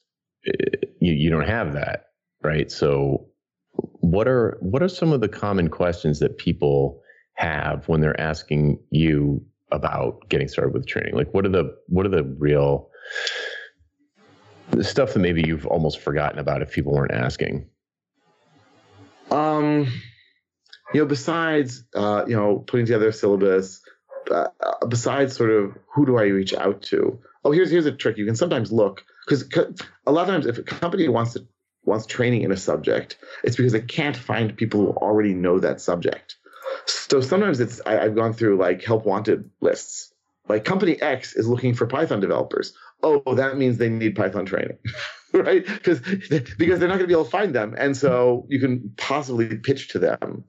you 0.99 1.13
you 1.13 1.29
don't 1.29 1.47
have 1.47 1.73
that 1.73 2.07
right. 2.43 2.71
So 2.71 3.27
what 3.73 4.27
are 4.27 4.57
what 4.61 4.83
are 4.83 4.89
some 4.89 5.11
of 5.11 5.21
the 5.21 5.27
common 5.27 5.69
questions 5.69 6.19
that 6.19 6.37
people 6.37 7.01
have 7.33 7.87
when 7.87 8.01
they're 8.01 8.19
asking 8.19 8.79
you 8.91 9.45
about 9.75 10.27
getting 10.29 10.47
started 10.47 10.73
with 10.73 10.87
training? 10.87 11.15
Like 11.15 11.33
what 11.33 11.45
are 11.45 11.49
the 11.49 11.77
what 11.87 12.05
are 12.05 12.09
the 12.09 12.23
real 12.23 12.89
stuff 14.81 15.13
that 15.13 15.19
maybe 15.19 15.43
you've 15.45 15.67
almost 15.67 15.99
forgotten 15.99 16.39
about 16.39 16.61
if 16.61 16.71
people 16.71 16.93
weren't 16.93 17.13
asking? 17.13 17.69
Um, 19.31 19.91
you 20.93 21.01
know, 21.01 21.05
besides 21.05 21.83
uh, 21.95 22.25
you 22.27 22.35
know 22.35 22.59
putting 22.59 22.85
together 22.85 23.09
a 23.09 23.13
syllabus, 23.13 23.81
uh, 24.31 24.47
besides 24.87 25.35
sort 25.35 25.51
of 25.51 25.77
who 25.93 26.05
do 26.05 26.17
I 26.17 26.23
reach 26.25 26.53
out 26.53 26.81
to? 26.83 27.19
Oh, 27.43 27.51
here's 27.51 27.69
here's 27.69 27.85
a 27.85 27.91
trick. 27.91 28.17
You 28.17 28.25
can 28.25 28.35
sometimes 28.35 28.71
look 28.71 29.03
because 29.27 29.49
a 30.05 30.11
lot 30.11 30.23
of 30.23 30.27
times 30.27 30.45
if 30.45 30.57
a 30.57 30.63
company 30.63 31.07
wants 31.07 31.33
to 31.33 31.45
wants 31.83 32.05
training 32.05 32.41
in 32.41 32.51
a 32.51 32.57
subject, 32.57 33.17
it's 33.43 33.55
because 33.55 33.71
they 33.71 33.81
can't 33.81 34.17
find 34.17 34.55
people 34.57 34.81
who 34.81 34.91
already 34.91 35.33
know 35.33 35.59
that 35.59 35.79
subject. 35.79 36.35
So 36.87 37.21
sometimes 37.21 37.59
it's 37.59 37.81
I, 37.85 37.99
I've 37.99 38.15
gone 38.15 38.33
through 38.33 38.57
like 38.57 38.83
help 38.83 39.05
wanted 39.05 39.49
lists. 39.61 40.13
Like 40.47 40.65
company 40.65 41.01
X 41.01 41.35
is 41.35 41.47
looking 41.47 41.73
for 41.73 41.87
Python 41.87 42.19
developers. 42.19 42.73
Oh, 43.01 43.21
that 43.35 43.57
means 43.57 43.77
they 43.77 43.89
need 43.89 44.15
Python 44.15 44.45
training. 44.45 44.77
right? 45.33 45.65
Because 45.65 45.99
because 45.99 46.79
they're 46.79 46.87
not 46.87 46.95
going 46.95 47.01
to 47.01 47.07
be 47.07 47.13
able 47.13 47.25
to 47.25 47.31
find 47.31 47.53
them, 47.53 47.75
and 47.77 47.95
so 47.95 48.45
you 48.49 48.59
can 48.59 48.93
possibly 48.97 49.57
pitch 49.57 49.89
to 49.89 49.99
them. 49.99 50.43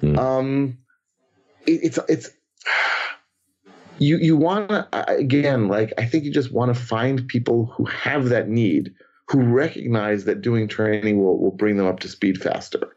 Hmm. 0.00 0.18
Um, 0.18 0.78
it, 1.66 1.80
it's 1.82 1.98
it's 2.08 2.30
you 3.98 4.18
you 4.18 4.36
want 4.36 4.68
to 4.70 5.10
again 5.10 5.68
like 5.68 5.92
I 5.98 6.06
think 6.06 6.24
you 6.24 6.32
just 6.32 6.52
want 6.52 6.74
to 6.74 6.80
find 6.80 7.26
people 7.28 7.66
who 7.66 7.84
have 7.86 8.28
that 8.28 8.48
need, 8.48 8.94
who 9.28 9.42
recognize 9.42 10.24
that 10.24 10.42
doing 10.42 10.68
training 10.68 11.22
will 11.22 11.38
will 11.38 11.50
bring 11.50 11.76
them 11.76 11.86
up 11.86 12.00
to 12.00 12.08
speed 12.08 12.40
faster. 12.40 12.96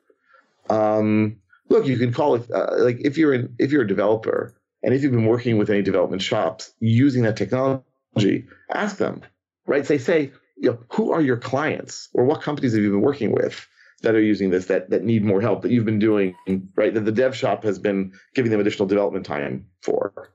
Um, 0.70 1.38
look, 1.74 1.86
you 1.86 1.98
can 1.98 2.14
call 2.14 2.36
it 2.36 2.50
uh, 2.52 2.76
like 2.78 3.00
if 3.02 3.18
you're 3.18 3.34
in 3.34 3.56
if 3.60 3.72
you're 3.72 3.82
a 3.82 3.88
developer 3.88 4.54
and 4.82 4.94
if 4.94 5.04
you've 5.04 5.12
been 5.12 5.26
working 5.26 5.58
with 5.58 5.70
any 5.70 5.82
development 5.82 6.22
shops 6.22 6.72
using 6.80 7.24
that 7.24 7.36
technology, 7.36 8.48
ask 8.72 8.98
them, 8.98 9.22
right? 9.66 9.86
Say 9.86 9.98
say 9.98 10.32
you 10.56 10.72
know, 10.72 10.80
who 10.94 11.12
are 11.12 11.22
your 11.22 11.38
clients 11.38 12.10
or 12.14 12.24
what 12.24 12.42
companies 12.42 12.74
have 12.74 12.82
you 12.82 12.92
been 12.92 13.02
working 13.02 13.34
with 13.34 13.68
that 14.02 14.16
are 14.16 14.22
using 14.22 14.50
this 14.52 14.68
that 14.68 14.92
that 14.92 15.04
need 15.04 15.26
more 15.26 15.42
help 15.42 15.64
that 15.64 15.72
you've 15.72 15.86
been 15.86 16.00
doing 16.00 16.36
right 16.76 16.94
that 16.94 17.06
the 17.06 17.12
dev 17.12 17.36
shop 17.36 17.64
has 17.64 17.80
been 17.80 18.14
giving 18.36 18.52
them 18.52 18.60
additional 18.60 18.88
development 18.88 19.26
time 19.26 19.68
for. 19.82 20.32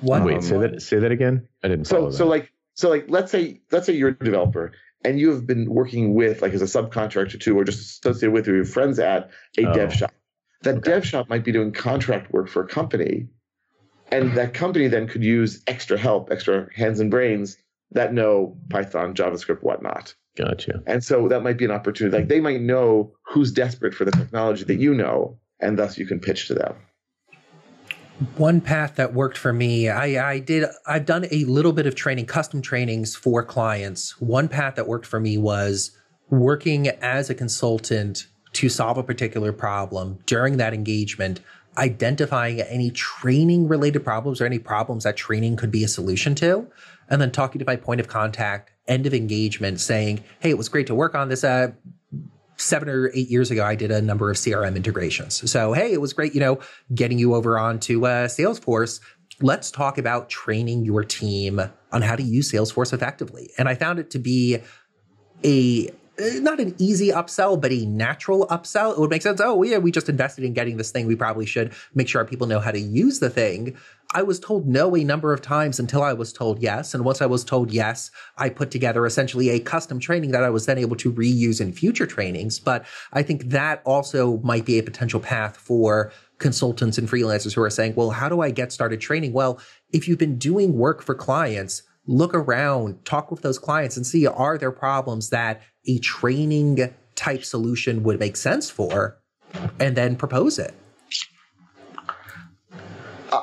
What? 0.00 0.24
Wait, 0.24 0.42
say 0.42 0.58
that 0.58 0.82
say 0.82 0.98
that 0.98 1.12
again. 1.12 1.48
I 1.62 1.68
didn't. 1.68 1.86
So 1.86 2.10
so 2.10 2.26
like 2.26 2.52
so 2.74 2.90
like 2.90 3.06
let's 3.08 3.30
say 3.30 3.60
let's 3.70 3.86
say 3.86 3.94
you're 3.94 4.10
a 4.10 4.24
developer 4.24 4.72
and 5.06 5.20
you 5.20 5.30
have 5.30 5.46
been 5.46 5.70
working 5.70 6.14
with 6.14 6.42
like 6.42 6.52
as 6.52 6.62
a 6.62 6.64
subcontractor 6.64 7.38
to 7.40 7.58
or 7.58 7.64
just 7.64 8.04
associated 8.04 8.32
with 8.32 8.48
or 8.48 8.56
your 8.56 8.64
friends 8.64 8.98
at 8.98 9.30
a 9.56 9.64
oh. 9.64 9.72
dev 9.72 9.94
shop. 9.94 10.12
That 10.62 10.76
okay. 10.76 10.90
dev 10.90 11.06
shop 11.06 11.28
might 11.28 11.44
be 11.44 11.52
doing 11.52 11.72
contract 11.72 12.32
work 12.32 12.48
for 12.48 12.64
a 12.64 12.66
company, 12.66 13.28
and 14.10 14.32
that 14.32 14.52
company 14.52 14.88
then 14.88 15.06
could 15.06 15.22
use 15.22 15.62
extra 15.68 15.96
help, 15.96 16.30
extra 16.32 16.68
hands 16.74 16.98
and 16.98 17.10
brains 17.10 17.56
that 17.92 18.12
know 18.12 18.56
Python, 18.68 19.14
JavaScript, 19.14 19.62
whatnot. 19.62 20.14
Gotcha. 20.36 20.82
And 20.86 21.04
so 21.04 21.28
that 21.28 21.42
might 21.42 21.56
be 21.56 21.64
an 21.64 21.70
opportunity. 21.70 22.16
Like 22.16 22.28
they 22.28 22.40
might 22.40 22.60
know 22.60 23.14
who's 23.22 23.52
desperate 23.52 23.94
for 23.94 24.04
the 24.04 24.10
technology 24.10 24.64
that 24.64 24.80
you 24.80 24.92
know, 24.92 25.38
and 25.60 25.78
thus 25.78 25.96
you 25.96 26.06
can 26.06 26.18
pitch 26.18 26.48
to 26.48 26.54
them. 26.54 26.74
One 28.36 28.62
path 28.62 28.94
that 28.96 29.12
worked 29.12 29.36
for 29.36 29.52
me, 29.52 29.90
I, 29.90 30.32
I 30.32 30.38
did, 30.38 30.64
I've 30.86 31.04
done 31.04 31.26
a 31.30 31.44
little 31.44 31.72
bit 31.72 31.86
of 31.86 31.94
training, 31.94 32.26
custom 32.26 32.62
trainings 32.62 33.14
for 33.14 33.42
clients. 33.44 34.18
One 34.20 34.48
path 34.48 34.76
that 34.76 34.88
worked 34.88 35.04
for 35.04 35.20
me 35.20 35.36
was 35.36 35.90
working 36.30 36.88
as 36.88 37.28
a 37.28 37.34
consultant 37.34 38.26
to 38.54 38.70
solve 38.70 38.96
a 38.96 39.02
particular 39.02 39.52
problem 39.52 40.18
during 40.24 40.56
that 40.56 40.72
engagement, 40.72 41.40
identifying 41.76 42.62
any 42.62 42.90
training 42.90 43.68
related 43.68 44.00
problems 44.00 44.40
or 44.40 44.46
any 44.46 44.58
problems 44.58 45.04
that 45.04 45.16
training 45.16 45.56
could 45.56 45.70
be 45.70 45.84
a 45.84 45.88
solution 45.88 46.34
to 46.36 46.66
and 47.10 47.20
then 47.20 47.30
talking 47.30 47.58
to 47.58 47.66
my 47.66 47.76
point 47.76 48.00
of 48.00 48.08
contact, 48.08 48.70
end 48.88 49.06
of 49.06 49.12
engagement, 49.12 49.78
saying, 49.80 50.24
"Hey, 50.40 50.50
it 50.50 50.58
was 50.58 50.68
great 50.68 50.86
to 50.86 50.94
work 50.94 51.14
on 51.14 51.28
this." 51.28 51.44
Uh, 51.44 51.72
seven 52.56 52.88
or 52.88 53.10
eight 53.14 53.28
years 53.28 53.50
ago, 53.50 53.64
I 53.64 53.74
did 53.74 53.90
a 53.90 54.02
number 54.02 54.30
of 54.30 54.36
CRM 54.36 54.76
integrations. 54.76 55.50
So, 55.50 55.72
hey, 55.72 55.92
it 55.92 56.00
was 56.00 56.12
great, 56.12 56.34
you 56.34 56.40
know, 56.40 56.60
getting 56.94 57.18
you 57.18 57.34
over 57.34 57.58
onto 57.58 58.06
uh, 58.06 58.28
Salesforce. 58.28 59.00
Let's 59.40 59.70
talk 59.70 59.98
about 59.98 60.28
training 60.28 60.84
your 60.84 61.04
team 61.04 61.60
on 61.92 62.02
how 62.02 62.16
to 62.16 62.22
use 62.22 62.50
Salesforce 62.50 62.92
effectively. 62.92 63.50
And 63.58 63.68
I 63.68 63.74
found 63.74 63.98
it 63.98 64.10
to 64.10 64.18
be 64.18 64.58
a 65.44 65.90
uh, 66.18 66.40
not 66.40 66.60
an 66.60 66.74
easy 66.78 67.08
upsell, 67.08 67.60
but 67.60 67.72
a 67.72 67.84
natural 67.84 68.46
upsell. 68.46 68.92
It 68.92 68.98
would 68.98 69.10
make 69.10 69.22
sense. 69.22 69.40
Oh, 69.42 69.62
yeah, 69.62 69.78
we 69.78 69.90
just 69.90 70.08
invested 70.08 70.44
in 70.44 70.54
getting 70.54 70.76
this 70.78 70.90
thing. 70.90 71.06
We 71.06 71.16
probably 71.16 71.46
should 71.46 71.72
make 71.94 72.08
sure 72.08 72.20
our 72.20 72.26
people 72.26 72.46
know 72.46 72.60
how 72.60 72.70
to 72.70 72.80
use 72.80 73.18
the 73.18 73.28
thing. 73.28 73.76
I 74.14 74.22
was 74.22 74.38
told 74.38 74.66
no 74.66 74.96
a 74.96 75.04
number 75.04 75.32
of 75.32 75.42
times 75.42 75.78
until 75.78 76.02
I 76.02 76.12
was 76.12 76.32
told 76.32 76.62
yes. 76.62 76.94
And 76.94 77.04
once 77.04 77.20
I 77.20 77.26
was 77.26 77.44
told 77.44 77.72
yes, 77.72 78.10
I 78.38 78.48
put 78.48 78.70
together 78.70 79.04
essentially 79.04 79.50
a 79.50 79.60
custom 79.60 79.98
training 79.98 80.30
that 80.30 80.44
I 80.44 80.50
was 80.50 80.66
then 80.66 80.78
able 80.78 80.96
to 80.96 81.12
reuse 81.12 81.60
in 81.60 81.72
future 81.72 82.06
trainings. 82.06 82.58
But 82.58 82.86
I 83.12 83.22
think 83.22 83.50
that 83.50 83.82
also 83.84 84.38
might 84.38 84.64
be 84.64 84.78
a 84.78 84.82
potential 84.82 85.20
path 85.20 85.56
for 85.56 86.12
consultants 86.38 86.98
and 86.98 87.08
freelancers 87.08 87.54
who 87.54 87.62
are 87.62 87.70
saying, 87.70 87.94
well, 87.96 88.10
how 88.10 88.28
do 88.28 88.40
I 88.40 88.50
get 88.50 88.72
started 88.72 89.00
training? 89.00 89.32
Well, 89.32 89.60
if 89.92 90.06
you've 90.06 90.18
been 90.18 90.38
doing 90.38 90.74
work 90.74 91.02
for 91.02 91.14
clients, 91.14 91.82
look 92.06 92.34
around, 92.34 93.04
talk 93.04 93.30
with 93.30 93.42
those 93.42 93.58
clients 93.58 93.96
and 93.96 94.06
see 94.06 94.26
are 94.26 94.56
there 94.56 94.70
problems 94.70 95.30
that 95.30 95.62
a 95.88 95.98
training 95.98 96.94
type 97.16 97.44
solution 97.44 98.02
would 98.02 98.20
make 98.20 98.36
sense 98.36 98.70
for, 98.70 99.18
and 99.80 99.96
then 99.96 100.16
propose 100.16 100.58
it. 100.58 100.74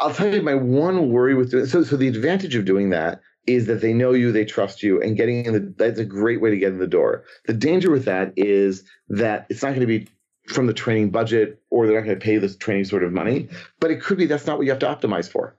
I'll 0.01 0.13
tell 0.13 0.33
you 0.33 0.41
my 0.41 0.55
one 0.55 1.09
worry 1.09 1.35
with 1.35 1.51
doing 1.51 1.65
so. 1.65 1.83
So 1.83 1.97
the 1.97 2.07
advantage 2.07 2.55
of 2.55 2.65
doing 2.65 2.89
that 2.91 3.21
is 3.45 3.65
that 3.67 3.81
they 3.81 3.93
know 3.93 4.11
you, 4.13 4.31
they 4.31 4.45
trust 4.45 4.83
you, 4.83 5.01
and 5.01 5.17
getting 5.17 5.45
in 5.45 5.53
the 5.53 5.73
that's 5.77 5.99
a 5.99 6.05
great 6.05 6.41
way 6.41 6.49
to 6.51 6.57
get 6.57 6.71
in 6.71 6.79
the 6.79 6.87
door. 6.87 7.25
The 7.45 7.53
danger 7.53 7.91
with 7.91 8.05
that 8.05 8.33
is 8.37 8.83
that 9.09 9.47
it's 9.49 9.61
not 9.61 9.69
going 9.69 9.81
to 9.81 9.87
be 9.87 10.07
from 10.47 10.67
the 10.67 10.73
training 10.73 11.11
budget, 11.11 11.61
or 11.69 11.85
they're 11.85 11.95
not 11.99 12.05
going 12.05 12.19
to 12.19 12.23
pay 12.23 12.37
this 12.37 12.55
training 12.57 12.85
sort 12.85 13.03
of 13.03 13.11
money. 13.11 13.49
But 13.79 13.91
it 13.91 14.01
could 14.01 14.17
be 14.17 14.25
that's 14.25 14.47
not 14.47 14.57
what 14.57 14.65
you 14.65 14.71
have 14.71 14.79
to 14.79 14.85
optimize 14.87 15.29
for, 15.29 15.57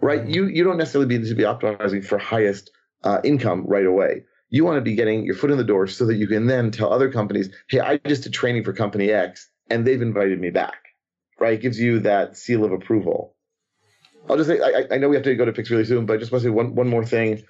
right? 0.00 0.20
Mm-hmm. 0.20 0.30
You 0.30 0.46
you 0.46 0.64
don't 0.64 0.78
necessarily 0.78 1.18
need 1.18 1.26
to 1.26 1.34
be 1.34 1.44
optimizing 1.44 2.04
for 2.04 2.18
highest 2.18 2.70
uh, 3.02 3.20
income 3.24 3.64
right 3.66 3.86
away. 3.86 4.24
You 4.50 4.64
want 4.64 4.76
to 4.76 4.82
be 4.82 4.94
getting 4.94 5.24
your 5.24 5.34
foot 5.34 5.50
in 5.50 5.58
the 5.58 5.64
door 5.64 5.88
so 5.88 6.06
that 6.06 6.14
you 6.14 6.28
can 6.28 6.46
then 6.46 6.70
tell 6.70 6.92
other 6.92 7.10
companies, 7.10 7.50
hey, 7.68 7.80
I 7.80 7.96
just 7.98 8.22
did 8.22 8.32
training 8.32 8.62
for 8.62 8.72
company 8.72 9.10
X, 9.10 9.48
and 9.68 9.84
they've 9.84 10.00
invited 10.00 10.40
me 10.40 10.50
back, 10.50 10.78
right? 11.40 11.54
It 11.54 11.62
gives 11.62 11.80
you 11.80 12.00
that 12.00 12.36
seal 12.36 12.64
of 12.64 12.70
approval. 12.70 13.33
I'll 14.28 14.36
just 14.36 14.48
say 14.48 14.60
I, 14.60 14.94
I 14.94 14.98
know 14.98 15.08
we 15.08 15.16
have 15.16 15.24
to 15.24 15.34
go 15.34 15.44
to 15.44 15.52
picks 15.52 15.70
really 15.70 15.84
soon, 15.84 16.06
but 16.06 16.14
I 16.14 16.16
just 16.16 16.32
want 16.32 16.42
to 16.42 16.48
say 16.48 16.50
one 16.50 16.74
one 16.74 16.88
more 16.88 17.04
thing, 17.04 17.44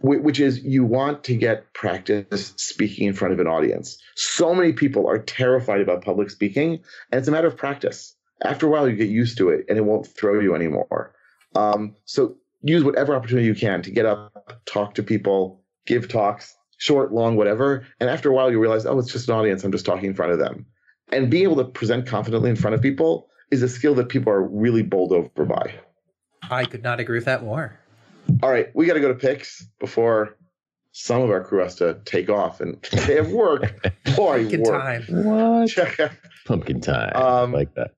which 0.00 0.40
is 0.40 0.62
you 0.62 0.84
want 0.84 1.24
to 1.24 1.34
get 1.34 1.72
practice 1.72 2.54
speaking 2.56 3.08
in 3.08 3.14
front 3.14 3.34
of 3.34 3.40
an 3.40 3.46
audience. 3.46 3.98
So 4.16 4.54
many 4.54 4.72
people 4.72 5.08
are 5.08 5.18
terrified 5.18 5.80
about 5.80 6.04
public 6.04 6.30
speaking, 6.30 6.80
and 7.10 7.18
it's 7.18 7.28
a 7.28 7.30
matter 7.30 7.48
of 7.48 7.56
practice. 7.56 8.14
After 8.42 8.66
a 8.66 8.70
while, 8.70 8.88
you 8.88 8.96
get 8.96 9.08
used 9.08 9.38
to 9.38 9.50
it 9.50 9.66
and 9.68 9.76
it 9.76 9.84
won't 9.84 10.06
throw 10.06 10.40
you 10.40 10.54
anymore. 10.54 11.12
Um, 11.56 11.96
so 12.04 12.36
use 12.62 12.84
whatever 12.84 13.14
opportunity 13.14 13.46
you 13.46 13.54
can 13.54 13.82
to 13.82 13.90
get 13.90 14.06
up, 14.06 14.62
talk 14.64 14.94
to 14.94 15.02
people, 15.02 15.64
give 15.86 16.08
talks, 16.08 16.54
short, 16.76 17.12
long, 17.12 17.36
whatever. 17.36 17.86
And 17.98 18.08
after 18.08 18.30
a 18.30 18.34
while, 18.34 18.50
you 18.50 18.60
realize, 18.60 18.86
oh, 18.86 18.98
it's 18.98 19.12
just 19.12 19.28
an 19.28 19.34
audience. 19.34 19.64
I'm 19.64 19.72
just 19.72 19.86
talking 19.86 20.06
in 20.06 20.14
front 20.14 20.32
of 20.32 20.38
them. 20.38 20.66
And 21.10 21.30
being 21.30 21.44
able 21.44 21.56
to 21.56 21.64
present 21.64 22.06
confidently 22.06 22.50
in 22.50 22.56
front 22.56 22.74
of 22.74 22.82
people 22.82 23.28
is 23.50 23.62
a 23.62 23.68
skill 23.68 23.94
that 23.96 24.08
people 24.08 24.32
are 24.32 24.42
really 24.42 24.82
bowled 24.82 25.12
over 25.12 25.44
by. 25.44 25.74
I 26.50 26.64
could 26.64 26.82
not 26.82 27.00
agree 27.00 27.18
with 27.18 27.26
that 27.26 27.42
more. 27.42 27.78
All 28.42 28.50
right, 28.50 28.68
we 28.74 28.86
got 28.86 28.94
to 28.94 29.00
go 29.00 29.08
to 29.08 29.14
picks 29.14 29.66
before 29.80 30.36
some 30.92 31.22
of 31.22 31.30
our 31.30 31.42
crew 31.44 31.62
has 31.62 31.76
to 31.76 31.98
take 32.04 32.28
off 32.28 32.60
and 32.60 32.80
they 33.06 33.16
have 33.16 33.30
work. 33.30 33.82
Boy, 34.16 34.40
Pumpkin 34.42 34.62
work. 34.62 34.82
time. 34.82 35.04
What? 35.08 36.12
Pumpkin 36.46 36.80
time. 36.80 37.12
Um, 37.14 37.52
like 37.52 37.74
that. 37.74 37.92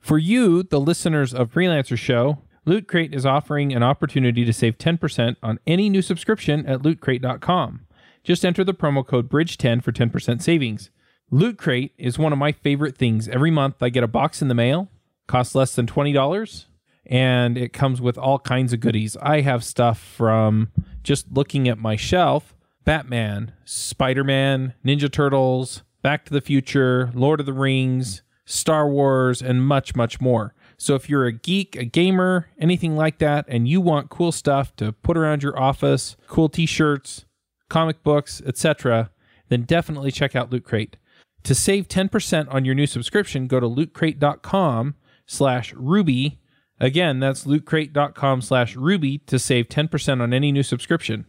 For 0.00 0.18
you, 0.18 0.62
the 0.62 0.80
listeners 0.80 1.32
of 1.32 1.52
Freelancer 1.52 1.96
Show, 1.96 2.42
Loot 2.66 2.88
Crate 2.88 3.14
is 3.14 3.24
offering 3.24 3.72
an 3.72 3.82
opportunity 3.82 4.44
to 4.44 4.52
save 4.52 4.78
10% 4.78 5.36
on 5.42 5.58
any 5.66 5.88
new 5.88 6.02
subscription 6.02 6.66
at 6.66 6.80
lootcrate.com. 6.80 7.86
Just 8.22 8.44
enter 8.44 8.64
the 8.64 8.74
promo 8.74 9.06
code 9.06 9.28
BRIDGE10 9.30 9.82
for 9.82 9.92
10% 9.92 10.42
savings. 10.42 10.90
Loot 11.30 11.58
Crate 11.58 11.92
is 11.98 12.18
one 12.18 12.32
of 12.32 12.38
my 12.38 12.52
favorite 12.52 12.96
things. 12.96 13.28
Every 13.28 13.50
month 13.50 13.82
I 13.82 13.88
get 13.90 14.04
a 14.04 14.08
box 14.08 14.40
in 14.42 14.48
the 14.48 14.54
mail, 14.54 14.90
costs 15.26 15.54
less 15.54 15.74
than 15.74 15.86
$20, 15.86 16.64
and 17.06 17.56
it 17.58 17.72
comes 17.72 18.00
with 18.00 18.16
all 18.18 18.38
kinds 18.38 18.72
of 18.72 18.80
goodies. 18.80 19.16
I 19.20 19.40
have 19.42 19.64
stuff 19.64 19.98
from 19.98 20.70
just 21.02 21.32
looking 21.32 21.68
at 21.68 21.78
my 21.78 21.96
shelf 21.96 22.54
Batman, 22.84 23.52
Spider 23.64 24.24
Man, 24.24 24.74
Ninja 24.84 25.10
Turtles, 25.10 25.82
Back 26.02 26.24
to 26.26 26.32
the 26.32 26.40
Future, 26.40 27.10
Lord 27.14 27.40
of 27.40 27.46
the 27.46 27.52
Rings, 27.52 28.22
Star 28.44 28.86
Wars, 28.88 29.40
and 29.40 29.66
much, 29.66 29.96
much 29.96 30.20
more. 30.20 30.54
So 30.76 30.94
if 30.94 31.08
you're 31.08 31.24
a 31.24 31.32
geek, 31.32 31.76
a 31.76 31.84
gamer, 31.84 32.48
anything 32.58 32.94
like 32.94 33.18
that, 33.18 33.46
and 33.48 33.66
you 33.66 33.80
want 33.80 34.10
cool 34.10 34.32
stuff 34.32 34.76
to 34.76 34.92
put 34.92 35.16
around 35.16 35.42
your 35.42 35.58
office, 35.58 36.16
cool 36.26 36.48
t-shirts, 36.48 37.24
comic 37.70 38.02
books, 38.02 38.42
etc., 38.44 39.10
then 39.48 39.62
definitely 39.62 40.10
check 40.10 40.36
out 40.36 40.50
Loot 40.50 40.64
Crate. 40.64 40.96
To 41.44 41.54
save 41.54 41.88
10% 41.88 42.52
on 42.52 42.64
your 42.64 42.74
new 42.74 42.86
subscription, 42.86 43.46
go 43.46 43.60
to 43.60 43.66
lootcrate.com 43.66 44.94
slash 45.26 45.72
ruby. 45.74 46.38
Again, 46.80 47.20
that's 47.20 47.44
lootcrate.com 47.44 48.42
slash 48.42 48.76
ruby 48.76 49.18
to 49.26 49.38
save 49.38 49.68
10% 49.68 50.20
on 50.20 50.32
any 50.32 50.50
new 50.52 50.62
subscription. 50.62 51.26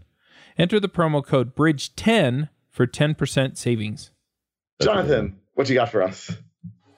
Enter 0.57 0.79
the 0.79 0.89
promo 0.89 1.25
code 1.25 1.55
BRIDGE10 1.55 2.49
for 2.69 2.87
10% 2.87 3.57
savings. 3.57 4.11
Jonathan, 4.81 5.37
what 5.53 5.69
you 5.69 5.75
got 5.75 5.91
for 5.91 6.01
us? 6.01 6.31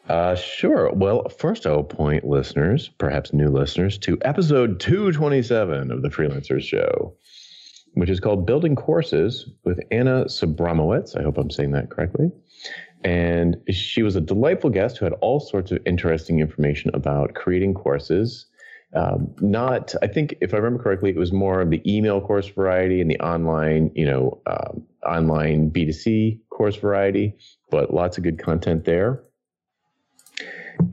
Uh, 0.09 0.35
sure. 0.35 0.91
Well, 0.93 1.27
first 1.29 1.65
I 1.65 1.71
will 1.71 1.83
point 1.83 2.23
listeners, 2.23 2.89
perhaps 2.97 3.33
new 3.33 3.49
listeners, 3.49 3.97
to 3.99 4.17
episode 4.21 4.79
227 4.79 5.91
of 5.91 6.01
the 6.01 6.09
Freelancers 6.09 6.63
Show, 6.63 7.13
which 7.93 8.09
is 8.09 8.19
called 8.19 8.45
Building 8.45 8.75
Courses 8.75 9.49
with 9.65 9.79
Anna 9.91 10.25
Sabramowitz. 10.25 11.17
I 11.17 11.23
hope 11.23 11.37
I'm 11.37 11.51
saying 11.51 11.71
that 11.71 11.89
correctly. 11.89 12.31
And 13.07 13.55
she 13.69 14.03
was 14.03 14.17
a 14.17 14.21
delightful 14.21 14.69
guest 14.69 14.97
who 14.97 15.05
had 15.05 15.13
all 15.21 15.39
sorts 15.39 15.71
of 15.71 15.79
interesting 15.85 16.41
information 16.41 16.91
about 16.93 17.35
creating 17.35 17.73
courses. 17.73 18.47
Um, 18.93 19.33
not, 19.39 19.95
I 20.01 20.07
think, 20.07 20.35
if 20.41 20.53
I 20.53 20.57
remember 20.57 20.83
correctly, 20.83 21.11
it 21.11 21.15
was 21.15 21.31
more 21.31 21.61
of 21.61 21.69
the 21.69 21.81
email 21.89 22.19
course 22.19 22.49
variety 22.49 22.99
and 22.99 23.09
the 23.09 23.17
online, 23.21 23.91
you 23.95 24.05
know, 24.05 24.41
um, 24.45 24.85
online 25.05 25.71
B2C 25.71 26.41
course 26.49 26.75
variety, 26.75 27.33
but 27.71 27.93
lots 27.93 28.17
of 28.17 28.25
good 28.25 28.39
content 28.39 28.83
there. 28.83 29.23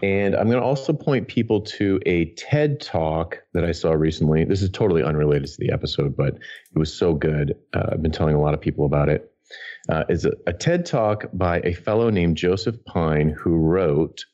And 0.00 0.36
I'm 0.36 0.46
going 0.46 0.60
to 0.60 0.64
also 0.64 0.92
point 0.92 1.26
people 1.26 1.62
to 1.62 1.98
a 2.06 2.26
TED 2.36 2.80
talk 2.80 3.42
that 3.54 3.64
I 3.64 3.72
saw 3.72 3.90
recently. 3.90 4.44
This 4.44 4.62
is 4.62 4.70
totally 4.70 5.02
unrelated 5.02 5.48
to 5.48 5.56
the 5.58 5.72
episode, 5.72 6.16
but 6.16 6.34
it 6.34 6.78
was 6.78 6.94
so 6.94 7.12
good. 7.12 7.56
Uh, 7.72 7.86
I've 7.90 8.02
been 8.02 8.12
telling 8.12 8.36
a 8.36 8.40
lot 8.40 8.54
of 8.54 8.60
people 8.60 8.86
about 8.86 9.08
it. 9.08 9.33
Uh, 9.88 10.04
is 10.08 10.24
a, 10.24 10.32
a, 10.46 10.52
TED 10.52 10.86
talk 10.86 11.26
by 11.34 11.60
a 11.60 11.74
fellow 11.74 12.08
named 12.08 12.38
Joseph 12.38 12.82
Pine 12.86 13.28
who 13.28 13.56
wrote 13.56 14.24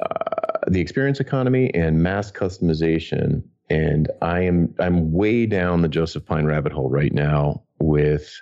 uh, 0.00 0.58
The 0.68 0.80
Experience 0.80 1.18
Economy 1.18 1.74
and 1.74 2.04
Mass 2.04 2.30
Customization. 2.30 3.42
And 3.68 4.08
I 4.22 4.42
am 4.42 4.72
I'm 4.78 5.12
way 5.12 5.46
down 5.46 5.82
the 5.82 5.88
Joseph 5.88 6.24
Pine 6.24 6.44
rabbit 6.44 6.72
hole 6.72 6.88
right 6.88 7.12
now 7.12 7.64
with 7.80 8.40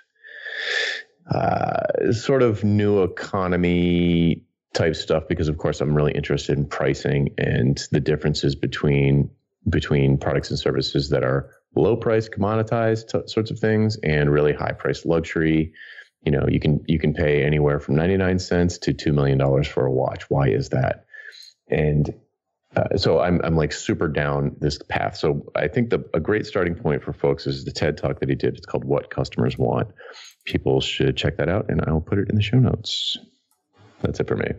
uh, 1.31 2.11
sort 2.11 2.43
of 2.43 2.63
new 2.63 3.03
economy 3.03 4.43
type 4.73 4.95
stuff 4.95 5.23
because 5.27 5.47
of 5.47 5.57
course 5.57 5.81
I'm 5.81 5.95
really 5.95 6.11
interested 6.13 6.57
in 6.57 6.65
pricing 6.65 7.33
and 7.37 7.81
the 7.91 7.99
differences 7.99 8.55
between 8.55 9.29
between 9.67 10.17
products 10.17 10.49
and 10.49 10.59
services 10.59 11.09
that 11.09 11.23
are 11.23 11.51
low 11.75 11.95
price 11.95 12.29
commoditized 12.29 13.09
t- 13.09 13.27
sorts 13.27 13.51
of 13.51 13.59
things 13.59 13.97
and 14.03 14.31
really 14.31 14.53
high 14.53 14.71
price 14.71 15.05
luxury 15.05 15.73
you 16.23 16.31
know 16.31 16.45
you 16.47 16.59
can 16.59 16.83
you 16.87 16.99
can 16.99 17.13
pay 17.13 17.43
anywhere 17.43 17.79
from 17.79 17.95
99 17.95 18.39
cents 18.39 18.77
to 18.79 18.93
2 18.93 19.13
million 19.13 19.37
dollars 19.37 19.67
for 19.67 19.85
a 19.85 19.91
watch 19.91 20.29
why 20.29 20.47
is 20.47 20.69
that 20.69 21.05
and 21.69 22.13
uh, 22.75 22.97
so 22.97 23.19
I'm 23.19 23.41
I'm 23.43 23.55
like 23.55 23.73
super 23.73 24.07
down 24.07 24.55
this 24.59 24.77
path. 24.89 25.17
So 25.17 25.51
I 25.55 25.67
think 25.67 25.89
the 25.89 26.07
a 26.13 26.19
great 26.19 26.45
starting 26.45 26.75
point 26.75 27.03
for 27.03 27.13
folks 27.13 27.47
is 27.47 27.65
the 27.65 27.71
TED 27.71 27.97
talk 27.97 28.19
that 28.19 28.29
he 28.29 28.35
did. 28.35 28.57
It's 28.57 28.65
called 28.65 28.85
What 28.85 29.09
Customers 29.09 29.57
Want. 29.57 29.87
People 30.45 30.79
should 30.79 31.17
check 31.17 31.37
that 31.37 31.49
out, 31.49 31.69
and 31.69 31.81
I'll 31.87 32.01
put 32.01 32.19
it 32.19 32.29
in 32.29 32.35
the 32.35 32.43
show 32.43 32.59
notes. 32.59 33.17
That's 34.01 34.19
it 34.19 34.27
for 34.27 34.35
me. 34.35 34.51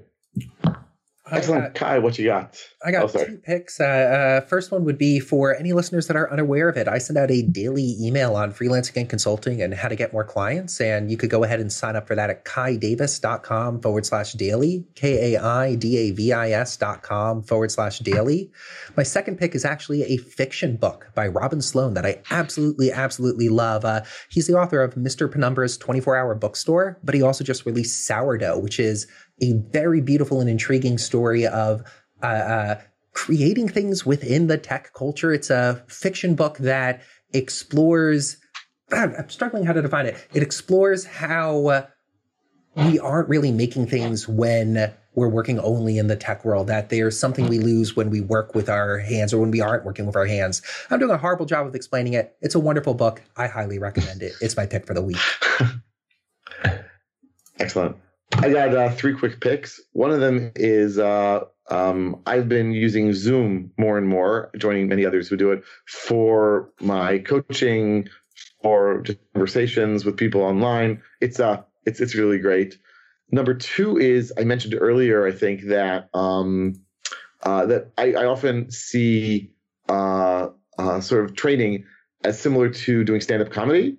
Excellent. 1.31 1.75
Kai, 1.75 1.99
what 1.99 2.19
you 2.19 2.27
got? 2.27 2.57
I 2.85 2.91
got 2.91 3.15
Oh, 3.15 3.25
two 3.25 3.39
picks. 3.39 3.81
Uh, 3.81 3.85
uh, 3.85 4.41
first 4.47 4.71
one 4.71 4.85
would 4.85 4.99
be 4.99 5.21
for 5.21 5.55
any 5.57 5.73
listeners 5.73 6.07
that 6.07 6.17
are 6.17 6.31
unaware 6.33 6.69
of 6.69 6.77
it. 6.77 6.89
I 6.89 6.99
send 6.99 7.19
out 7.19 7.31
a 7.31 7.43
daily 7.43 7.97
email 8.01 8.35
on 8.37 8.53
freelancing 8.53 8.97
and 8.97 9.09
consulting 9.09 9.61
and 9.63 9.75
how 9.75 9.89
to 9.89 9.97
get 9.97 10.13
more 10.13 10.25
clients. 10.25 10.81
And 10.81 11.11
you 11.11 11.17
could 11.17 11.31
go 11.31 11.45
ahead 11.45 11.61
and 11.61 11.73
sign 11.73 11.95
up 11.97 12.07
for 12.07 12.15
that 12.15 12.31
at 12.31 12.45
kaidavis.com 12.45 13.81
forward 13.81 14.07
slash 14.07 14.33
daily, 14.35 14.85
K 14.95 15.35
A 15.35 15.41
I 15.43 15.75
D 15.75 15.97
A 15.99 16.11
V 16.13 16.33
I 16.33 16.51
S 16.51 16.77
dot 16.77 17.03
com 17.03 17.43
forward 17.43 17.71
slash 17.71 17.99
daily. 18.01 18.51
My 18.97 19.03
second 19.03 19.37
pick 19.39 19.55
is 19.55 19.65
actually 19.65 20.03
a 20.05 20.17
fiction 20.17 20.77
book 20.77 21.09
by 21.15 21.27
Robin 21.29 21.61
Sloan 21.63 21.95
that 21.95 22.07
I 22.07 22.23
absolutely, 22.31 22.93
absolutely 22.93 23.49
love. 23.49 23.85
Uh, 23.85 24.03
he's 24.29 24.47
the 24.47 24.55
author 24.55 24.83
of 24.83 24.95
Mr. 24.95 25.29
Penumbra's 25.29 25.77
24 25.79 26.17
hour 26.17 26.35
bookstore, 26.35 26.99
but 27.05 27.15
he 27.15 27.23
also 27.23 27.45
just 27.45 27.67
released 27.67 28.07
Sourdough, 28.07 28.59
which 28.59 28.81
is 28.81 29.07
a 29.41 29.55
very 29.71 30.01
beautiful 30.01 30.41
and 30.41 30.49
intriguing 30.49 30.99
story 30.99 31.47
of 31.47 31.83
uh, 32.23 32.27
uh, 32.27 32.81
creating 33.13 33.69
things 33.69 34.05
within 34.07 34.47
the 34.47 34.59
tech 34.59 34.93
culture. 34.95 35.33
It's 35.33 35.51
a 35.51 35.85
fiction 35.89 36.35
book 36.35 36.59
that 36.59 37.03
explores. 37.33 38.37
God, 38.91 39.15
I'm 39.19 39.31
struggling 39.31 39.65
how 39.65 39.73
to 39.73 39.83
define 39.83 40.07
it. 40.07 40.17
It 40.33 40.43
explores 40.43 41.05
how 41.05 41.67
uh, 41.67 41.87
we 42.77 42.99
aren't 42.99 43.29
really 43.29 43.53
making 43.53 43.87
things 43.87 44.29
when 44.29 44.93
we're 45.15 45.29
working 45.29 45.59
only 45.59 45.99
in 45.99 46.07
the 46.07 46.17
tech 46.17 46.45
world. 46.45 46.69
That 46.69 46.89
there's 46.89 47.19
something 47.19 47.49
we 47.49 47.59
lose 47.59 47.97
when 47.97 48.11
we 48.11 48.21
work 48.21 48.55
with 48.55 48.69
our 48.69 48.99
hands 48.99 49.33
or 49.33 49.41
when 49.41 49.51
we 49.51 49.61
aren't 49.61 49.85
working 49.85 50.07
with 50.07 50.17
our 50.17 50.27
hands. 50.27 50.63
I'm 50.91 50.99
doing 50.99 51.11
a 51.11 51.19
horrible 51.19 51.47
job 51.47 51.67
of 51.67 51.75
explaining 51.75 52.15
it. 52.15 52.37
It's 52.41 52.55
a 52.55 52.61
wonderful 52.61 52.95
book. 52.95 53.23
I 53.37 53.49
highly 53.49 53.79
recommend 53.79 54.23
it. 54.23 54.33
It's 54.41 54.57
my 54.57 54.67
pick 54.67 54.87
for 54.87 54.95
the 54.95 55.03
week. 55.03 55.19
Excellent. 57.59 57.97
I 58.43 58.51
got 58.51 58.75
uh, 58.75 58.91
three 58.91 59.15
quick 59.15 59.39
picks. 59.41 59.83
One 59.93 60.11
of 60.11 60.21
them 60.21 60.53
is 60.57 60.99
uh, 60.99 61.41
um, 61.71 62.23
I've 62.25 62.49
been 62.49 62.73
using 62.73 63.13
Zoom 63.13 63.71
more 63.77 63.99
and 63.99 64.09
more, 64.09 64.51
joining 64.57 64.89
many 64.89 65.05
others 65.05 65.29
who 65.29 65.37
do 65.37 65.53
it 65.53 65.63
for 65.87 66.71
my 66.81 67.19
coaching, 67.19 68.09
for 68.63 69.05
conversations 69.35 70.07
with 70.07 70.17
people 70.17 70.41
online. 70.41 71.03
It's 71.21 71.39
uh, 71.39 71.65
it's 71.85 72.01
it's 72.01 72.15
really 72.15 72.39
great. 72.39 72.79
Number 73.31 73.53
two 73.53 73.99
is 73.99 74.33
I 74.39 74.45
mentioned 74.45 74.75
earlier. 74.79 75.27
I 75.27 75.33
think 75.33 75.67
that 75.67 76.09
um, 76.15 76.81
uh, 77.43 77.67
that 77.67 77.93
I, 77.99 78.15
I 78.15 78.25
often 78.25 78.71
see 78.71 79.53
uh, 79.87 80.49
uh, 80.79 81.01
sort 81.03 81.27
of 81.27 81.37
training 81.37 81.85
as 82.25 82.41
similar 82.41 82.71
to 82.71 83.05
doing 83.05 83.21
stand-up 83.21 83.51
comedy, 83.51 83.99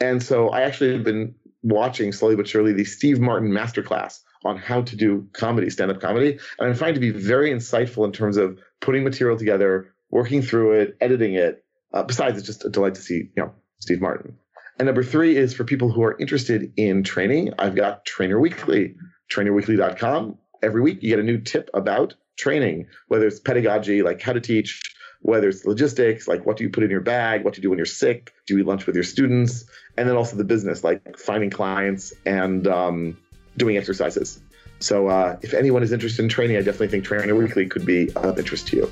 and 0.00 0.22
so 0.22 0.48
I 0.50 0.60
actually 0.62 0.92
have 0.92 1.04
been 1.04 1.34
watching 1.62 2.12
slowly 2.12 2.36
but 2.36 2.48
surely 2.48 2.72
the 2.72 2.84
Steve 2.84 3.20
Martin 3.20 3.50
masterclass 3.50 4.20
on 4.44 4.56
how 4.56 4.82
to 4.82 4.96
do 4.96 5.28
comedy, 5.32 5.68
stand-up 5.68 6.00
comedy, 6.00 6.38
and 6.58 6.68
I'm 6.68 6.74
finding 6.74 6.94
to 6.94 7.00
be 7.00 7.10
very 7.10 7.50
insightful 7.50 8.04
in 8.06 8.12
terms 8.12 8.36
of 8.36 8.58
putting 8.80 9.04
material 9.04 9.36
together, 9.36 9.94
working 10.10 10.42
through 10.42 10.80
it, 10.80 10.96
editing 11.00 11.34
it. 11.34 11.64
Uh, 11.92 12.02
besides, 12.02 12.38
it's 12.38 12.46
just 12.46 12.64
a 12.64 12.70
delight 12.70 12.94
to 12.94 13.02
see 13.02 13.14
you 13.14 13.32
know 13.36 13.52
Steve 13.80 14.00
Martin. 14.00 14.36
And 14.78 14.86
number 14.86 15.02
three 15.02 15.36
is 15.36 15.52
for 15.52 15.64
people 15.64 15.92
who 15.92 16.02
are 16.02 16.16
interested 16.18 16.72
in 16.76 17.02
training. 17.02 17.52
I've 17.58 17.74
got 17.74 18.06
Trainer 18.06 18.40
Weekly, 18.40 18.94
trainerweekly.com. 19.30 20.38
Every 20.62 20.80
week 20.80 21.02
you 21.02 21.10
get 21.10 21.18
a 21.18 21.22
new 21.22 21.38
tip 21.38 21.68
about 21.74 22.14
training, 22.38 22.86
whether 23.08 23.26
it's 23.26 23.40
pedagogy, 23.40 24.02
like 24.02 24.22
how 24.22 24.32
to 24.32 24.40
teach, 24.40 24.94
whether 25.22 25.48
it's 25.48 25.64
logistics, 25.64 26.26
like 26.26 26.46
what 26.46 26.56
do 26.56 26.64
you 26.64 26.70
put 26.70 26.82
in 26.82 26.90
your 26.90 27.00
bag, 27.00 27.44
what 27.44 27.54
do 27.54 27.58
you 27.58 27.62
do 27.62 27.70
when 27.70 27.78
you're 27.78 27.86
sick, 27.86 28.32
do 28.46 28.54
you 28.54 28.60
eat 28.60 28.66
lunch 28.66 28.86
with 28.86 28.94
your 28.94 29.04
students, 29.04 29.64
and 29.96 30.08
then 30.08 30.16
also 30.16 30.36
the 30.36 30.44
business, 30.44 30.82
like 30.82 31.18
finding 31.18 31.50
clients 31.50 32.12
and 32.24 32.66
um, 32.66 33.16
doing 33.56 33.76
exercises. 33.76 34.40
So 34.78 35.08
uh, 35.08 35.38
if 35.42 35.52
anyone 35.52 35.82
is 35.82 35.92
interested 35.92 36.22
in 36.22 36.28
training, 36.28 36.56
I 36.56 36.60
definitely 36.60 36.88
think 36.88 37.04
Trainer 37.04 37.34
Weekly 37.34 37.66
could 37.66 37.84
be 37.84 38.10
of 38.14 38.38
interest 38.38 38.68
to 38.68 38.76
you. 38.76 38.90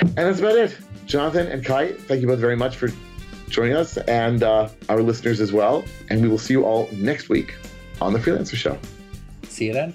And 0.00 0.16
that's 0.16 0.38
about 0.38 0.56
it. 0.56 0.76
Jonathan 1.06 1.48
and 1.48 1.64
Kai, 1.64 1.92
thank 1.92 2.20
you 2.20 2.28
both 2.28 2.38
very 2.38 2.56
much 2.56 2.76
for 2.76 2.88
joining 3.48 3.76
us 3.76 3.96
and 3.96 4.42
uh, 4.42 4.68
our 4.88 5.02
listeners 5.02 5.40
as 5.40 5.52
well. 5.52 5.84
And 6.08 6.22
we 6.22 6.28
will 6.28 6.38
see 6.38 6.54
you 6.54 6.64
all 6.64 6.88
next 6.92 7.28
week 7.28 7.54
on 8.00 8.12
The 8.12 8.18
Freelancer 8.18 8.56
Show. 8.56 8.78
See 9.48 9.66
you 9.66 9.72
then. 9.72 9.94